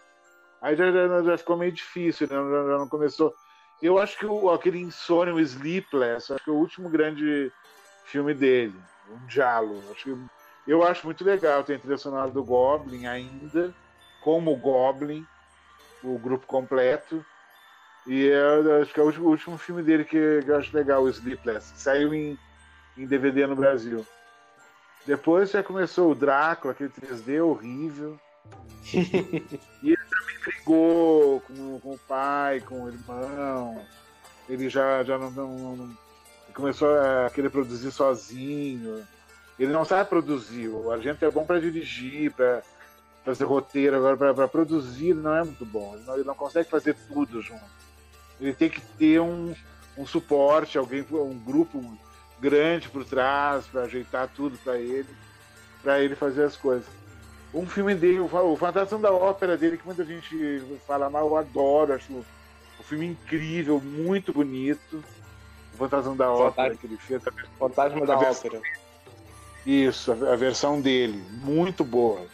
[0.60, 2.36] Aí já, já, já ficou meio difícil, né?
[2.36, 3.34] já, já, não começou.
[3.82, 7.50] Eu acho que o, aquele Insônia, o Sleepless, acho que é o último grande
[8.04, 8.80] filme dele,
[9.10, 9.82] um Diálogo.
[9.90, 10.16] Acho
[10.68, 13.74] eu acho muito legal, tem a trilha sonora do Goblin ainda,
[14.22, 15.26] como Goblin,
[16.02, 17.24] o grupo completo.
[18.06, 20.76] E é, acho que é o último, o último filme dele que, que, eu acho
[20.76, 21.72] legal, o Sleepless.
[21.76, 22.38] Saiu em,
[22.96, 24.04] em DVD no Brasil.
[25.06, 28.18] Depois já começou o Drácula, aquele 3D horrível.
[28.92, 33.84] e ele também brigou com, com, o pai, com o irmão.
[34.48, 35.96] Ele já, já não, não, não
[36.52, 39.06] começou a querer produzir sozinho.
[39.58, 40.68] Ele não sabe produzir.
[40.68, 42.62] O Argento é bom para dirigir, para
[43.24, 45.94] fazer roteiro, agora para produzir não é muito bom.
[45.94, 47.64] Ele não, ele não, consegue fazer tudo junto.
[48.40, 49.54] Ele tem que ter um,
[49.96, 51.80] um suporte, alguém, um grupo
[52.40, 55.08] grande por trás para ajeitar tudo para ele,
[55.82, 56.86] para ele fazer as coisas.
[57.54, 61.92] Um filme dele, o Fantasma da Ópera dele, que muita gente fala mal, eu adoro,
[61.92, 62.24] acho um
[62.82, 65.04] filme incrível, muito bonito.
[65.74, 67.22] O Fantasma da Ópera que ele fez.
[67.58, 68.60] Fantasma da Ópera.
[69.64, 72.26] Isso, a versão dele, muito boa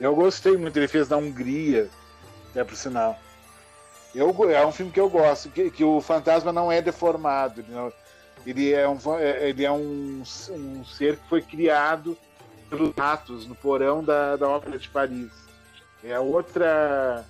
[0.00, 1.88] eu gostei muito, ele fez na Hungria,
[2.54, 3.18] é por sinal.
[4.14, 7.60] Eu, é um filme que eu gosto, que, que o fantasma não é deformado.
[7.60, 7.92] Ele, não,
[8.46, 12.16] ele é, um, é, ele é um, um ser que foi criado
[12.68, 15.30] pelos ratos no porão da, da Ópera de Paris.
[16.04, 17.24] É outra,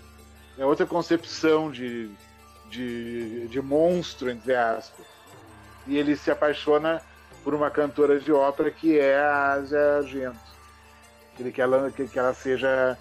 [0.58, 2.10] é outra concepção de,
[2.70, 5.06] de, de monstro, entre aspas.
[5.86, 7.02] E ele se apaixona
[7.44, 10.52] por uma cantora de ópera que é a Asia Argento.
[11.36, 12.98] Que ela, que, que ela seja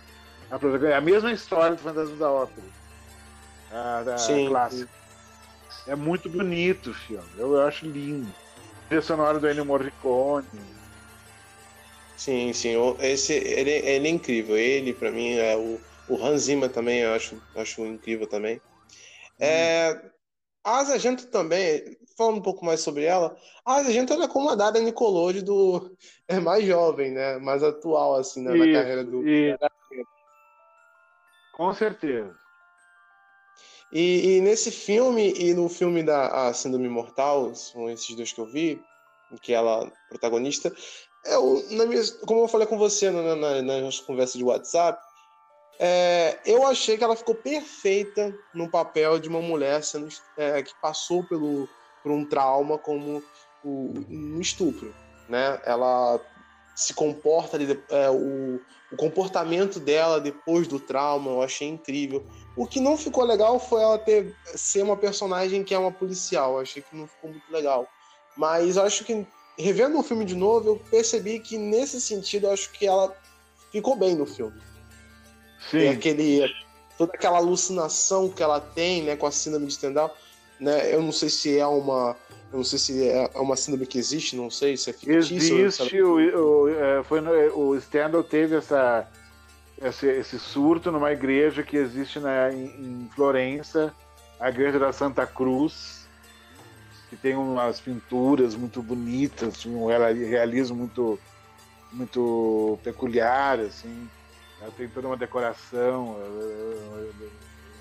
[0.50, 0.94] a protagonista.
[0.94, 2.68] É a mesma história do Fantasma da Ópera.
[3.72, 4.90] A, da sim, clássica.
[5.88, 7.28] É muito bonito o filme.
[7.38, 8.34] Eu, eu acho lindo.
[8.90, 10.46] A sonora do Ennio Morricone.
[12.18, 12.76] Sim, sim.
[13.00, 14.58] Esse, ele, ele é incrível.
[14.58, 18.58] Ele, para mim, é o, o Hans Zimmer também, eu acho, acho incrível também.
[18.58, 18.60] Hum.
[19.40, 20.12] É,
[20.64, 23.36] a Asa Gento também, falando um pouco mais sobre ela,
[23.66, 25.92] a Gento é como a Dada Nicolodi do
[26.28, 27.40] é mais jovem, né?
[27.40, 28.56] Mais atual, assim, né?
[28.56, 29.28] Isso, na carreira do.
[29.28, 29.58] Isso.
[31.54, 32.36] Com certeza.
[33.92, 38.40] E, e, nesse filme e no filme da a Síndrome Mortal, são esses dois que
[38.40, 38.82] eu vi,
[39.42, 40.74] que ela é protagonista,
[41.26, 45.02] eu, na minha, como eu falei com você na, na, nas conversas de WhatsApp,
[45.78, 50.08] é, eu achei que ela ficou perfeita no papel de uma mulher sendo,
[50.38, 51.68] é, que passou pelo,
[52.02, 53.24] por um trauma como
[53.64, 54.94] o, um estupro.
[55.30, 55.60] Né?
[55.66, 56.20] Ela
[56.76, 58.60] se comporta ali, é, o,
[58.92, 62.26] o comportamento dela depois do trauma eu achei incrível.
[62.56, 66.54] O que não ficou legal foi ela ter ser uma personagem que é uma policial.
[66.54, 67.88] Eu achei que não ficou muito legal.
[68.36, 69.26] Mas eu acho que
[69.58, 73.16] revendo o filme de novo, eu percebi que nesse sentido eu acho que ela
[73.72, 74.60] ficou bem no filme.
[75.70, 75.80] Sim.
[75.80, 76.52] Tem aquele
[76.98, 80.16] toda aquela alucinação que ela tem, né, com a síndrome de Stendhal,
[80.62, 80.94] né?
[80.94, 82.16] Eu não sei se é uma
[82.52, 85.66] eu não sei se é uma síndrome que existe, não sei se é fictício.
[85.66, 89.08] Existe, o, o, é, foi no, o Stendhal teve essa
[89.82, 93.94] esse, esse surto numa igreja que existe na, em, em Florença,
[94.40, 96.08] a igreja da Santa Cruz,
[97.10, 101.20] que tem umas pinturas muito bonitas, um realismo muito,
[101.92, 104.08] muito peculiar, assim.
[104.62, 106.18] Ela tem toda uma decoração.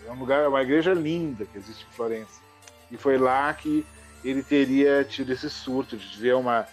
[0.06, 2.49] É um lugar, é uma igreja linda que existe em Florença.
[2.90, 3.84] E foi lá que
[4.24, 6.66] ele teria tido esse surto de ver uma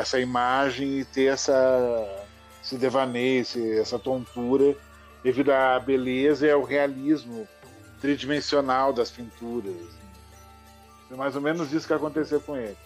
[0.00, 2.26] essa imagem e ter essa
[2.62, 3.44] esse devaneio,
[3.80, 4.74] essa tontura
[5.22, 7.46] devido à beleza e ao realismo
[8.00, 9.74] tridimensional das pinturas.
[11.08, 12.76] Foi mais ou menos isso que aconteceu com ele.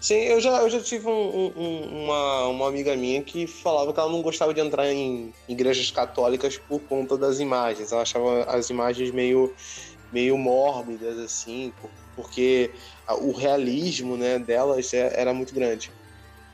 [0.00, 3.98] Sim, eu já, eu já tive um, um, uma, uma amiga minha que falava que
[3.98, 7.90] ela não gostava de entrar em igrejas católicas por conta das imagens.
[7.90, 9.52] Ela achava as imagens meio,
[10.12, 11.72] meio mórbidas, assim,
[12.16, 12.72] porque
[13.20, 15.90] o realismo né, delas é, era muito grande.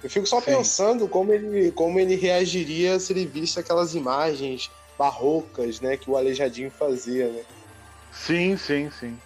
[0.03, 0.47] Eu fico só Sim.
[0.47, 6.17] pensando como ele, como ele reagiria se ele visse aquelas imagens barrocas, né, que o
[6.17, 7.43] Aleijadinho fazia, né?
[8.13, 9.19] Sim, sim, sim.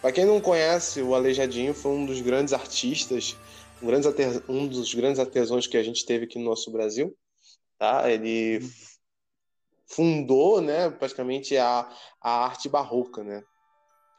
[0.00, 3.36] Para quem não conhece, o Aleijadinho foi um dos grandes artistas,
[3.82, 4.08] um, grandes
[4.48, 7.16] um dos grandes artesãos que a gente teve aqui no nosso Brasil,
[7.78, 8.10] tá?
[8.10, 8.70] Ele uhum.
[9.86, 11.88] Fundou, né, praticamente a,
[12.20, 13.42] a arte barroca, né?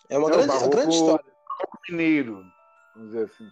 [0.10, 1.26] É uma é, grande, barroco, grande história.
[1.26, 2.44] Barroco mineiro,
[2.96, 3.50] vamos dizer assim.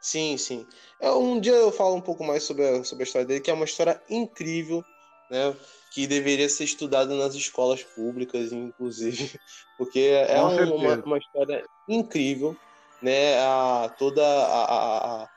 [0.00, 0.66] Sim, sim.
[1.00, 3.50] É, um dia eu falo um pouco mais sobre a, sobre a história dele, que
[3.50, 4.82] é uma história incrível,
[5.30, 5.54] né?
[5.92, 9.38] Que deveria ser estudada nas escolas públicas, inclusive,
[9.76, 12.56] porque é um, uma, uma, história incrível,
[13.02, 13.38] né?
[13.40, 15.28] A, toda a, a, a,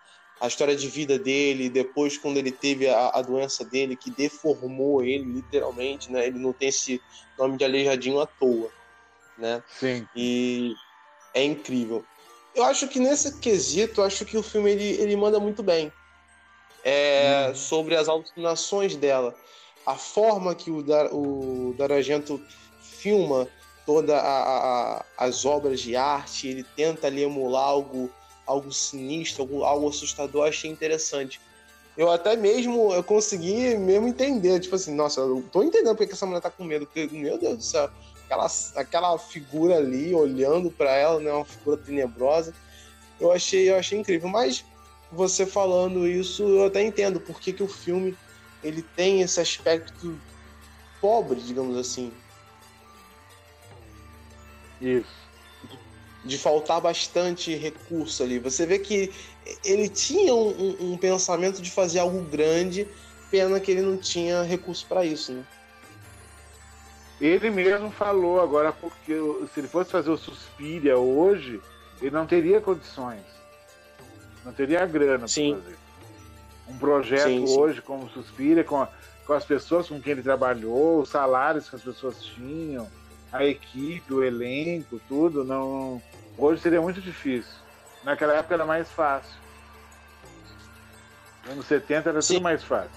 [0.48, 5.26] história de vida dele, depois quando ele teve a, a doença dele, que deformou ele,
[5.26, 6.26] literalmente, né?
[6.28, 7.02] Ele não tem esse
[7.38, 8.72] nome de aleijadinho à toa,
[9.38, 9.64] né?
[9.80, 10.08] Sim.
[10.16, 10.74] E
[11.34, 12.06] é incrível
[12.54, 15.92] eu acho que nesse quesito, acho que o filme ele, ele manda muito bem.
[16.84, 17.56] É, hum.
[17.56, 19.36] Sobre as alucinações dela.
[19.86, 22.42] A forma que o, Dar, o Daragento
[22.82, 23.48] filma
[23.86, 24.16] todas
[25.18, 28.12] as obras de arte, ele tenta ali emular algo,
[28.46, 31.40] algo sinistro, algo, algo assustador, achei interessante.
[31.98, 36.26] Eu até mesmo eu consegui mesmo entender, tipo assim, nossa, eu tô entendendo porque essa
[36.26, 37.90] mulher tá com medo, porque, meu Deus do céu,
[38.26, 42.54] aquela, aquela figura ali olhando para ela, né, uma figura tenebrosa.
[43.20, 44.66] Eu achei, eu achei incrível, mas
[45.12, 48.18] você falando isso, eu até entendo por que, que o filme
[48.64, 50.20] ele tem esse aspecto
[51.02, 52.12] pobre, digamos assim.
[54.80, 55.22] Isso.
[56.24, 58.38] De faltar bastante recurso ali.
[58.40, 59.12] Você vê que
[59.64, 62.88] ele tinha um, um, um pensamento de fazer algo grande,
[63.30, 65.44] pena que ele não tinha recurso para isso, né?
[67.20, 69.14] Ele mesmo falou agora, porque
[69.54, 71.62] se ele fosse fazer o Suspiria hoje,
[72.02, 73.22] ele não teria condições.
[74.44, 75.78] Não teria a grana para fazer.
[76.68, 77.60] Um projeto sim, sim.
[77.60, 78.90] hoje como Suspiria, com, a,
[79.28, 82.90] com as pessoas com quem ele trabalhou, os salários que as pessoas tinham,
[83.32, 86.02] a equipe, o elenco, tudo, não.
[86.38, 87.54] Hoje seria muito difícil.
[88.04, 89.32] Naquela época era mais fácil.
[91.44, 92.36] Nos anos 70 era sim.
[92.36, 92.92] tudo mais fácil.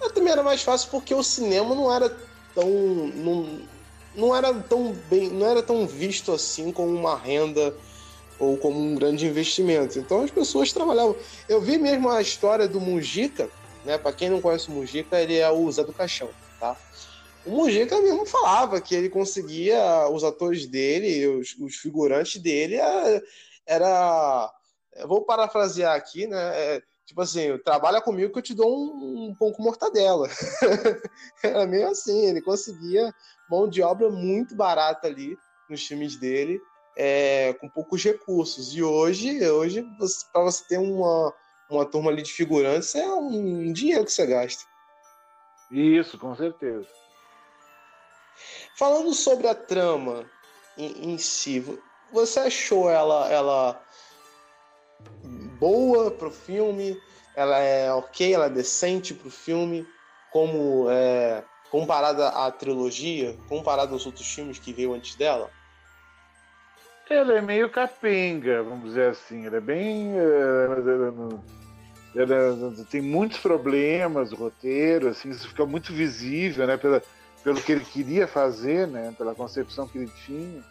[0.00, 2.08] Eu também era mais fácil porque o cinema não era
[2.54, 2.68] tão.
[2.68, 3.60] Não,
[4.14, 5.28] não era tão bem.
[5.30, 7.74] não era tão visto assim como uma renda
[8.38, 9.98] ou como um grande investimento.
[9.98, 11.16] Então as pessoas trabalhavam.
[11.48, 13.48] Eu vi mesmo a história do Mujica,
[13.84, 13.98] né?
[13.98, 16.30] Para quem não conhece o Mujica, ele é o Zé do Caixão?
[17.48, 23.22] O Mujica mesmo falava que ele conseguia, os atores dele, os, os figurantes dele, era,
[23.66, 24.52] era.
[25.06, 26.36] Vou parafrasear aqui, né?
[26.54, 30.28] É, Tipo assim, trabalha comigo que eu te dou um, um pão com mortadela.
[31.42, 33.14] Era meio assim, ele conseguia
[33.48, 35.34] mão de obra muito barata ali
[35.70, 36.60] nos times dele,
[36.94, 38.74] é, com poucos recursos.
[38.74, 39.82] E hoje, hoje
[40.30, 41.32] para você ter uma,
[41.70, 44.62] uma turma ali de figurantes, é um dinheiro que você gasta.
[45.70, 46.86] Isso, com certeza.
[48.78, 50.24] Falando sobre a trama
[50.76, 51.58] em, em si,
[52.12, 53.82] você achou ela, ela
[55.58, 56.96] boa pro filme,
[57.34, 59.84] ela é ok, ela é decente pro filme,
[60.30, 61.42] como é,
[61.72, 65.50] comparada à trilogia, comparada aos outros filmes que veio antes dela?
[67.10, 69.44] Ela é meio capenga, vamos dizer assim.
[69.44, 70.12] Ela é bem.
[72.14, 76.76] Ela, ela tem muitos problemas, o roteiro, assim, isso fica muito visível, né?
[76.76, 77.02] Pela,
[77.48, 79.14] pelo que ele queria fazer, né?
[79.16, 80.62] Pela concepção que ele tinha.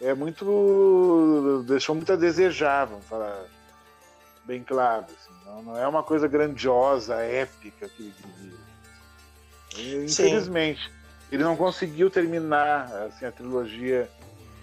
[0.00, 1.62] É muito.
[1.66, 3.44] deixou muito a desejar, vamos falar
[4.42, 5.04] bem claro.
[5.04, 8.14] Assim, não, não, é uma coisa grandiosa, épica que ele
[9.74, 10.04] queria.
[10.04, 10.92] infelizmente, Sim.
[11.30, 14.08] ele não conseguiu terminar assim, a trilogia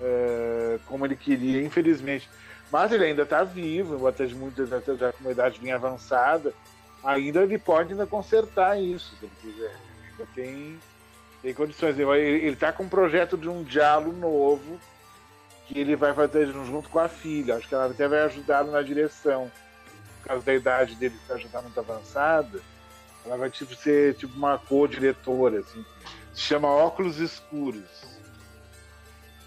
[0.02, 2.28] é, como ele queria, infelizmente.
[2.72, 4.82] Mas ele ainda está vivo, embora muito já
[5.14, 6.52] com uma idade bem avançada.
[7.04, 9.76] ainda ele pode ainda consertar isso, se ele quiser.
[10.10, 10.80] Ainda tem,
[11.46, 12.00] tem condições.
[12.00, 14.80] Ele está com um projeto de um diálogo novo
[15.68, 17.56] que ele vai fazer junto com a filha.
[17.56, 19.52] Acho que ela até vai ajudá-lo na direção.
[20.22, 22.60] Por causa da idade dele que já está muito avançada,
[23.24, 25.86] ela vai tipo, ser tipo uma co-diretora, assim.
[26.34, 28.18] Se chama Óculos Escuros.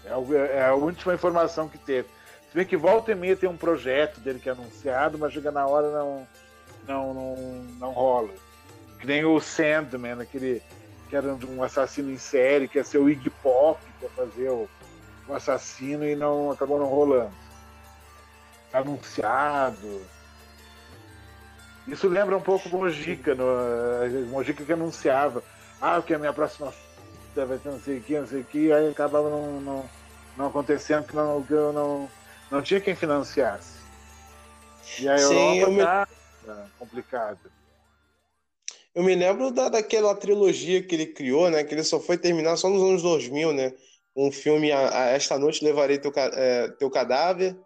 [0.05, 2.07] É a, é a última informação que teve.
[2.49, 5.51] Se bem que volta e meia tem um projeto dele que é anunciado, mas chega
[5.51, 6.27] na hora não,
[6.87, 7.35] não, não,
[7.77, 8.33] não rola.
[8.99, 10.63] Que nem o Sandman, aquele
[11.09, 14.69] que era um assassino em série, que ia ser o Iggy Pop, ia fazer o,
[15.27, 17.33] o assassino e não acabou não rolando.
[18.71, 20.01] Anunciado.
[21.87, 23.45] Isso lembra um pouco Mojica, no,
[24.27, 25.43] Mojica que anunciava,
[25.81, 26.71] ah, que a minha próxima
[27.35, 29.89] vai ter não sei o que, não sei o que, aí acabava não, não,
[30.37, 32.09] não acontecendo, que, não, que eu não,
[32.51, 33.79] não tinha quem financiasse.
[34.99, 35.83] E a Sim, Europa me...
[36.45, 37.58] tá complicada.
[38.99, 41.63] Eu me lembro da, daquela trilogia que ele criou, né?
[41.63, 43.73] Que ele só foi terminar só nos anos 2000, né?
[44.13, 47.57] Um filme, a, a Esta Noite Levarei Teu, é, teu Cadáver,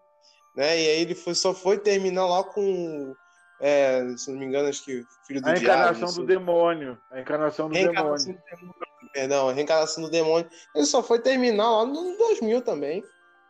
[0.55, 0.80] né?
[0.80, 3.15] E aí ele foi, só foi terminar lá com
[3.60, 6.99] é, se não me engano, acho que Filho do A Diabo, encarnação do demônio.
[7.10, 8.43] A encarnação do reencarnação demônio.
[8.51, 9.11] Do demônio.
[9.11, 10.47] Perdão, a reencarnação do demônio.
[10.76, 13.03] Ele só foi terminar lá no 2000 também.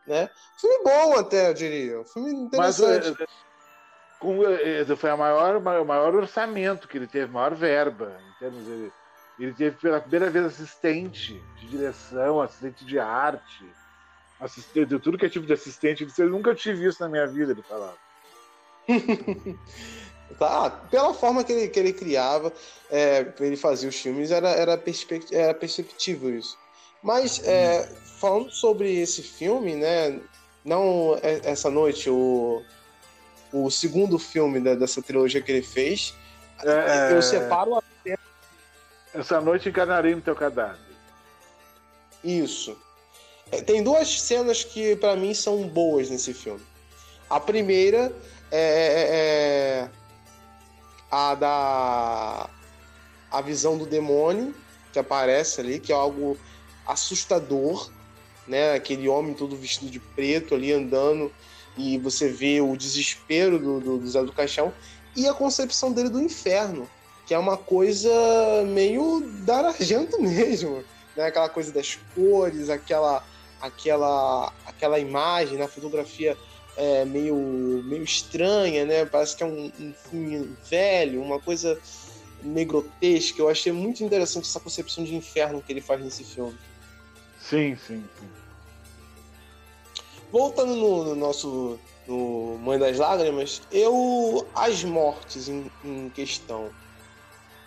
[0.06, 0.30] Né?
[0.58, 2.02] Filme bom até, eu diria.
[2.06, 3.10] Filme interessante.
[3.10, 3.26] Mas, é,
[4.24, 8.16] com, foi a maior, o maior orçamento que ele teve, maior verba.
[8.30, 8.92] Em termos de,
[9.38, 13.64] ele teve pela primeira vez assistente de direção, assistente de arte,
[14.40, 16.06] assistente, tudo que é tipo de assistente.
[16.18, 17.96] Eu nunca tive isso na minha vida, ele falava.
[20.38, 20.70] tá?
[20.90, 22.52] Pela forma que ele, que ele criava,
[22.90, 26.56] é, ele fazia os filmes, era, era, perspect, era perceptível isso.
[27.02, 27.86] Mas, é,
[28.20, 30.20] falando sobre esse filme, né?
[30.64, 32.62] Não é, essa noite, o,
[33.54, 36.12] o segundo filme da, dessa trilogia que ele fez,
[36.64, 37.82] é, eu separo a...
[39.14, 40.80] Essa noite encarnarei no teu cadáver.
[42.24, 42.76] Isso.
[43.52, 46.64] É, tem duas cenas que para mim são boas nesse filme.
[47.30, 48.12] A primeira
[48.50, 49.90] é, é, é,
[51.10, 52.50] a da
[53.30, 54.52] a visão do demônio
[54.92, 56.36] que aparece ali, que é algo
[56.86, 57.90] assustador,
[58.48, 58.74] né?
[58.74, 61.32] Aquele homem todo vestido de preto ali andando
[61.76, 64.72] e você vê o desespero do, do, do Zé do Caixão
[65.16, 66.88] e a concepção dele do inferno,
[67.26, 68.10] que é uma coisa
[68.66, 70.84] meio dar argento mesmo,
[71.16, 71.26] né?
[71.26, 73.24] Aquela coisa das cores, aquela
[73.60, 76.36] aquela aquela imagem na fotografia
[76.76, 77.36] é, meio,
[77.84, 79.04] meio estranha, né?
[79.04, 81.78] Parece que é um, um filme velho, uma coisa
[82.42, 82.84] meio.
[83.38, 86.56] Eu achei muito interessante essa concepção de inferno que ele faz nesse filme.
[87.40, 88.43] Sim, sim, sim.
[90.34, 91.78] Voltando no, no nosso
[92.08, 96.70] no Mãe das Lágrimas, eu as mortes em, em, questão.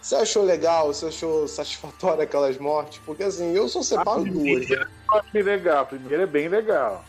[0.02, 0.88] Você achou legal?
[0.88, 3.00] Você achou satisfatório aquelas mortes?
[3.06, 4.68] Porque assim, eu só separo duas.
[4.68, 4.86] Né?
[5.34, 7.06] É legal, a primeira é bem legal.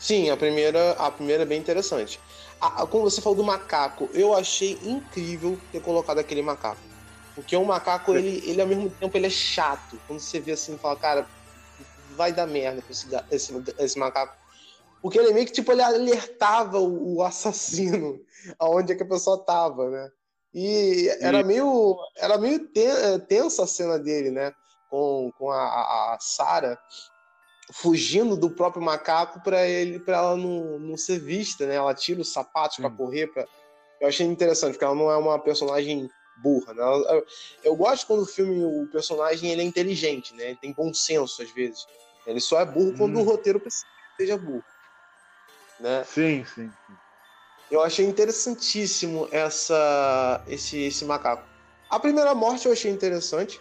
[0.00, 2.18] Sim, a primeira, a primeira é bem interessante.
[2.60, 6.80] A, a, como você falou do macaco, eu achei incrível ter colocado aquele macaco.
[7.36, 9.96] Porque o macaco, ele, ele ao mesmo tempo, ele é chato.
[10.08, 11.26] Quando você vê assim, fala, cara,
[12.16, 14.39] vai dar merda com esse, esse, esse macaco.
[15.02, 18.20] Porque ele meio que, tipo, ele alertava o, assassino
[18.58, 20.10] aonde é que a pessoa tava, né?
[20.52, 22.68] E era meio, era meio
[23.28, 24.52] tensa a cena dele, né?
[24.90, 26.78] Com, com a, a Sarah
[27.72, 31.76] fugindo do próprio macaco para ele para ela não, não ser vista, né?
[31.76, 33.28] Ela tira os sapatos para correr.
[33.28, 33.46] Pra...
[34.00, 36.10] Eu achei interessante, porque ela não é uma personagem
[36.42, 36.82] burra, né?
[36.82, 37.26] Eu,
[37.64, 40.50] eu gosto quando o filme, o personagem ele é inteligente, né?
[40.50, 41.86] Ele tem bom senso às vezes.
[42.26, 43.22] Ele só é burro quando hum.
[43.22, 43.84] o roteiro precisa
[44.16, 44.64] que seja burro.
[45.80, 46.04] Né?
[46.04, 46.70] Sim, sim.
[47.70, 51.48] Eu achei interessantíssimo essa, esse, esse macaco.
[51.88, 53.60] A primeira morte eu achei interessante.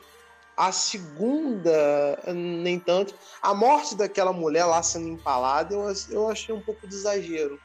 [0.58, 3.16] A segunda, nem tanto.
[3.42, 7.60] A morte daquela mulher lá sendo empalada, eu, eu achei um pouco de exagero.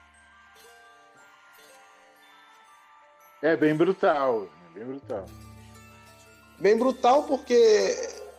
[3.43, 5.24] É bem brutal, bem brutal.
[6.60, 7.55] Bem brutal porque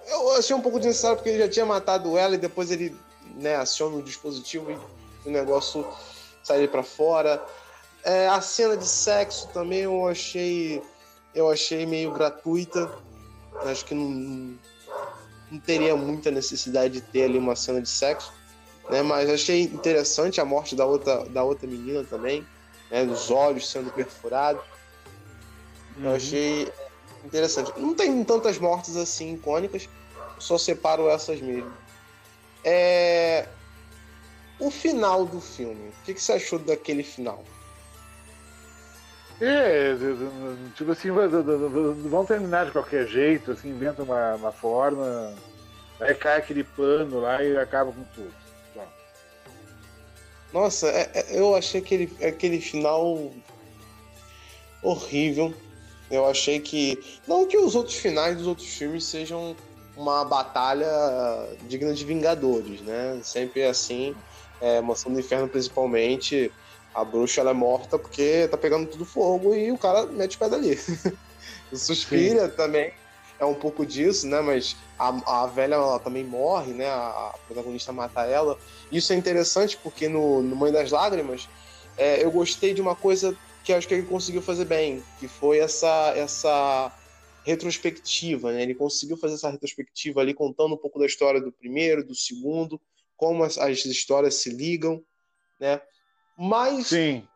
[0.08, 2.96] eu achei um pouco desnecessário porque ele já tinha matado ela e depois ele
[3.36, 4.95] né, aciona o dispositivo e
[5.30, 5.86] o negócio
[6.44, 7.44] sai para fora.
[8.04, 10.82] É, a cena de sexo também eu achei
[11.34, 12.90] eu achei meio gratuita
[13.64, 14.58] Acho que não,
[15.52, 18.34] não teria muita necessidade de ter ali uma cena de sexo.
[18.90, 19.02] Né?
[19.02, 22.46] Mas achei interessante a morte da outra, da outra menina também,
[22.92, 23.04] né?
[23.04, 24.64] Os olhos sendo perfurados.
[25.98, 26.06] Uhum.
[26.06, 26.72] Eu achei
[27.24, 27.72] interessante.
[27.78, 29.90] Não tem tantas mortes assim icônicas,
[30.38, 31.72] só separo essas mesmo.
[32.64, 33.48] É...
[34.60, 37.44] O final do filme, o que, que você achou daquele final?
[39.42, 39.94] É,
[40.76, 41.10] tipo assim,
[42.10, 45.34] vão terminar de qualquer jeito, assim, inventa uma, uma forma,
[46.00, 48.46] aí cai aquele pano lá e acaba com tudo.
[50.56, 53.30] Nossa, é, é, eu achei aquele, aquele final
[54.82, 55.54] horrível.
[56.10, 57.20] Eu achei que.
[57.28, 59.54] Não que os outros finais dos outros filmes sejam
[59.98, 60.88] uma batalha
[61.68, 63.20] digna de Vingadores, né?
[63.22, 64.16] Sempre é assim.
[64.62, 66.52] É, Mansão do Inferno, principalmente,
[66.94, 70.40] a bruxa ela é morta porque tá pegando tudo fogo e o cara mete o
[70.40, 70.80] pé dali.
[71.74, 72.56] Suspira Sim.
[72.56, 72.94] também
[73.40, 74.40] é um pouco disso, né?
[74.42, 76.88] Mas a, a velha ela também morre, né?
[76.88, 78.58] A, a, protagonista mata ela.
[78.92, 81.50] Isso é interessante porque no, no Mãe das Lágrimas
[81.98, 85.60] é, eu gostei de uma coisa que acho que ele conseguiu fazer bem, que foi
[85.60, 86.92] essa essa
[87.44, 88.64] retrospectiva, né?
[88.64, 92.80] Ele conseguiu fazer essa retrospectiva ali contando um pouco da história do primeiro, do segundo,
[93.18, 95.04] como as, as histórias se ligam,
[95.60, 95.82] né?
[96.38, 97.28] Mas Sim.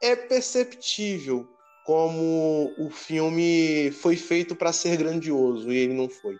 [0.00, 1.48] é perceptível
[1.84, 6.38] como o filme foi feito para ser grandioso e ele não foi,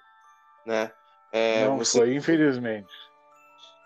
[0.67, 0.91] né?
[1.33, 1.99] É, não você...
[1.99, 2.89] foi, infelizmente.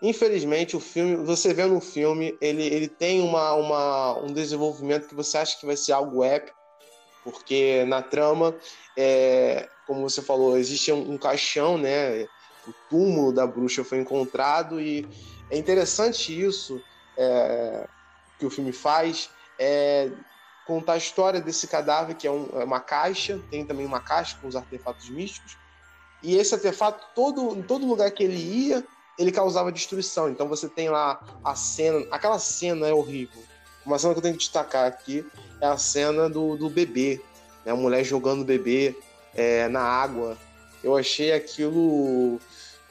[0.01, 5.15] Infelizmente, o filme, você vê no filme, ele, ele tem uma, uma, um desenvolvimento que
[5.15, 6.57] você acha que vai ser algo épico,
[7.21, 8.55] porque na trama,
[8.97, 12.25] é, como você falou, existe um, um caixão, né?
[12.69, 15.07] O túmulo da bruxa foi encontrado e
[15.49, 16.81] é interessante isso.
[17.17, 17.87] É,
[18.37, 19.29] que o filme faz
[19.59, 20.09] é
[20.65, 24.37] contar a história desse cadáver, que é, um, é uma caixa, tem também uma caixa
[24.39, 25.57] com os artefatos místicos.
[26.21, 28.85] E esse artefato, todo, em todo lugar que ele ia,
[29.17, 30.29] ele causava destruição.
[30.29, 33.41] Então você tem lá a cena, aquela cena é horrível.
[33.85, 35.25] Uma cena que eu tenho que destacar aqui
[35.59, 37.21] é a cena do, do bebê,
[37.65, 37.71] né?
[37.71, 38.95] a mulher jogando o bebê
[39.33, 40.37] é, na água.
[40.83, 42.39] Eu achei aquilo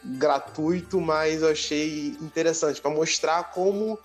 [0.05, 3.99] gratuito, mas eu achei interessante para mostrar como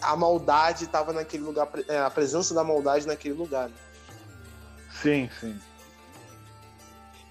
[0.00, 3.68] a maldade estava naquele lugar, é, a presença da maldade naquele lugar.
[3.68, 3.74] Né?
[5.02, 5.60] Sim, sim.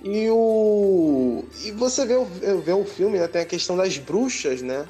[0.04, 2.16] E o e você vê,
[2.62, 4.86] vê o filme, né, tem a questão das bruxas, né,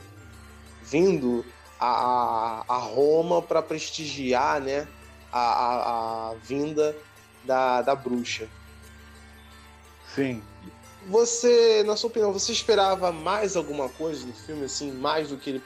[0.84, 1.46] vindo
[1.80, 4.88] a, a Roma para prestigiar, né,
[5.32, 6.96] a, a, a, vinda
[7.44, 8.48] da, da bruxa.
[10.16, 10.42] Sim.
[11.08, 15.50] Você, na sua opinião, você esperava mais alguma coisa do filme, assim, mais do que
[15.50, 15.64] ele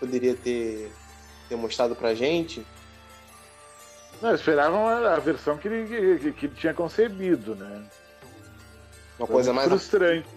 [0.00, 0.90] poderia ter
[1.48, 2.64] ter mostrado pra gente.
[4.20, 7.84] Não, esperavam a versão que ele, que, que ele tinha concebido, né?
[9.18, 10.28] Uma Foi coisa mais frustrante.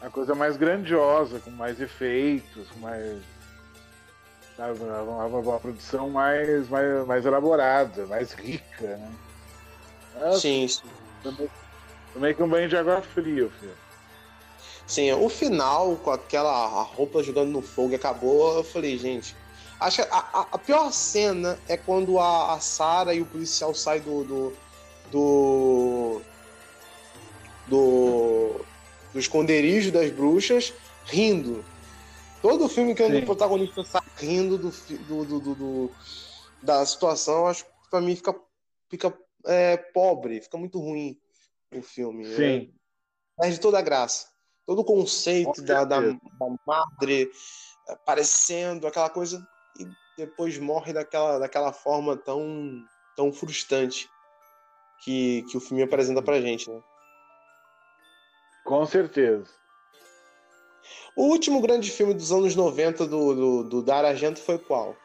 [0.00, 3.20] Uma coisa mais grandiosa, com mais efeitos, com mais.
[4.56, 9.12] Sabe, uma, uma, uma produção mais, mais, mais elaborada, mais rica, né?
[10.38, 10.82] sim, sim.
[12.12, 13.74] Tomei, com um banho de água fria, filho.
[14.86, 19.36] Sim, o final, com aquela roupa jogando no fogo e acabou, eu falei, gente,
[19.80, 24.02] Acho que a, a, pior cena é quando a, a Sarah e o policial saem
[24.02, 24.52] do, do,
[25.10, 26.20] do,
[27.66, 28.60] do,
[29.10, 30.74] do esconderijo das bruxas
[31.06, 31.64] rindo.
[32.42, 35.90] Todo filme que o protagonista sai rindo do, do, do, do,
[36.62, 38.34] da situação, acho que pra mim fica,
[38.90, 41.18] fica é, pobre, fica muito ruim
[41.72, 42.24] o filme.
[42.24, 42.72] Sim.
[43.38, 44.28] É, perde toda a graça.
[44.66, 47.30] Todo o conceito da, da, da madre
[47.88, 49.44] aparecendo, aquela coisa
[49.78, 52.84] e depois morre daquela, daquela forma tão,
[53.16, 54.08] tão frustrante
[55.02, 56.80] que, que o filme apresenta pra gente, né?
[58.64, 59.50] Com certeza.
[61.16, 64.96] O último grande filme dos anos 90 do, do, do Dar Argento foi qual?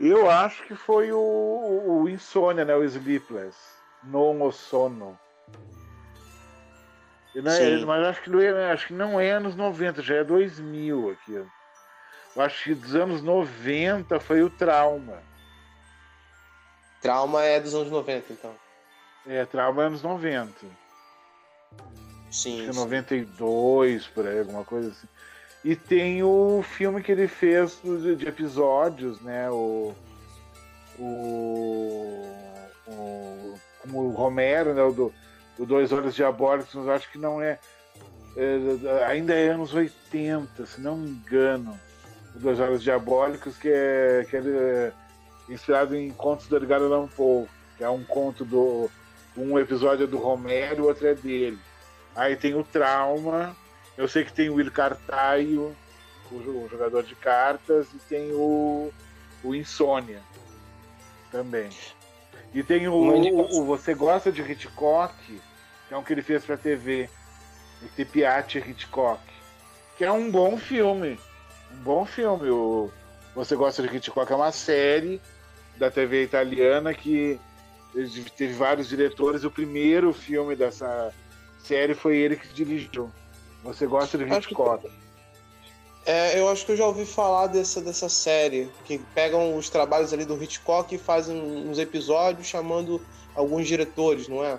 [0.00, 2.74] Eu acho que foi o, o Insônia, né?
[2.74, 3.56] O Sleepless.
[4.04, 5.18] Non o Sono.
[7.34, 10.24] Não é, mas acho que, não é, acho que não é anos 90, já é
[10.24, 11.34] 2000 aqui.
[11.34, 15.22] Eu acho que dos anos 90 foi o Trauma.
[17.00, 18.54] Trauma é dos anos 90, então.
[19.26, 20.52] É, Trauma é anos 90.
[22.30, 22.62] Sim.
[22.62, 25.08] Acho que 92, por aí, alguma coisa assim.
[25.62, 27.80] E tem o filme que ele fez
[28.16, 29.50] de episódios, né?
[29.50, 29.94] O.
[30.98, 32.24] O.
[32.86, 33.49] o
[33.82, 34.82] como o Romero, né?
[34.82, 35.14] O do,
[35.58, 37.58] do Dois Olhos Diabólicos, mas acho que não é,
[38.36, 39.04] é.
[39.06, 41.78] Ainda é anos 80, se não me engano.
[42.34, 44.92] Dois Jogos Diabólicos, que é, que é
[45.48, 47.46] inspirado em contos do Edgar Allan Poe,
[47.76, 48.90] que é um conto do.
[49.36, 51.58] Um episódio é do Romero, o outro é dele.
[52.14, 53.56] Aí tem o Trauma,
[53.96, 55.74] eu sei que tem o Will Cartaio,
[56.30, 58.92] o, jogador de cartas, e tem o,
[59.42, 60.20] o Insônia
[61.30, 61.70] também.
[62.52, 66.44] E tem o, o, o, Você Gosta de Hitchcock, que é um que ele fez
[66.44, 67.08] pra TV,
[67.82, 69.22] o Tepiate Hitchcock,
[69.96, 71.18] que é um bom filme
[71.72, 72.50] um bom filme.
[72.50, 72.90] O
[73.34, 75.20] Você Gosta de Hitchcock é uma série
[75.76, 77.38] da TV italiana que
[78.36, 79.44] teve vários diretores.
[79.44, 81.12] O primeiro filme dessa
[81.62, 83.10] série foi ele que dirigiu.
[83.62, 84.90] Você gosta de Hitchcock?
[86.06, 90.12] É, eu acho que eu já ouvi falar dessa, dessa série, que pegam os trabalhos
[90.12, 93.00] ali do Hitchcock e fazem uns episódios chamando
[93.34, 94.58] alguns diretores, não é?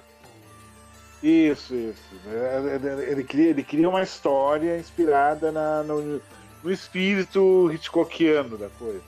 [1.22, 2.02] Isso, isso.
[2.28, 6.22] É, é, ele cria, ele cria uma história inspirada na, no,
[6.64, 9.02] no espírito Hitchcockiano da coisa.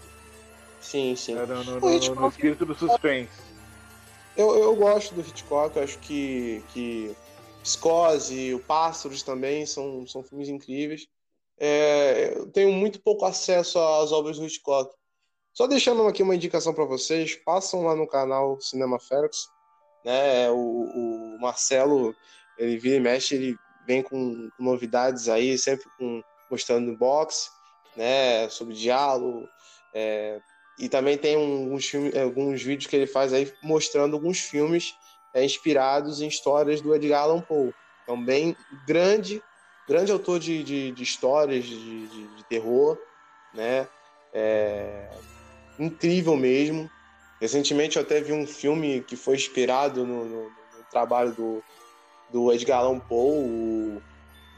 [0.81, 1.35] Sim, sim.
[1.35, 2.19] No, no, no, Hitchcock...
[2.19, 3.31] no espírito do suspense.
[4.35, 7.15] Eu, eu gosto do Hitchcock, acho que, que
[7.63, 11.07] Psicose, o Pássaros também são, são filmes incríveis.
[11.65, 14.93] É, eu tenho muito pouco acesso às obras do Hitchcock.
[15.53, 19.47] Só deixando aqui uma indicação para vocês, passam lá no canal Cinema Ferox,
[20.03, 20.51] né?
[20.51, 22.13] O, o, Marcelo,
[22.57, 23.55] ele vira e mexe, ele
[23.87, 26.21] vem com, novidades aí, sempre com,
[26.51, 27.49] mostrando box,
[27.95, 28.49] né?
[28.49, 29.47] Sobre diálogo,
[29.93, 30.41] é,
[30.77, 34.97] e também tem alguns, filmes, alguns vídeos que ele faz aí mostrando alguns filmes
[35.33, 37.73] é, inspirados em histórias do Edgar Allan Poe.
[38.03, 38.53] Então, bem
[38.85, 39.41] grande
[39.87, 42.97] grande autor de, de, de histórias de, de, de, terror,
[43.53, 43.87] né?
[44.33, 45.09] É,
[45.77, 46.89] incrível mesmo.
[47.39, 51.63] Recentemente eu até vi um filme que foi inspirado no, no, no trabalho do,
[52.31, 54.01] do Edgar Allan Poe, o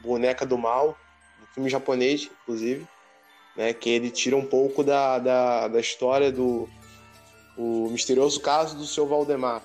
[0.03, 0.97] Boneca do Mal,
[1.41, 2.87] um filme japonês, inclusive,
[3.55, 3.73] né?
[3.73, 6.69] Que ele tira um pouco da, da, da história do
[7.57, 9.61] o misterioso caso do seu Valdemar.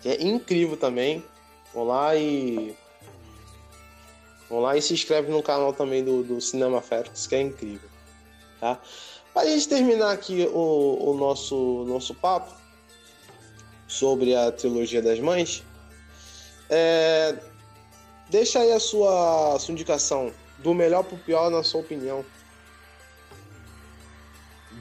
[0.00, 1.24] Que é incrível também.
[1.72, 2.76] Vou lá e
[4.48, 7.88] Vão lá e se inscreve no canal também do, do Cinema Ferx, que é incrível.
[8.60, 8.78] Tá?
[9.32, 12.52] Para a gente terminar aqui o, o, nosso, nosso papo
[13.88, 15.64] sobre a trilogia das mães,
[16.68, 17.36] é,
[18.28, 22.24] deixa aí a sua, a sua indicação do melhor para o pior, na sua opinião.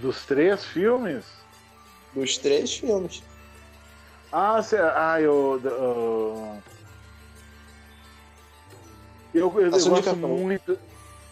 [0.01, 1.25] Dos três filmes?
[2.13, 3.23] Dos três filmes.
[4.31, 6.63] Ah, cê, ah eu, eu
[9.33, 10.77] eu, eu, eu gosto muito.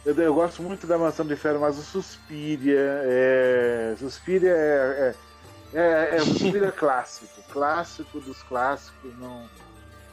[0.03, 3.95] Eu, eu, gosto muito da Mansão de Ferro, mas o Suspiria é.
[3.99, 5.15] Suspiria é.
[5.73, 7.41] É, é, é Suspiria clássico.
[7.51, 9.11] Clássico dos clássicos.
[9.19, 9.47] Não,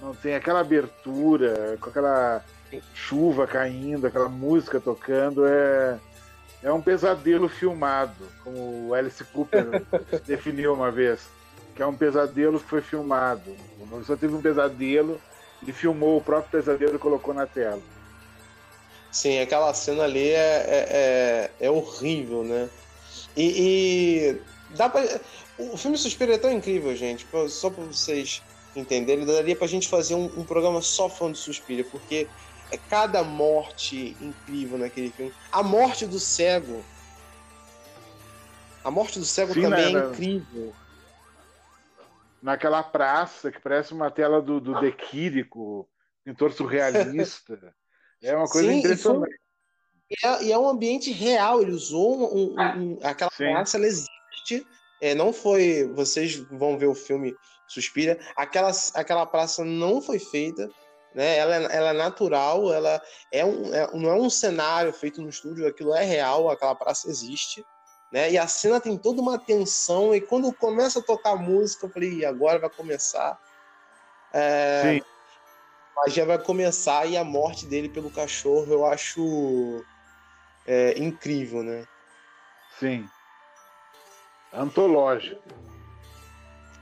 [0.01, 2.45] não tem aquela abertura, com aquela
[2.95, 5.47] chuva caindo, aquela música tocando.
[5.47, 5.99] É,
[6.63, 9.83] é um pesadelo filmado, como o Alice Cooper
[10.27, 11.29] definiu uma vez.
[11.75, 13.55] Que é um pesadelo que foi filmado.
[13.81, 15.19] O só teve um pesadelo
[15.67, 17.81] e filmou o próprio pesadelo e colocou na tela.
[19.11, 22.69] Sim, aquela cena ali é, é, é, é horrível, né?
[23.37, 24.39] E,
[24.71, 25.03] e, dá pra.
[25.59, 27.27] O filme Suspiro é tão incrível, gente.
[27.49, 28.43] Só pra vocês
[28.77, 32.29] entenderem, daria pra gente fazer um, um programa só falando de Suspiro, porque
[32.71, 35.33] é cada morte incrível naquele filme.
[35.51, 36.85] A morte do cego.
[38.85, 40.73] A morte do cego Sim, também né, é incrível
[42.43, 45.89] naquela praça que parece uma tela do, do De Quirico,
[46.25, 47.75] pintor surrealista.
[48.23, 49.39] é uma coisa Sim, impressionante.
[50.11, 53.45] E, é, e é, um ambiente real, ele usou um, um, um, aquela Sim.
[53.53, 54.67] praça, ela existe.
[55.01, 55.87] É, não foi.
[55.95, 57.35] Vocês vão ver o filme
[57.67, 58.19] Suspira.
[58.35, 60.71] Aquela, aquela praça não foi feita.
[61.15, 61.37] Né?
[61.37, 63.01] Ela, é, ela é natural, ela
[63.33, 67.09] é um, é, não é um cenário feito no estúdio, aquilo é real, aquela praça
[67.09, 67.65] existe
[68.11, 68.31] né?
[68.33, 71.91] E a cena tem toda uma tensão, e quando começa a tocar a música, eu
[71.91, 73.39] falei, agora vai começar.
[74.33, 75.03] É, Sim.
[75.97, 79.85] A magia vai começar e a morte dele pelo cachorro eu acho
[80.67, 81.85] é, incrível, né?
[82.79, 83.09] Sim.
[84.53, 85.43] Antológico.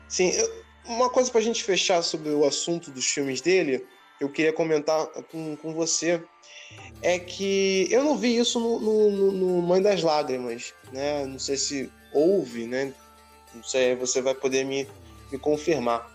[0.09, 0.33] Sim,
[0.85, 3.87] uma coisa para a gente fechar sobre o assunto dos filmes dele,
[4.21, 6.23] eu queria comentar com, com você
[7.03, 11.25] é que eu não vi isso no, no, no, Mãe das Lágrimas, né?
[11.27, 12.93] Não sei se houve, né?
[13.55, 14.89] Não sei, você vai poder me,
[15.31, 16.11] me confirmar.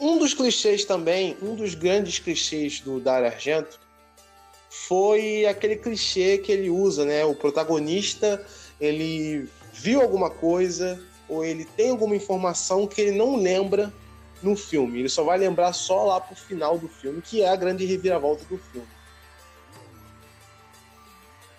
[0.00, 3.80] Um dos clichês também, um dos grandes clichês do Dario Argento
[4.68, 7.24] foi aquele clichê que ele usa, né?
[7.24, 8.44] O protagonista,
[8.80, 13.92] ele viu alguma coisa ou ele tem alguma informação que ele não lembra
[14.44, 15.00] no filme.
[15.00, 18.44] Ele só vai lembrar só lá pro final do filme, que é a grande reviravolta
[18.44, 18.86] do filme.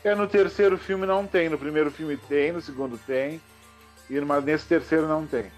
[0.04, 3.42] É, no terceiro filme não tem, no primeiro filme tem, no segundo tem,
[4.08, 5.52] e mas nesse terceiro não tem.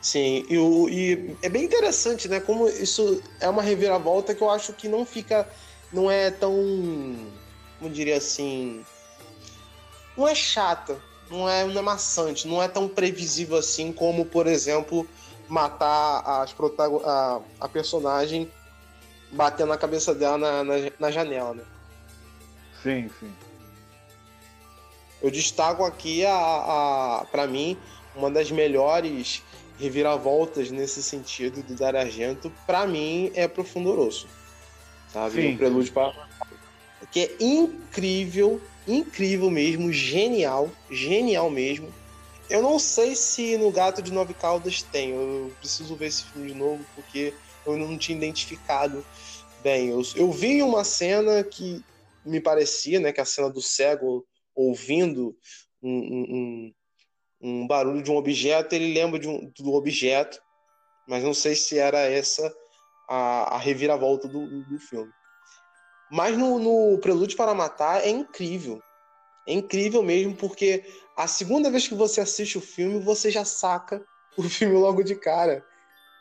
[0.00, 2.40] Sim, e, o, e é bem interessante, né?
[2.40, 5.48] Como isso é uma reviravolta que eu acho que não fica.
[5.92, 6.52] não é tão.
[7.78, 8.84] como diria assim.
[10.16, 14.48] não é chata, não é, não é maçante, não é tão previsível assim como, por
[14.48, 15.06] exemplo,
[15.48, 16.54] matar as
[17.04, 18.50] a, a personagem
[19.30, 21.64] batendo na cabeça dela na, na, na janela, né?
[22.82, 23.32] Sim, sim.
[25.22, 27.78] eu destaco aqui a, a para mim
[28.14, 29.42] uma das melhores
[29.78, 34.26] reviravoltas nesse sentido do Dario Argento, para mim é Profundoroso.
[35.12, 35.34] Sabe?
[35.34, 35.54] Sim.
[35.54, 36.28] O Prelúdio para
[37.10, 41.92] que é incrível, incrível mesmo, genial, genial mesmo.
[42.52, 46.48] Eu não sei se no Gato de Nove Caldas tem, eu preciso ver esse filme
[46.48, 47.32] de novo porque
[47.64, 49.02] eu não tinha identificado
[49.62, 49.88] bem.
[49.88, 51.82] Eu, eu vi uma cena que
[52.22, 55.34] me parecia, né, que a cena do cego ouvindo
[55.82, 56.74] um, um,
[57.40, 60.38] um barulho de um objeto, ele lembra de um, do objeto,
[61.08, 62.54] mas não sei se era essa
[63.08, 65.10] a, a reviravolta do, do filme.
[66.10, 68.78] Mas no, no Prelúdio para Matar é incrível.
[69.46, 70.84] É incrível mesmo, porque
[71.16, 74.02] a segunda vez que você assiste o filme, você já saca
[74.36, 75.64] o filme logo de cara.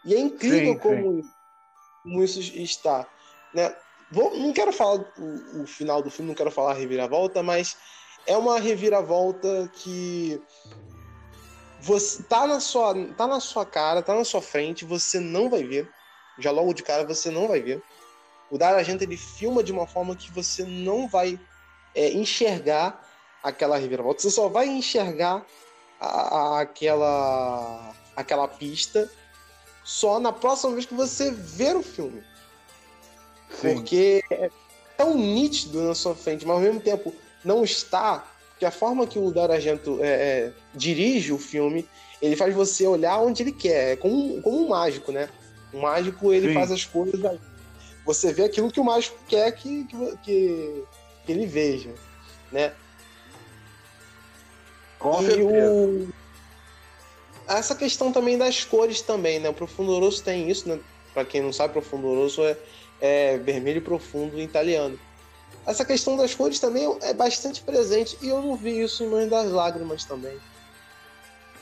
[0.06, 1.30] E é incrível sim, como, sim.
[2.04, 3.08] como, isso está.
[3.54, 3.76] Né?
[4.12, 7.78] Vou, não quero falar o, o, final do filme, não quero falar a reviravolta, mas
[8.26, 10.42] é uma reviravolta que
[11.80, 15.64] você tá na sua, tá na sua cara, tá na sua frente, você não vai
[15.64, 15.90] ver.
[16.40, 17.82] Já logo de cara você não vai ver.
[18.50, 21.40] O Dario Argento ele filma de uma forma que você não vai
[21.96, 23.02] é, enxergar
[23.44, 24.22] aquela reviravolta.
[24.22, 25.46] Você só vai enxergar
[26.00, 29.10] a, a, aquela aquela pista
[29.84, 32.24] só na próxima vez que você ver o filme.
[33.50, 33.74] Sim.
[33.74, 34.50] Porque é
[34.98, 37.14] tão nítido na sua frente, mas ao mesmo tempo
[37.44, 38.26] não está
[38.60, 41.88] que a forma que o Dario Argento é, é, dirige o filme,
[42.22, 45.28] ele faz você olhar onde ele quer, é como, como um mágico, né?
[45.74, 46.54] O mágico, ele Sim.
[46.54, 47.40] faz as coisas,
[48.06, 50.84] você vê aquilo que o mágico quer que, que, que,
[51.26, 51.90] que ele veja,
[52.52, 52.72] né?
[55.02, 55.74] Com e certeza.
[55.74, 56.10] O...
[57.48, 59.50] Essa questão também das cores também, né?
[59.50, 60.80] O Profundoroso tem isso, né?
[61.14, 62.58] Para quem não sabe, Profundoroso é,
[63.02, 64.98] é vermelho profundo em italiano
[65.66, 69.28] essa questão das cores também é bastante presente e eu não vi isso em Mãe
[69.28, 70.38] das Lágrimas também.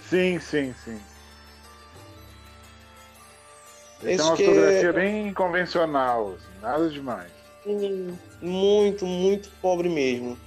[0.10, 1.00] Sim, sim, sim.
[4.04, 7.32] Esse é uma fotografia bem convencional, assim, nada demais.
[8.42, 10.38] muito, muito pobre mesmo.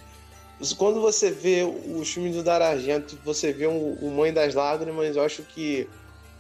[0.77, 5.25] Quando você vê os filmes do Dar Argento, você vê o Mãe das Lágrimas, eu
[5.25, 5.89] acho que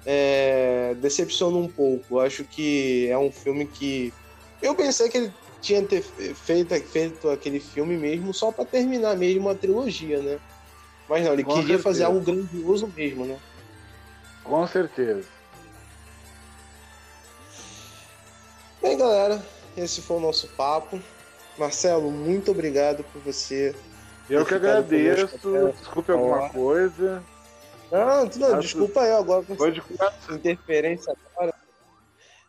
[0.07, 2.17] é, decepciona um pouco.
[2.17, 4.13] Eu acho que é um filme que.
[4.61, 9.49] Eu pensei que ele tinha ter feito, feito aquele filme mesmo só para terminar mesmo
[9.49, 10.39] a trilogia, né?
[11.09, 11.83] Mas não, ele Com queria certeza.
[11.83, 13.39] fazer algo grandioso mesmo, né?
[14.45, 15.29] Com certeza.
[18.81, 19.45] Bem, galera,
[19.77, 21.01] esse foi o nosso papo.
[21.57, 23.75] Marcelo, muito obrigado por você.
[24.33, 25.39] Eu que agradeço.
[25.79, 27.23] Desculpe alguma coisa.
[27.91, 29.83] Não, não desculpa eu agora com de
[30.35, 31.55] interferência agora.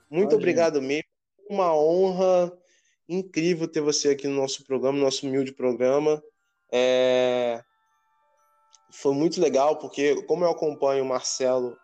[0.10, 0.82] Muito Pode obrigado ir.
[0.82, 1.10] mesmo.
[1.50, 2.54] Uma honra
[3.10, 6.24] incrível ter você aqui no nosso programa, nosso humilde programa.
[6.72, 7.62] É...
[8.90, 11.76] Foi muito legal, porque como eu acompanho o Marcelo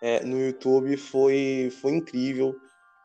[0.00, 2.56] é, no YouTube, foi, foi incrível.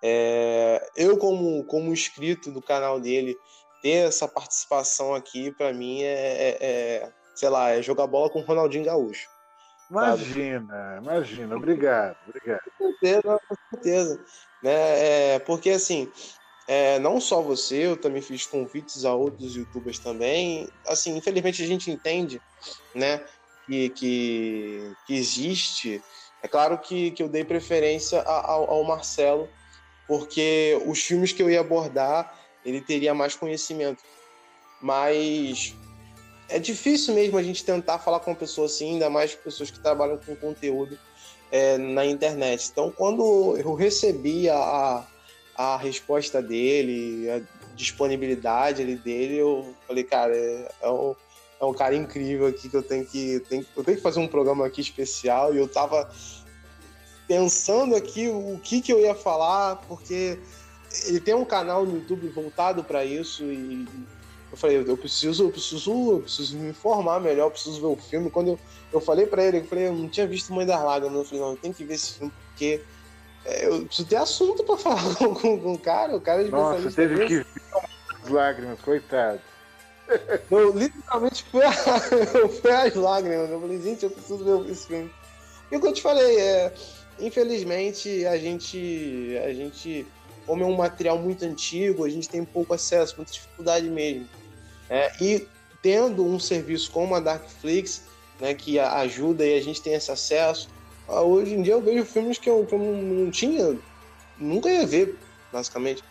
[0.01, 0.87] É...
[0.95, 3.35] Eu, como, como inscrito do canal dele,
[3.81, 8.39] ter essa participação aqui, para mim, é, é, é, sei lá, é jogar bola com
[8.39, 9.27] o Ronaldinho Gaúcho.
[9.89, 11.05] Imagina, sabe?
[11.05, 12.61] imagina, obrigado, obrigado.
[12.77, 14.19] Com certeza, com certeza.
[14.61, 15.35] Né?
[15.35, 16.11] É, porque assim,
[16.67, 20.67] é, não só você, eu também fiz convites a outros youtubers também.
[20.85, 22.41] Assim, infelizmente a gente entende,
[22.93, 23.23] né,
[23.65, 26.03] que, que, que existe.
[26.43, 29.47] É claro que, que eu dei preferência ao, ao Marcelo,
[30.07, 32.37] porque os filmes que eu ia abordar,
[32.67, 34.03] ele teria mais conhecimento.
[34.81, 35.73] Mas
[36.49, 39.79] é difícil mesmo a gente tentar falar com uma pessoa assim, ainda mais pessoas que
[39.79, 40.99] trabalham com conteúdo
[41.49, 42.69] é, na internet.
[42.71, 45.05] Então, quando eu recebi a,
[45.55, 47.41] a resposta dele, a
[47.73, 51.15] disponibilidade dele, eu falei, cara, é, é, um,
[51.61, 54.27] é um cara incrível aqui que eu tenho que, tenho, eu tenho que fazer um
[54.27, 56.09] programa aqui especial e eu tava
[57.27, 60.39] pensando aqui o que que eu ia falar, porque
[61.05, 63.87] ele tem um canal no YouTube voltado para isso e
[64.51, 67.97] eu falei, eu preciso, eu preciso, eu preciso me informar melhor, eu preciso ver o
[67.97, 68.29] filme.
[68.29, 68.59] Quando eu,
[68.93, 71.41] eu falei para ele, eu falei, eu não tinha visto Mãe das Lágrimas, eu falei,
[71.41, 72.81] não, eu tenho que ver esse filme porque
[73.45, 76.15] é, eu preciso ter assunto pra falar com, com, com o cara.
[76.15, 77.27] O cara de Nossa, teve desse.
[77.27, 77.45] que ver
[78.23, 79.39] as lágrimas, coitado.
[80.49, 81.73] Eu literalmente foi, a,
[82.61, 83.49] foi as lágrimas.
[83.49, 85.11] Eu falei, gente, eu preciso ver esse filme.
[85.69, 86.73] E o que eu te falei, é,
[87.19, 90.07] infelizmente, a gente, a gente,
[90.47, 94.27] como é um material muito antigo, a gente tem pouco acesso, muita dificuldade mesmo.
[94.89, 95.45] É, e
[95.81, 98.03] tendo um serviço como a Darkflix,
[98.39, 100.69] né, que ajuda e a gente tem esse acesso,
[101.07, 103.77] hoje em dia eu vejo filmes que eu, que eu não tinha,
[104.39, 105.17] nunca ia ver,
[105.51, 106.03] basicamente.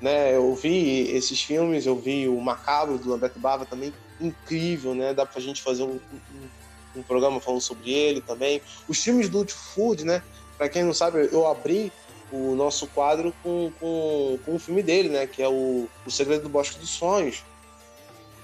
[0.00, 0.34] né?
[0.34, 5.14] Eu vi esses filmes, eu vi o Macabro do Lamberto Bava também, incrível, né?
[5.14, 5.98] Dá pra gente fazer um,
[6.34, 8.60] um, um programa falando sobre ele também.
[8.88, 10.22] Os filmes do Food, né?
[10.56, 11.92] Pra quem não sabe, eu abri
[12.32, 15.26] o nosso quadro com, com, com o filme dele, né?
[15.26, 17.42] Que é o, o Segredo do Bosque dos Sonhos,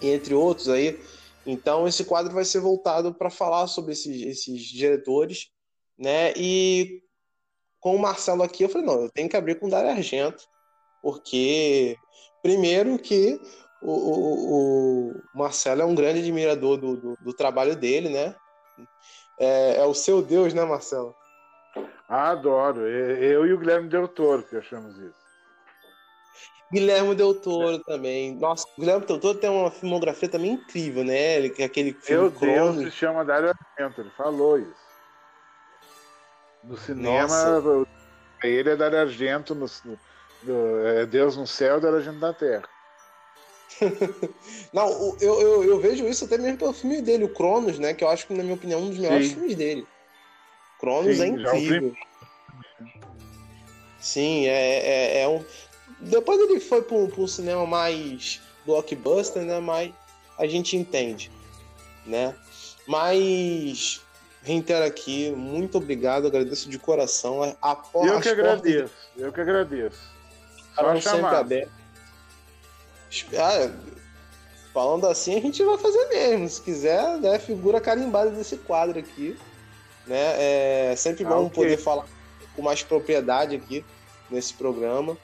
[0.01, 1.01] entre outros aí.
[1.47, 5.51] Então esse quadro vai ser voltado para falar sobre esses, esses diretores,
[5.99, 6.33] né?
[6.37, 7.03] E
[7.81, 10.49] com o Marcelo aqui, eu falei, não, eu tenho que abrir com o Dario Argento,
[11.03, 11.97] porque
[12.43, 13.39] primeiro que
[13.83, 18.35] o, o, o Marcelo é um grande admirador do, do, do trabalho dele, né?
[19.39, 21.15] É, é, o seu Deus, né, Marcelo?
[22.09, 22.87] Adoro.
[22.87, 25.25] Eu e o Guilherme Del Toro que achamos isso.
[26.73, 28.35] Guilherme Del Toro também.
[28.35, 31.37] Nossa, o Guilherme Del Toro tem uma filmografia também incrível, né?
[31.37, 34.85] Ele, aquele filme Meu Deus, se chama Dario Argento, ele falou isso.
[36.65, 37.89] No cinema, Nossa.
[38.43, 39.67] ele é Dario Argento, no,
[40.43, 42.69] no, é Deus no céu, Dario Argento na terra.
[44.73, 47.95] Não, eu, eu, eu, vejo isso até mesmo pelo filme dele, o Cronos, né?
[47.95, 49.35] Que eu acho que, na minha opinião, é um dos melhores Sim.
[49.35, 49.87] filmes dele.
[50.85, 51.97] Cronos Sim, é incrível.
[53.99, 55.43] Sim, é, é, é, um.
[55.99, 59.59] Depois ele foi para um, cinema mais blockbuster, né?
[59.61, 59.95] Mas
[60.39, 61.31] a gente entende,
[62.05, 62.35] né?
[62.87, 64.03] Mas
[64.43, 67.43] reitero aqui, muito obrigado, agradeço de coração.
[67.63, 69.23] A, eu que agradeço, de...
[69.23, 70.13] eu que agradeço.
[70.75, 71.73] Só sempre aberto.
[73.39, 73.71] Ah,
[74.75, 76.47] falando assim, a gente vai fazer mesmo.
[76.47, 79.35] Se quiser, né, figura carimbada desse quadro aqui.
[80.07, 80.91] Né?
[80.91, 81.65] É sempre bom ah, okay.
[81.65, 82.07] poder falar
[82.55, 83.85] com mais propriedade aqui
[84.31, 85.17] nesse programa.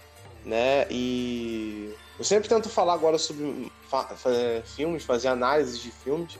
[0.44, 0.86] Né?
[0.90, 4.09] E eu sempre tento falar agora sobre fa
[4.65, 6.39] filmes, fazer análises de filmes.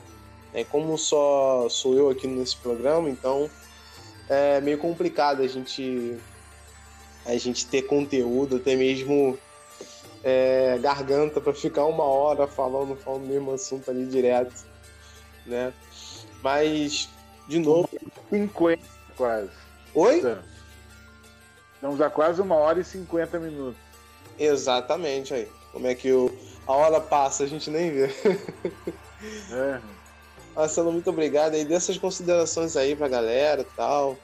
[0.53, 0.65] Né?
[0.65, 3.51] Como só sou eu aqui nesse programa, então
[4.29, 6.17] é meio complicado a gente
[7.27, 9.39] a gente ter conteúdo, até mesmo
[10.23, 14.65] é, garganta para ficar uma hora falando, falando o mesmo assunto ali direto,
[15.47, 15.73] né?
[16.43, 17.09] Mas,
[17.47, 17.89] de novo...
[18.31, 18.83] 50
[19.17, 19.51] quase.
[19.95, 20.23] Oi?
[21.75, 23.81] Estamos a quase uma hora e 50 minutos.
[24.39, 25.49] Exatamente, aí.
[25.73, 26.31] Como é que o,
[26.67, 28.07] a hora passa, a gente nem vê.
[29.53, 29.81] é.
[30.55, 31.65] Marcelo, muito obrigado aí.
[31.65, 34.17] Dessas considerações aí pra galera e tal.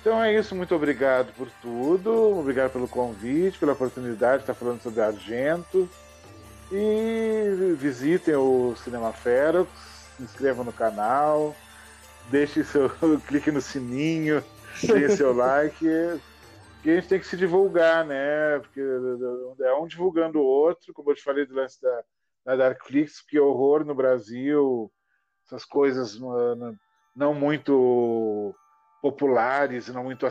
[0.00, 4.80] Então é isso, muito obrigado por tudo, obrigado pelo convite, pela oportunidade de estar falando
[4.82, 5.88] sobre Argento.
[6.72, 9.70] E visitem o Cinema Ferox,
[10.16, 11.54] se inscrevam no canal,
[12.28, 12.90] deixe seu
[13.26, 14.44] clique no sininho,
[14.82, 15.86] dê seu like.
[16.82, 18.58] Que a gente tem que se divulgar, né?
[18.60, 22.02] Porque é um divulgando o outro, como eu te falei do lance da,
[22.46, 24.90] da Darkflix, que horror no Brasil,
[25.44, 26.18] essas coisas
[27.14, 28.54] não muito
[29.02, 30.26] populares não muito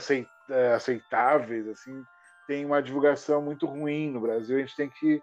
[0.50, 2.04] é, aceitáveis, assim,
[2.48, 4.58] tem uma divulgação muito ruim no Brasil.
[4.58, 5.22] A gente tem que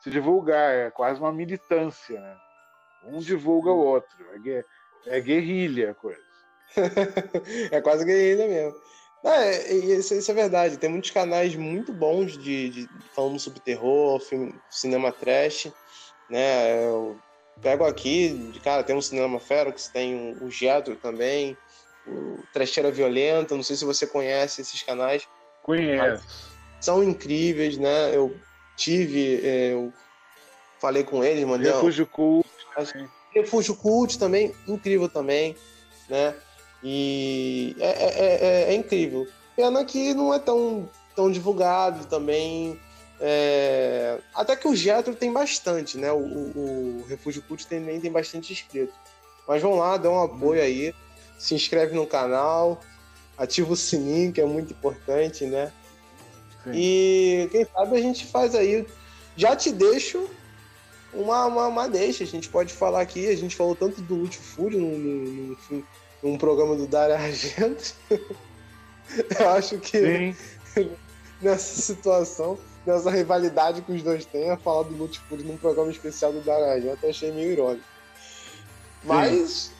[0.00, 2.36] se divulgar, é quase uma militância, né?
[3.04, 4.64] Um divulga o outro, é,
[5.06, 6.20] é guerrilha a coisa.
[7.70, 8.80] é quase guerrilha mesmo.
[9.22, 10.78] É, isso, isso, é verdade.
[10.78, 15.70] Tem muitos canais muito bons de, de falando sobre terror, filme, cinema trash,
[16.28, 16.86] né?
[16.86, 17.18] Eu
[17.60, 21.56] pego aqui, de cara, tem um cinema Ferox, tem o Getro também,
[22.06, 25.28] o Trecheira Violenta, não sei se você conhece esses canais.
[25.62, 26.50] Conheço.
[26.80, 28.16] São incríveis, né?
[28.16, 28.34] Eu
[28.74, 29.92] tive, eu
[30.80, 31.70] falei com eles, mandei.
[31.70, 32.48] Refúgio Cult.
[33.34, 35.56] Refúgio Cult também, incrível também,
[36.08, 36.34] né?
[36.82, 39.26] E é, é, é, é, incrível.
[39.54, 42.78] Pena que não é tão, tão divulgado também.
[43.20, 44.18] É...
[44.34, 46.10] Até que o Getro tem bastante, né?
[46.10, 48.94] O, o, o Refúgio Cult também tem bastante inscrito.
[49.46, 50.94] Mas vão lá, dão um apoio aí
[51.40, 52.82] se inscreve no canal,
[53.36, 55.72] ativa o sininho, que é muito importante, né?
[56.62, 56.72] Sim.
[56.74, 58.86] E quem sabe a gente faz aí.
[59.34, 60.28] Já te deixo
[61.12, 62.24] uma, uma, uma, deixa.
[62.24, 65.82] A gente pode falar aqui, a gente falou tanto do Útil Fúrio num, num,
[66.22, 67.94] num, programa do Dario Argento.
[69.38, 70.34] Eu acho que
[71.42, 75.90] nessa situação, nessa rivalidade que os dois têm, a falar do Lute Fúrio num programa
[75.90, 77.84] especial do Dario Argento, eu achei meio irônico.
[79.02, 79.72] Mas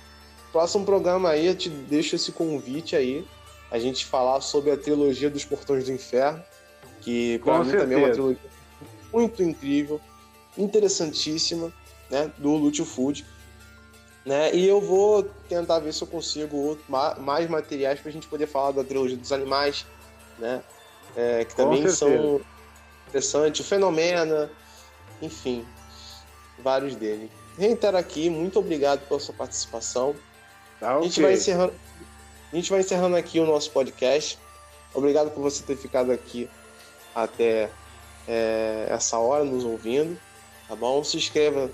[0.52, 3.24] Próximo programa aí, eu te deixo esse convite aí,
[3.70, 6.43] a gente falar sobre a trilogia dos Portões do Inferno,
[7.01, 8.51] que para mim também é uma trilogia
[9.12, 10.01] muito incrível,
[10.61, 11.73] interessantíssima,
[12.11, 13.24] né, do Lúcio Food.
[14.24, 14.55] Né?
[14.55, 16.78] E eu vou tentar ver se eu consigo
[17.19, 19.87] mais materiais para a gente poder falar da trilogia dos animais,
[20.39, 20.62] né?
[21.16, 22.41] É, que também são
[23.09, 24.51] interessantes, o Fenomena,
[25.20, 25.66] enfim,
[26.62, 27.31] vários deles.
[27.59, 30.15] Reitero aqui, muito obrigado pela sua participação.
[30.78, 31.01] Tá, okay.
[31.01, 31.74] a, gente vai encerrando,
[32.53, 34.39] a gente vai encerrando aqui o nosso podcast.
[34.95, 36.49] Obrigado por você ter ficado aqui
[37.15, 37.70] até
[38.28, 40.19] é, essa hora nos ouvindo,
[40.71, 41.03] tá bom?
[41.03, 41.69] Se inscreva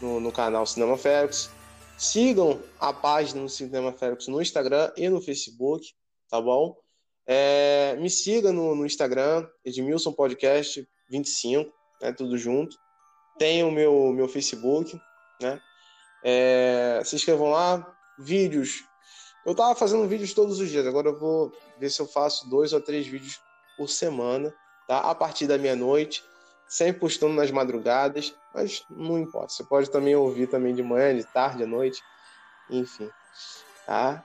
[0.00, 1.48] no, no canal Cinema Félix.
[1.96, 5.86] Sigam a página do Cinema Félix no Instagram e no Facebook,
[6.28, 6.76] tá bom?
[7.24, 12.76] É, me siga no, no Instagram, Edmilson Podcast 25, né, tudo junto.
[13.38, 15.00] Tem o meu, meu Facebook,
[15.40, 15.60] né?
[16.24, 18.82] É, se inscrevam lá, vídeos.
[19.46, 22.72] Eu tava fazendo vídeos todos os dias, agora eu vou ver se eu faço dois
[22.72, 23.40] ou três vídeos
[23.76, 24.52] por semana,
[24.88, 24.98] tá?
[24.98, 26.24] A partir da meia-noite,
[26.72, 29.52] sempre postando nas madrugadas, mas não importa.
[29.52, 32.02] Você pode também ouvir também de manhã, de tarde, à noite,
[32.70, 33.10] enfim,
[33.86, 34.24] tá?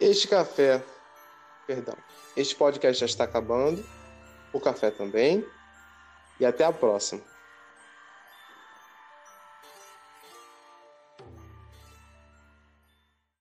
[0.00, 0.80] Este café,
[1.66, 1.96] perdão,
[2.36, 3.84] este podcast já está acabando,
[4.52, 5.44] o café também,
[6.38, 7.22] e até a próxima.